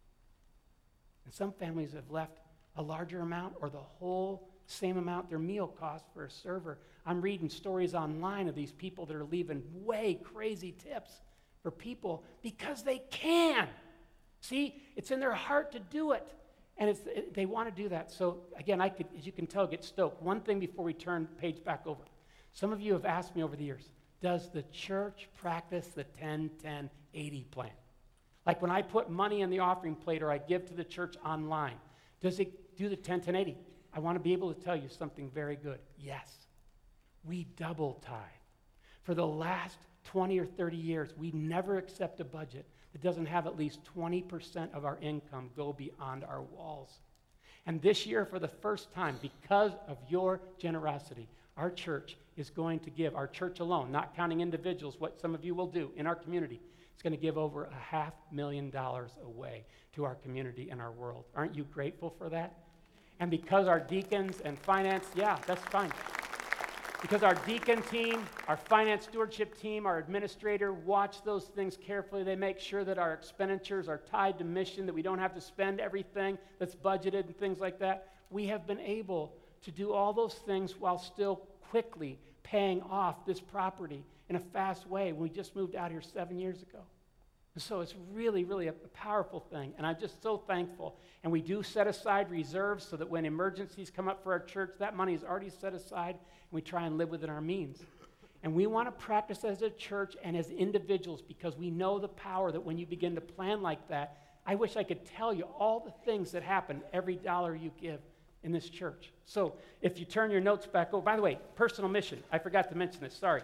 And 1.25 1.33
some 1.33 1.51
families 1.51 1.95
have 1.95 2.11
left 2.11 2.41
a 2.77 2.83
larger 2.83 3.21
amount 3.21 3.55
or 3.63 3.71
the 3.71 3.79
whole 3.79 4.51
same 4.67 4.99
amount 4.99 5.31
their 5.31 5.39
meal 5.39 5.67
cost 5.67 6.05
for 6.13 6.27
a 6.27 6.31
server. 6.31 6.77
I'm 7.07 7.23
reading 7.23 7.49
stories 7.49 7.95
online 7.95 8.49
of 8.49 8.55
these 8.55 8.73
people 8.73 9.07
that 9.07 9.17
are 9.17 9.25
leaving 9.25 9.63
way 9.73 10.21
crazy 10.23 10.73
tips 10.73 11.23
for 11.63 11.71
people 11.71 12.23
because 12.43 12.83
they 12.83 12.99
can. 13.11 13.67
See, 14.43 14.83
it's 14.95 15.11
in 15.11 15.21
their 15.21 15.33
heart 15.33 15.73
to 15.73 15.79
do 15.79 16.13
it. 16.13 16.35
And 16.77 16.91
it's, 16.91 17.01
it, 17.07 17.33
they 17.33 17.47
want 17.47 17.75
to 17.75 17.83
do 17.83 17.89
that. 17.89 18.13
So, 18.13 18.41
again, 18.59 18.83
I 18.83 18.91
could, 18.91 19.07
as 19.17 19.25
you 19.25 19.33
can 19.33 19.47
tell, 19.47 19.67
get 19.67 19.83
stoked. 19.83 20.23
One 20.23 20.43
thing 20.43 20.61
before 20.61 20.85
we 20.85 20.93
turn 20.93 21.27
page 21.41 21.65
back 21.65 21.87
over. 21.87 22.03
Some 22.57 22.73
of 22.73 22.81
you 22.81 22.95
have 22.95 23.05
asked 23.05 23.37
me 23.37 23.43
over 23.43 23.55
the 23.55 23.65
years, 23.65 23.91
does 24.23 24.49
the 24.49 24.63
church 24.73 25.29
practice 25.39 25.89
the 25.89 26.05
10 26.05 26.51
10 26.63 26.89
80 27.13 27.47
plan? 27.51 27.71
Like 28.47 28.63
when 28.63 28.71
I 28.71 28.81
put 28.81 29.11
money 29.11 29.43
in 29.43 29.51
the 29.51 29.59
offering 29.59 29.95
plate 29.95 30.23
or 30.23 30.33
I 30.33 30.39
give 30.39 30.65
to 30.69 30.75
the 30.75 30.83
church 30.83 31.17
online, 31.23 31.77
does 32.23 32.41
it 32.41 32.75
do 32.79 32.89
the 32.89 32.97
10 32.97 33.21
10 33.21 33.37
80? 33.37 33.59
I 33.93 34.01
want 34.01 34.17
to 34.17 34.21
be 34.21 34.33
able 34.33 34.55
to 34.55 34.59
tell 34.59 34.75
you 34.75 34.89
something 34.89 35.31
very 35.35 35.57
good. 35.57 35.81
Yes. 35.99 36.33
We 37.25 37.45
double 37.59 38.03
tithe. 38.07 38.17
For 39.03 39.13
the 39.13 39.27
last 39.27 39.77
20 40.05 40.39
or 40.41 40.47
30 40.47 40.79
years, 40.79 41.11
we 41.15 41.33
never 41.33 41.77
accept 41.77 42.21
a 42.21 42.25
budget 42.25 42.65
that 42.93 43.03
doesn't 43.03 43.27
have 43.27 43.47
at 43.47 43.59
least 43.59 43.81
20% 43.95 44.73
of 44.73 44.87
our 44.87 44.97
income 45.03 45.51
go 45.55 45.75
beyond 45.75 46.25
our 46.25 46.41
walls. 46.41 47.01
And 47.67 47.83
this 47.83 48.07
year, 48.07 48.25
for 48.25 48.39
the 48.39 48.49
first 48.49 48.95
time, 48.95 49.19
because 49.21 49.73
of 49.89 49.99
your 50.09 50.41
generosity, 50.57 51.29
our 51.57 51.71
church 51.71 52.17
is 52.37 52.51
going 52.51 52.81
to 52.81 52.91
give, 52.91 53.15
our 53.15 53.27
church 53.27 53.61
alone, 53.61 53.91
not 53.91 54.15
counting 54.15 54.41
individuals, 54.41 54.97
what 54.99 55.21
some 55.21 55.35
of 55.35 55.45
you 55.45 55.55
will 55.55 55.67
do 55.67 55.91
in 55.97 56.07
our 56.07 56.15
community, 56.15 56.61
it's 56.93 57.03
going 57.03 57.13
to 57.13 57.19
give 57.19 57.39
over 57.39 57.65
a 57.65 57.75
half 57.75 58.13
million 58.31 58.71
dollars 58.71 59.13
away 59.25 59.65
to 59.95 60.05
our 60.05 60.15
community 60.17 60.69
and 60.71 60.81
our 60.81 60.93
world. 60.93 61.25
Aren't 61.35 61.55
you 61.55 61.65
grateful 61.65 62.15
for 62.19 62.29
that? 62.31 62.55
And 63.21 63.31
because 63.31 63.67
our 63.67 63.81
deacons 63.81 64.41
and 64.45 64.59
finance, 64.59 65.07
yeah, 65.15 65.39
that's 65.47 65.63
fine. 65.65 65.91
Because 67.01 67.23
our 67.23 67.35
deacon 67.47 67.83
team, 67.83 68.25
our 68.49 68.57
finance 68.57 69.05
stewardship 69.05 69.59
team, 69.59 69.87
our 69.87 69.99
administrator 69.99 70.73
watch 70.73 71.23
those 71.25 71.45
things 71.45 71.77
carefully. 71.77 72.23
They 72.23 72.37
make 72.37 72.59
sure 72.59 72.85
that 72.85 72.99
our 72.99 73.13
expenditures 73.13 73.89
are 73.89 73.99
tied 73.99 74.39
to 74.39 74.45
mission, 74.45 74.87
that 74.87 74.95
we 74.95 75.03
don't 75.03 75.19
have 75.19 75.35
to 75.35 75.41
spend 75.41 75.81
everything 75.81 76.39
that's 76.59 76.75
budgeted 76.75 77.27
and 77.27 77.37
things 77.39 77.61
like 77.61 77.79
that. 77.81 78.13
We 78.31 78.47
have 78.47 78.67
been 78.67 78.81
able 78.81 79.35
to 79.67 79.73
do 79.73 79.93
all 79.93 80.13
those 80.13 80.35
things 80.35 80.79
while 80.79 80.97
still 80.97 81.43
quickly 81.71 82.21
paying 82.45 82.81
off 82.83 83.27
this 83.27 83.41
property 83.41 84.05
in 84.29 84.37
a 84.37 84.41
fast 84.41 84.89
way. 84.89 85.13
We 85.13 85.29
just 85.29 85.57
moved 85.57 85.75
out 85.75 85.91
here 85.91 86.01
seven 86.01 86.39
years 86.39 86.63
ago. 86.63 86.79
And 87.55 87.63
so 87.63 87.81
it's 87.81 87.95
really, 88.13 88.45
really 88.45 88.69
a, 88.69 88.71
a 88.71 88.89
powerful 88.95 89.41
thing. 89.41 89.73
And 89.77 89.85
I'm 89.85 89.99
just 89.99 90.23
so 90.23 90.39
thankful. 90.39 90.97
And 91.25 91.33
we 91.33 91.41
do 91.41 91.65
set 91.65 91.89
aside 91.89 92.31
reserves 92.31 92.87
so 92.87 92.97
that 92.97 93.11
when 93.11 93.25
emergencies 93.25 93.91
come 93.91 94.07
up 94.07 94.23
for 94.23 94.31
our 94.31 94.39
church, 94.39 94.75
that 94.79 94.95
money 94.95 95.15
is 95.15 95.25
already 95.25 95.51
set 95.51 95.75
aside, 95.75 96.15
and 96.15 96.53
we 96.53 96.63
try 96.63 96.87
and 96.87 96.97
live 96.97 97.09
within 97.09 97.29
our 97.29 97.41
means. 97.41 97.83
And 98.45 98.55
we 98.55 98.69
want 98.69 98.87
to 98.87 98.93
practice 98.93 99.43
as 99.43 99.63
a 99.63 99.71
church 99.71 100.17
and 100.23 100.37
as 100.37 100.51
individuals 100.51 101.23
because 101.23 101.57
we 101.57 101.73
know 101.73 101.99
the 101.99 102.07
power 102.07 102.53
that 102.53 102.65
when 102.65 102.79
you 102.79 102.87
begin 102.87 103.17
to 103.17 103.21
plan 103.21 103.63
like 103.63 103.89
that, 103.89 104.19
I 104.47 104.55
wish 104.55 104.77
I 104.77 104.85
could 104.85 105.05
tell 105.05 105.35
you 105.35 105.43
all 105.59 105.81
the 105.81 105.93
things 106.05 106.31
that 106.31 106.45
happen 106.45 106.83
every 106.93 107.17
dollar 107.17 107.57
you 107.57 107.73
give 107.81 107.99
in 108.47 108.53
this 108.53 108.71
church. 108.71 109.13
So 109.27 109.55
if 109.83 109.99
you 109.99 110.07
turn 110.07 110.31
your 110.31 110.41
notes 110.41 110.67
back 110.67 110.95
over, 110.95 111.03
by 111.03 111.17
the 111.17 111.23
way, 111.23 111.39
personal 111.57 111.91
mission, 111.91 112.23
I 112.33 112.39
forgot 112.39 112.71
to 112.71 112.77
mention 112.77 113.01
this, 113.01 113.15
sorry. 113.15 113.43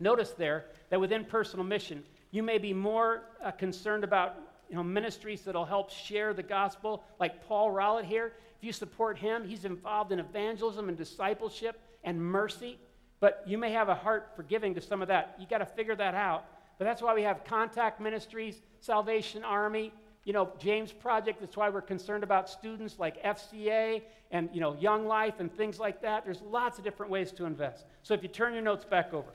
Notice 0.00 0.30
there 0.30 0.64
that 0.90 1.00
within 1.00 1.24
personal 1.24 1.64
mission, 1.64 2.02
you 2.30 2.42
may 2.42 2.58
be 2.58 2.72
more 2.72 3.22
uh, 3.44 3.50
concerned 3.52 4.02
about 4.02 4.36
you 4.68 4.74
know, 4.74 4.82
ministries 4.82 5.42
that'll 5.42 5.66
help 5.66 5.90
share 5.90 6.34
the 6.34 6.42
gospel, 6.42 7.04
like 7.20 7.46
Paul 7.46 7.70
Rowlett 7.70 8.06
here. 8.06 8.32
If 8.58 8.64
you 8.64 8.72
support 8.72 9.18
him, 9.18 9.46
he's 9.46 9.64
involved 9.64 10.10
in 10.12 10.18
evangelism 10.18 10.88
and 10.88 10.96
discipleship 10.96 11.78
and 12.02 12.20
mercy. 12.20 12.78
But 13.20 13.44
you 13.46 13.58
may 13.58 13.70
have 13.72 13.88
a 13.88 13.94
heart 13.94 14.32
for 14.34 14.42
giving 14.42 14.74
to 14.74 14.80
some 14.80 15.02
of 15.02 15.08
that. 15.08 15.36
You 15.38 15.46
got 15.46 15.58
to 15.58 15.66
figure 15.66 15.94
that 15.94 16.14
out. 16.14 16.46
But 16.78 16.86
that's 16.86 17.00
why 17.00 17.14
we 17.14 17.22
have 17.22 17.44
contact 17.44 18.00
ministries, 18.00 18.60
Salvation 18.80 19.44
Army, 19.44 19.92
you 20.26 20.32
know, 20.32 20.50
James 20.58 20.92
Project. 20.92 21.40
That's 21.40 21.56
why 21.56 21.70
we're 21.70 21.80
concerned 21.80 22.24
about 22.24 22.50
students 22.50 22.98
like 22.98 23.22
FCA 23.22 24.02
and 24.32 24.50
you 24.52 24.60
know, 24.60 24.74
Young 24.74 25.06
Life 25.06 25.34
and 25.38 25.56
things 25.56 25.78
like 25.78 26.02
that. 26.02 26.24
There's 26.24 26.42
lots 26.42 26.78
of 26.78 26.84
different 26.84 27.12
ways 27.12 27.30
to 27.32 27.46
invest. 27.46 27.86
So 28.02 28.12
if 28.12 28.22
you 28.24 28.28
turn 28.28 28.52
your 28.52 28.62
notes 28.62 28.84
back 28.84 29.14
over. 29.14 29.30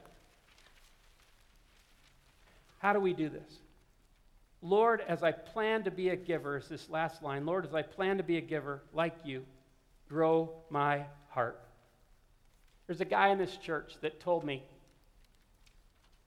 How 2.79 2.91
do 2.91 2.99
we 2.99 3.13
do 3.13 3.29
this? 3.29 3.59
Lord, 4.61 5.01
as 5.07 5.23
I 5.23 5.31
plan 5.31 5.83
to 5.85 5.91
be 5.91 6.09
a 6.09 6.15
giver, 6.15 6.57
is 6.57 6.67
this 6.67 6.89
last 6.89 7.23
line. 7.23 7.45
Lord, 7.45 7.65
as 7.65 7.73
I 7.73 7.83
plan 7.83 8.17
to 8.17 8.23
be 8.23 8.37
a 8.37 8.41
giver 8.41 8.83
like 8.93 9.15
you, 9.23 9.45
grow 10.09 10.51
my 10.69 11.05
heart. 11.29 11.59
There's 12.85 13.01
a 13.01 13.05
guy 13.05 13.29
in 13.29 13.37
this 13.37 13.55
church 13.55 13.93
that 14.01 14.19
told 14.19 14.43
me 14.43 14.63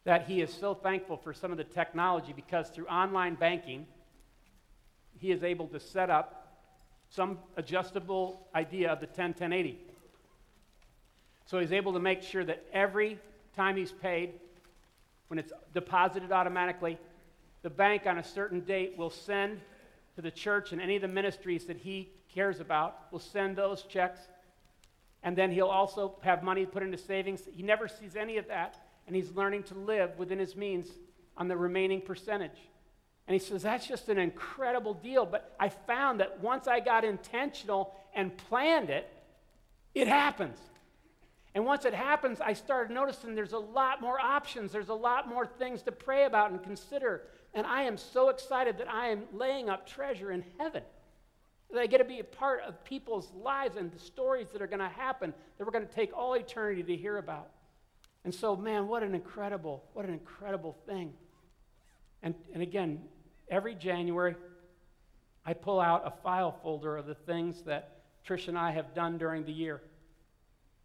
that 0.04 0.26
he 0.26 0.40
is 0.40 0.52
so 0.52 0.74
thankful 0.74 1.18
for 1.18 1.34
some 1.34 1.50
of 1.50 1.58
the 1.58 1.64
technology 1.64 2.32
because 2.34 2.70
through 2.70 2.86
online 2.86 3.34
banking, 3.34 3.86
he 5.24 5.32
is 5.32 5.42
able 5.42 5.66
to 5.66 5.80
set 5.80 6.10
up 6.10 6.58
some 7.08 7.38
adjustable 7.56 8.46
idea 8.54 8.92
of 8.92 9.00
the 9.00 9.06
10 9.06 9.32
10 9.32 9.54
80. 9.54 9.78
So 11.46 11.58
he's 11.60 11.72
able 11.72 11.94
to 11.94 11.98
make 11.98 12.22
sure 12.22 12.44
that 12.44 12.62
every 12.74 13.18
time 13.56 13.74
he's 13.74 13.90
paid, 13.90 14.34
when 15.28 15.38
it's 15.38 15.50
deposited 15.72 16.30
automatically, 16.30 16.98
the 17.62 17.70
bank 17.70 18.02
on 18.04 18.18
a 18.18 18.22
certain 18.22 18.60
date 18.60 18.98
will 18.98 19.08
send 19.08 19.62
to 20.16 20.20
the 20.20 20.30
church 20.30 20.72
and 20.72 20.82
any 20.82 20.96
of 20.96 21.02
the 21.02 21.08
ministries 21.08 21.64
that 21.64 21.78
he 21.78 22.10
cares 22.34 22.60
about 22.60 23.10
will 23.10 23.18
send 23.18 23.56
those 23.56 23.82
checks. 23.84 24.20
And 25.22 25.34
then 25.34 25.50
he'll 25.50 25.68
also 25.68 26.16
have 26.20 26.42
money 26.42 26.66
put 26.66 26.82
into 26.82 26.98
savings. 26.98 27.48
He 27.50 27.62
never 27.62 27.88
sees 27.88 28.14
any 28.14 28.36
of 28.36 28.48
that, 28.48 28.76
and 29.06 29.16
he's 29.16 29.32
learning 29.32 29.62
to 29.64 29.74
live 29.74 30.18
within 30.18 30.38
his 30.38 30.54
means 30.54 30.88
on 31.34 31.48
the 31.48 31.56
remaining 31.56 32.02
percentage. 32.02 32.58
And 33.26 33.34
he 33.34 33.38
says, 33.38 33.62
That's 33.62 33.86
just 33.86 34.08
an 34.08 34.18
incredible 34.18 34.94
deal. 34.94 35.26
But 35.26 35.54
I 35.58 35.68
found 35.68 36.20
that 36.20 36.40
once 36.42 36.68
I 36.68 36.80
got 36.80 37.04
intentional 37.04 37.94
and 38.14 38.36
planned 38.36 38.90
it, 38.90 39.10
it 39.94 40.08
happens. 40.08 40.58
And 41.54 41.64
once 41.64 41.84
it 41.84 41.94
happens, 41.94 42.40
I 42.40 42.52
started 42.52 42.92
noticing 42.92 43.34
there's 43.34 43.52
a 43.52 43.58
lot 43.58 44.00
more 44.00 44.18
options. 44.18 44.72
There's 44.72 44.88
a 44.88 44.94
lot 44.94 45.28
more 45.28 45.46
things 45.46 45.82
to 45.82 45.92
pray 45.92 46.24
about 46.24 46.50
and 46.50 46.62
consider. 46.62 47.22
And 47.54 47.64
I 47.64 47.82
am 47.82 47.96
so 47.96 48.28
excited 48.28 48.78
that 48.78 48.90
I 48.90 49.08
am 49.08 49.22
laying 49.32 49.70
up 49.70 49.86
treasure 49.86 50.32
in 50.32 50.44
heaven. 50.58 50.82
That 51.70 51.80
I 51.80 51.86
get 51.86 51.98
to 51.98 52.04
be 52.04 52.18
a 52.18 52.24
part 52.24 52.62
of 52.66 52.82
people's 52.84 53.32
lives 53.34 53.76
and 53.76 53.92
the 53.92 54.00
stories 54.00 54.48
that 54.52 54.62
are 54.62 54.66
going 54.66 54.80
to 54.80 54.88
happen 54.88 55.32
that 55.56 55.64
we're 55.64 55.72
going 55.72 55.86
to 55.86 55.94
take 55.94 56.12
all 56.12 56.34
eternity 56.34 56.82
to 56.82 56.96
hear 56.96 57.18
about. 57.18 57.50
And 58.24 58.34
so, 58.34 58.56
man, 58.56 58.88
what 58.88 59.02
an 59.02 59.14
incredible, 59.14 59.84
what 59.92 60.04
an 60.04 60.12
incredible 60.12 60.76
thing. 60.86 61.12
And, 62.22 62.34
and 62.52 62.62
again, 62.62 63.02
every 63.48 63.74
January, 63.74 64.36
I 65.44 65.52
pull 65.52 65.80
out 65.80 66.02
a 66.06 66.10
file 66.22 66.52
folder 66.62 66.96
of 66.96 67.06
the 67.06 67.14
things 67.14 67.62
that 67.62 68.02
Trish 68.26 68.48
and 68.48 68.58
I 68.58 68.70
have 68.72 68.94
done 68.94 69.18
during 69.18 69.44
the 69.44 69.52
year. 69.52 69.82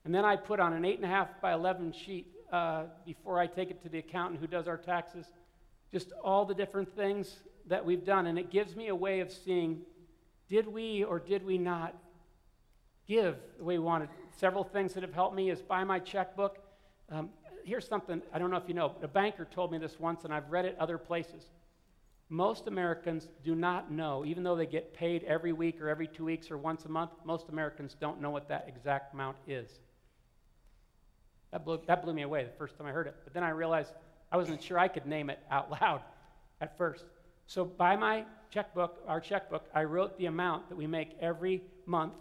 And 0.05 0.13
then 0.13 0.25
I 0.25 0.35
put 0.35 0.59
on 0.59 0.73
an 0.73 0.83
8.5 0.83 1.27
by 1.41 1.53
11 1.53 1.93
sheet 1.93 2.27
uh, 2.51 2.85
before 3.05 3.39
I 3.39 3.47
take 3.47 3.69
it 3.69 3.81
to 3.83 3.89
the 3.89 3.99
accountant 3.99 4.39
who 4.39 4.47
does 4.47 4.67
our 4.67 4.77
taxes, 4.77 5.25
just 5.91 6.11
all 6.23 6.45
the 6.45 6.53
different 6.53 6.93
things 6.95 7.37
that 7.67 7.85
we've 7.85 8.03
done. 8.03 8.27
And 8.27 8.37
it 8.37 8.49
gives 8.49 8.75
me 8.75 8.87
a 8.87 8.95
way 8.95 9.19
of 9.19 9.31
seeing 9.31 9.81
did 10.49 10.67
we 10.67 11.03
or 11.03 11.19
did 11.19 11.45
we 11.45 11.59
not 11.59 11.95
give 13.07 13.35
the 13.59 13.63
way 13.63 13.77
we 13.77 13.83
wanted? 13.83 14.09
Several 14.37 14.63
things 14.63 14.93
that 14.95 15.03
have 15.03 15.13
helped 15.13 15.35
me 15.35 15.51
is 15.51 15.61
by 15.61 15.83
my 15.83 15.99
checkbook. 15.99 16.57
Um, 17.11 17.29
here's 17.63 17.87
something 17.87 18.21
I 18.33 18.39
don't 18.39 18.49
know 18.49 18.57
if 18.57 18.67
you 18.67 18.73
know, 18.73 18.95
a 19.03 19.07
banker 19.07 19.45
told 19.45 19.71
me 19.71 19.77
this 19.77 19.99
once, 19.99 20.23
and 20.23 20.33
I've 20.33 20.49
read 20.49 20.65
it 20.65 20.75
other 20.79 20.97
places. 20.97 21.43
Most 22.29 22.67
Americans 22.67 23.27
do 23.43 23.55
not 23.55 23.91
know, 23.91 24.23
even 24.23 24.43
though 24.43 24.55
they 24.55 24.67
get 24.67 24.93
paid 24.93 25.23
every 25.23 25.51
week 25.51 25.81
or 25.81 25.89
every 25.89 26.07
two 26.07 26.25
weeks 26.25 26.51
or 26.51 26.57
once 26.57 26.85
a 26.85 26.89
month, 26.89 27.11
most 27.25 27.49
Americans 27.49 27.95
don't 27.99 28.21
know 28.21 28.29
what 28.29 28.47
that 28.49 28.65
exact 28.67 29.13
amount 29.13 29.37
is. 29.47 29.79
That 31.51 31.65
blew, 31.65 31.81
that 31.87 32.03
blew 32.03 32.13
me 32.13 32.21
away 32.21 32.43
the 32.43 32.57
first 32.57 32.77
time 32.77 32.85
I 32.85 32.91
heard 32.91 33.07
it. 33.07 33.15
But 33.23 33.33
then 33.33 33.43
I 33.43 33.49
realized 33.49 33.93
I 34.31 34.37
wasn't 34.37 34.61
sure 34.61 34.77
I 34.77 34.87
could 34.87 35.07
name 35.07 35.31
it 35.31 35.39
out 35.49 35.71
loud 35.81 36.01
at 36.61 36.77
first. 36.77 37.05
So 37.47 37.65
by 37.65 37.95
my 37.95 38.25
checkbook, 38.51 39.01
our 39.07 39.19
checkbook, 39.19 39.65
I 39.73 39.85
wrote 39.85 40.17
the 40.19 40.27
amount 40.27 40.69
that 40.69 40.75
we 40.75 40.85
make 40.85 41.15
every 41.19 41.63
month 41.87 42.13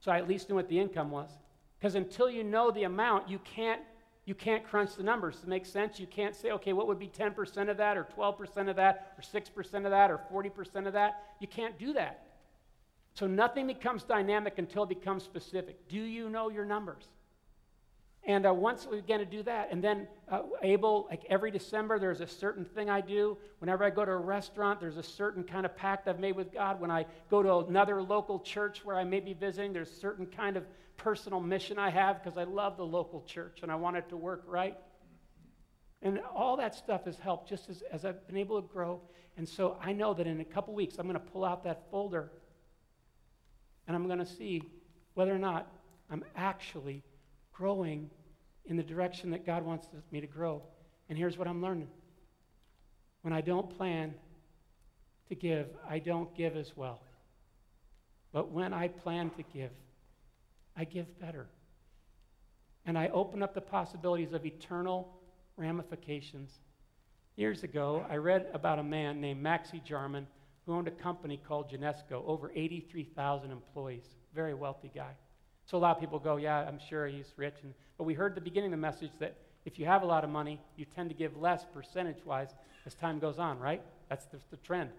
so 0.00 0.12
I 0.12 0.18
at 0.18 0.28
least 0.28 0.48
knew 0.48 0.54
what 0.54 0.68
the 0.68 0.78
income 0.78 1.10
was. 1.10 1.30
Because 1.78 1.94
until 1.94 2.30
you 2.30 2.44
know 2.44 2.70
the 2.70 2.84
amount, 2.84 3.28
you 3.28 3.38
can't 3.40 3.82
you 4.26 4.34
can't 4.34 4.64
crunch 4.64 4.96
the 4.96 5.04
numbers 5.04 5.40
to 5.40 5.48
make 5.48 5.64
sense. 5.64 6.00
You 6.00 6.06
can't 6.08 6.34
say, 6.34 6.50
okay, 6.50 6.72
what 6.72 6.88
would 6.88 6.98
be 6.98 7.08
10% 7.08 7.70
of 7.70 7.76
that, 7.76 7.96
or 7.96 8.06
12% 8.16 8.68
of 8.68 8.76
that, 8.76 9.14
or 9.16 9.22
6% 9.22 9.74
of 9.74 9.90
that, 9.90 10.10
or 10.10 10.20
40% 10.32 10.86
of 10.86 10.92
that? 10.92 11.22
You 11.40 11.46
can't 11.46 11.78
do 11.78 11.92
that. 11.92 12.26
So 13.14 13.26
nothing 13.26 13.68
becomes 13.68 14.02
dynamic 14.02 14.58
until 14.58 14.82
it 14.82 14.88
becomes 14.88 15.22
specific. 15.22 15.88
Do 15.88 15.98
you 15.98 16.28
know 16.28 16.50
your 16.50 16.64
numbers? 16.64 17.04
And 18.26 18.44
uh, 18.44 18.52
once 18.52 18.88
we 18.90 18.96
begin 18.96 19.20
to 19.20 19.24
do 19.24 19.44
that, 19.44 19.68
and 19.70 19.82
then 19.82 20.08
uh, 20.28 20.42
able, 20.62 21.06
like 21.08 21.22
every 21.30 21.52
December, 21.52 22.00
there's 22.00 22.20
a 22.20 22.26
certain 22.26 22.64
thing 22.64 22.90
I 22.90 23.00
do. 23.00 23.38
Whenever 23.60 23.84
I 23.84 23.90
go 23.90 24.04
to 24.04 24.10
a 24.10 24.16
restaurant, 24.16 24.80
there's 24.80 24.96
a 24.96 25.02
certain 25.02 25.44
kind 25.44 25.64
of 25.64 25.76
pact 25.76 26.08
I've 26.08 26.18
made 26.18 26.34
with 26.34 26.52
God. 26.52 26.80
When 26.80 26.90
I 26.90 27.06
go 27.30 27.40
to 27.42 27.58
another 27.68 28.02
local 28.02 28.40
church 28.40 28.84
where 28.84 28.96
I 28.96 29.04
may 29.04 29.20
be 29.20 29.32
visiting, 29.32 29.72
there's 29.72 29.90
a 29.90 29.94
certain 29.94 30.26
kind 30.26 30.56
of 30.56 30.64
personal 30.96 31.38
mission 31.38 31.78
I 31.78 31.90
have 31.90 32.22
because 32.22 32.36
I 32.36 32.44
love 32.44 32.76
the 32.76 32.84
local 32.84 33.22
church 33.22 33.60
and 33.62 33.70
I 33.70 33.76
want 33.76 33.96
it 33.96 34.08
to 34.08 34.16
work 34.16 34.42
right. 34.48 34.76
And 36.02 36.20
all 36.34 36.56
that 36.56 36.74
stuff 36.74 37.04
has 37.04 37.16
helped 37.18 37.48
just 37.48 37.70
as, 37.70 37.82
as 37.92 38.04
I've 38.04 38.26
been 38.26 38.36
able 38.36 38.60
to 38.60 38.66
grow. 38.66 39.00
And 39.36 39.48
so 39.48 39.78
I 39.80 39.92
know 39.92 40.14
that 40.14 40.26
in 40.26 40.40
a 40.40 40.44
couple 40.44 40.74
weeks, 40.74 40.96
I'm 40.98 41.06
going 41.06 41.14
to 41.14 41.30
pull 41.30 41.44
out 41.44 41.62
that 41.64 41.90
folder 41.92 42.32
and 43.86 43.94
I'm 43.94 44.06
going 44.06 44.18
to 44.18 44.26
see 44.26 44.62
whether 45.14 45.34
or 45.34 45.38
not 45.38 45.70
I'm 46.10 46.24
actually 46.34 47.04
growing 47.52 48.10
in 48.66 48.76
the 48.76 48.82
direction 48.82 49.30
that 49.30 49.46
God 49.46 49.64
wants 49.64 49.86
me 50.10 50.20
to 50.20 50.26
grow. 50.26 50.62
And 51.08 51.16
here's 51.16 51.38
what 51.38 51.48
I'm 51.48 51.62
learning 51.62 51.88
when 53.22 53.32
I 53.32 53.40
don't 53.40 53.76
plan 53.76 54.14
to 55.28 55.34
give, 55.34 55.66
I 55.88 55.98
don't 55.98 56.34
give 56.36 56.56
as 56.56 56.76
well. 56.76 57.00
But 58.32 58.50
when 58.52 58.72
I 58.72 58.88
plan 58.88 59.30
to 59.30 59.42
give, 59.42 59.72
I 60.76 60.84
give 60.84 61.18
better. 61.18 61.48
And 62.84 62.96
I 62.96 63.08
open 63.08 63.42
up 63.42 63.54
the 63.54 63.60
possibilities 63.60 64.32
of 64.32 64.46
eternal 64.46 65.18
ramifications. 65.56 66.50
Years 67.34 67.64
ago, 67.64 68.04
I 68.08 68.16
read 68.16 68.46
about 68.54 68.78
a 68.78 68.84
man 68.84 69.20
named 69.20 69.42
Maxie 69.42 69.82
Jarman 69.84 70.26
who 70.64 70.74
owned 70.74 70.88
a 70.88 70.92
company 70.92 71.40
called 71.48 71.70
Genesco, 71.70 72.22
over 72.26 72.52
83,000 72.54 73.50
employees, 73.50 74.04
very 74.34 74.54
wealthy 74.54 74.90
guy. 74.94 75.12
So 75.66 75.76
a 75.76 75.80
lot 75.80 75.96
of 75.96 76.00
people 76.00 76.18
go, 76.18 76.36
yeah, 76.36 76.58
I'm 76.66 76.78
sure 76.78 77.06
he's 77.06 77.32
rich. 77.36 77.56
And, 77.62 77.74
but 77.98 78.04
we 78.04 78.14
heard 78.14 78.34
the 78.34 78.40
beginning 78.40 78.72
of 78.72 78.78
the 78.78 78.82
message 78.82 79.10
that 79.18 79.36
if 79.64 79.78
you 79.78 79.86
have 79.86 80.02
a 80.02 80.06
lot 80.06 80.22
of 80.22 80.30
money, 80.30 80.60
you 80.76 80.84
tend 80.84 81.10
to 81.10 81.14
give 81.14 81.36
less 81.36 81.66
percentage 81.74 82.24
wise 82.24 82.54
as 82.86 82.94
time 82.94 83.18
goes 83.18 83.38
on, 83.38 83.58
right? 83.58 83.82
That's 84.08 84.26
the, 84.26 84.38
the 84.50 84.56
trend. 84.58 84.90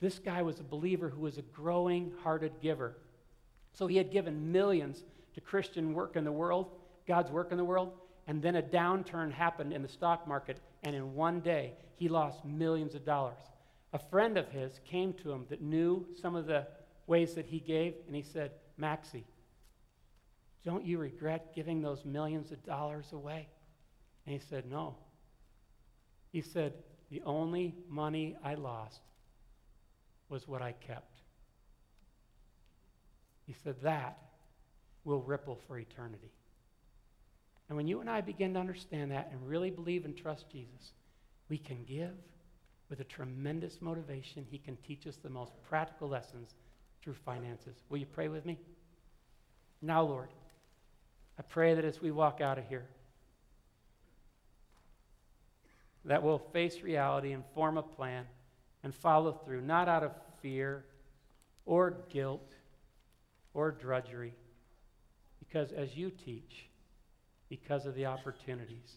This 0.00 0.18
guy 0.18 0.42
was 0.42 0.58
a 0.58 0.64
believer 0.64 1.08
who 1.08 1.20
was 1.20 1.38
a 1.38 1.42
growing 1.42 2.12
hearted 2.24 2.52
giver. 2.60 2.96
So 3.72 3.86
he 3.86 3.96
had 3.96 4.10
given 4.10 4.50
millions 4.50 5.04
to 5.34 5.40
Christian 5.40 5.94
work 5.94 6.16
in 6.16 6.24
the 6.24 6.32
world, 6.32 6.70
God's 7.06 7.30
work 7.30 7.52
in 7.52 7.56
the 7.56 7.64
world, 7.64 7.92
and 8.26 8.42
then 8.42 8.56
a 8.56 8.62
downturn 8.62 9.32
happened 9.32 9.72
in 9.72 9.82
the 9.82 9.88
stock 9.88 10.26
market, 10.26 10.58
and 10.82 10.94
in 10.96 11.14
one 11.14 11.40
day, 11.40 11.74
he 11.94 12.08
lost 12.08 12.44
millions 12.44 12.96
of 12.96 13.04
dollars. 13.04 13.38
A 13.92 13.98
friend 13.98 14.36
of 14.36 14.48
his 14.48 14.80
came 14.84 15.12
to 15.14 15.30
him 15.30 15.46
that 15.48 15.62
knew 15.62 16.06
some 16.20 16.34
of 16.34 16.46
the 16.46 16.66
ways 17.06 17.34
that 17.34 17.46
he 17.46 17.60
gave, 17.60 17.94
and 18.06 18.16
he 18.16 18.22
said, 18.22 18.50
Maxie, 18.76 19.24
don't 20.64 20.84
you 20.84 20.98
regret 20.98 21.54
giving 21.54 21.82
those 21.82 22.04
millions 22.04 22.52
of 22.52 22.64
dollars 22.64 23.06
away? 23.12 23.48
And 24.26 24.32
he 24.32 24.40
said, 24.48 24.70
No. 24.70 24.96
He 26.30 26.40
said, 26.40 26.74
The 27.10 27.22
only 27.24 27.74
money 27.88 28.36
I 28.44 28.54
lost 28.54 29.00
was 30.28 30.46
what 30.46 30.62
I 30.62 30.72
kept. 30.72 31.20
He 33.46 33.54
said, 33.64 33.76
That 33.82 34.18
will 35.04 35.20
ripple 35.20 35.58
for 35.66 35.78
eternity. 35.78 36.32
And 37.68 37.76
when 37.76 37.88
you 37.88 38.00
and 38.00 38.10
I 38.10 38.20
begin 38.20 38.54
to 38.54 38.60
understand 38.60 39.10
that 39.10 39.30
and 39.32 39.48
really 39.48 39.70
believe 39.70 40.04
and 40.04 40.16
trust 40.16 40.50
Jesus, 40.50 40.92
we 41.48 41.58
can 41.58 41.84
give 41.84 42.12
with 42.88 43.00
a 43.00 43.04
tremendous 43.04 43.80
motivation. 43.80 44.46
He 44.50 44.58
can 44.58 44.76
teach 44.86 45.06
us 45.06 45.16
the 45.16 45.30
most 45.30 45.52
practical 45.68 46.08
lessons 46.08 46.54
through 47.02 47.14
finances. 47.14 47.76
Will 47.88 47.98
you 47.98 48.06
pray 48.06 48.28
with 48.28 48.44
me? 48.44 48.58
Now, 49.80 50.02
Lord. 50.02 50.28
I 51.38 51.42
pray 51.42 51.74
that 51.74 51.84
as 51.84 52.00
we 52.00 52.10
walk 52.10 52.40
out 52.40 52.58
of 52.58 52.66
here, 52.68 52.86
that 56.04 56.22
we'll 56.22 56.38
face 56.38 56.82
reality 56.82 57.32
and 57.32 57.44
form 57.54 57.78
a 57.78 57.82
plan 57.82 58.26
and 58.82 58.94
follow 58.94 59.32
through, 59.32 59.62
not 59.62 59.88
out 59.88 60.02
of 60.02 60.12
fear 60.40 60.84
or 61.64 61.94
guilt 62.10 62.52
or 63.54 63.70
drudgery, 63.70 64.34
because 65.38 65.72
as 65.72 65.96
you 65.96 66.10
teach, 66.10 66.66
because 67.48 67.86
of 67.86 67.94
the 67.94 68.06
opportunities, 68.06 68.96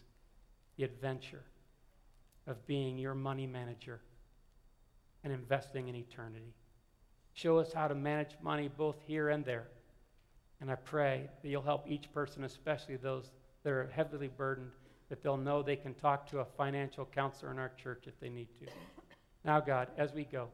the 0.76 0.84
adventure 0.84 1.44
of 2.46 2.66
being 2.66 2.98
your 2.98 3.14
money 3.14 3.46
manager 3.46 4.00
and 5.24 5.32
investing 5.32 5.88
in 5.88 5.94
eternity. 5.94 6.54
Show 7.34 7.58
us 7.58 7.72
how 7.72 7.88
to 7.88 7.94
manage 7.94 8.30
money 8.42 8.68
both 8.68 8.96
here 9.06 9.28
and 9.28 9.44
there 9.44 9.66
and 10.60 10.70
I 10.70 10.74
pray 10.74 11.28
that 11.42 11.48
you'll 11.48 11.62
help 11.62 11.88
each 11.88 12.12
person, 12.12 12.44
especially 12.44 12.96
those 12.96 13.30
that 13.62 13.72
are 13.72 13.90
heavily 13.94 14.28
burdened, 14.28 14.70
that 15.08 15.22
they'll 15.22 15.36
know 15.36 15.62
they 15.62 15.76
can 15.76 15.94
talk 15.94 16.28
to 16.30 16.40
a 16.40 16.44
financial 16.44 17.04
counselor 17.04 17.52
in 17.52 17.58
our 17.58 17.72
church 17.82 18.04
if 18.06 18.18
they 18.20 18.28
need 18.28 18.48
to. 18.60 18.66
Now, 19.44 19.60
God, 19.60 19.88
as 19.96 20.12
we 20.12 20.24
go, 20.24 20.48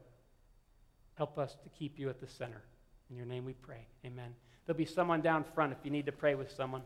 help 1.15 1.37
us 1.37 1.55
to 1.63 1.69
keep 1.69 1.97
you 1.97 2.09
at 2.09 2.19
the 2.19 2.27
center. 2.27 2.61
In 3.09 3.15
your 3.15 3.25
name 3.25 3.45
we 3.45 3.53
pray. 3.53 3.87
Amen. 4.05 4.33
There'll 4.65 4.77
be 4.77 4.85
someone 4.85 5.21
down 5.21 5.43
front 5.55 5.71
if 5.71 5.79
you 5.83 5.91
need 5.91 6.05
to 6.05 6.11
pray 6.11 6.35
with 6.35 6.51
someone. 6.51 6.81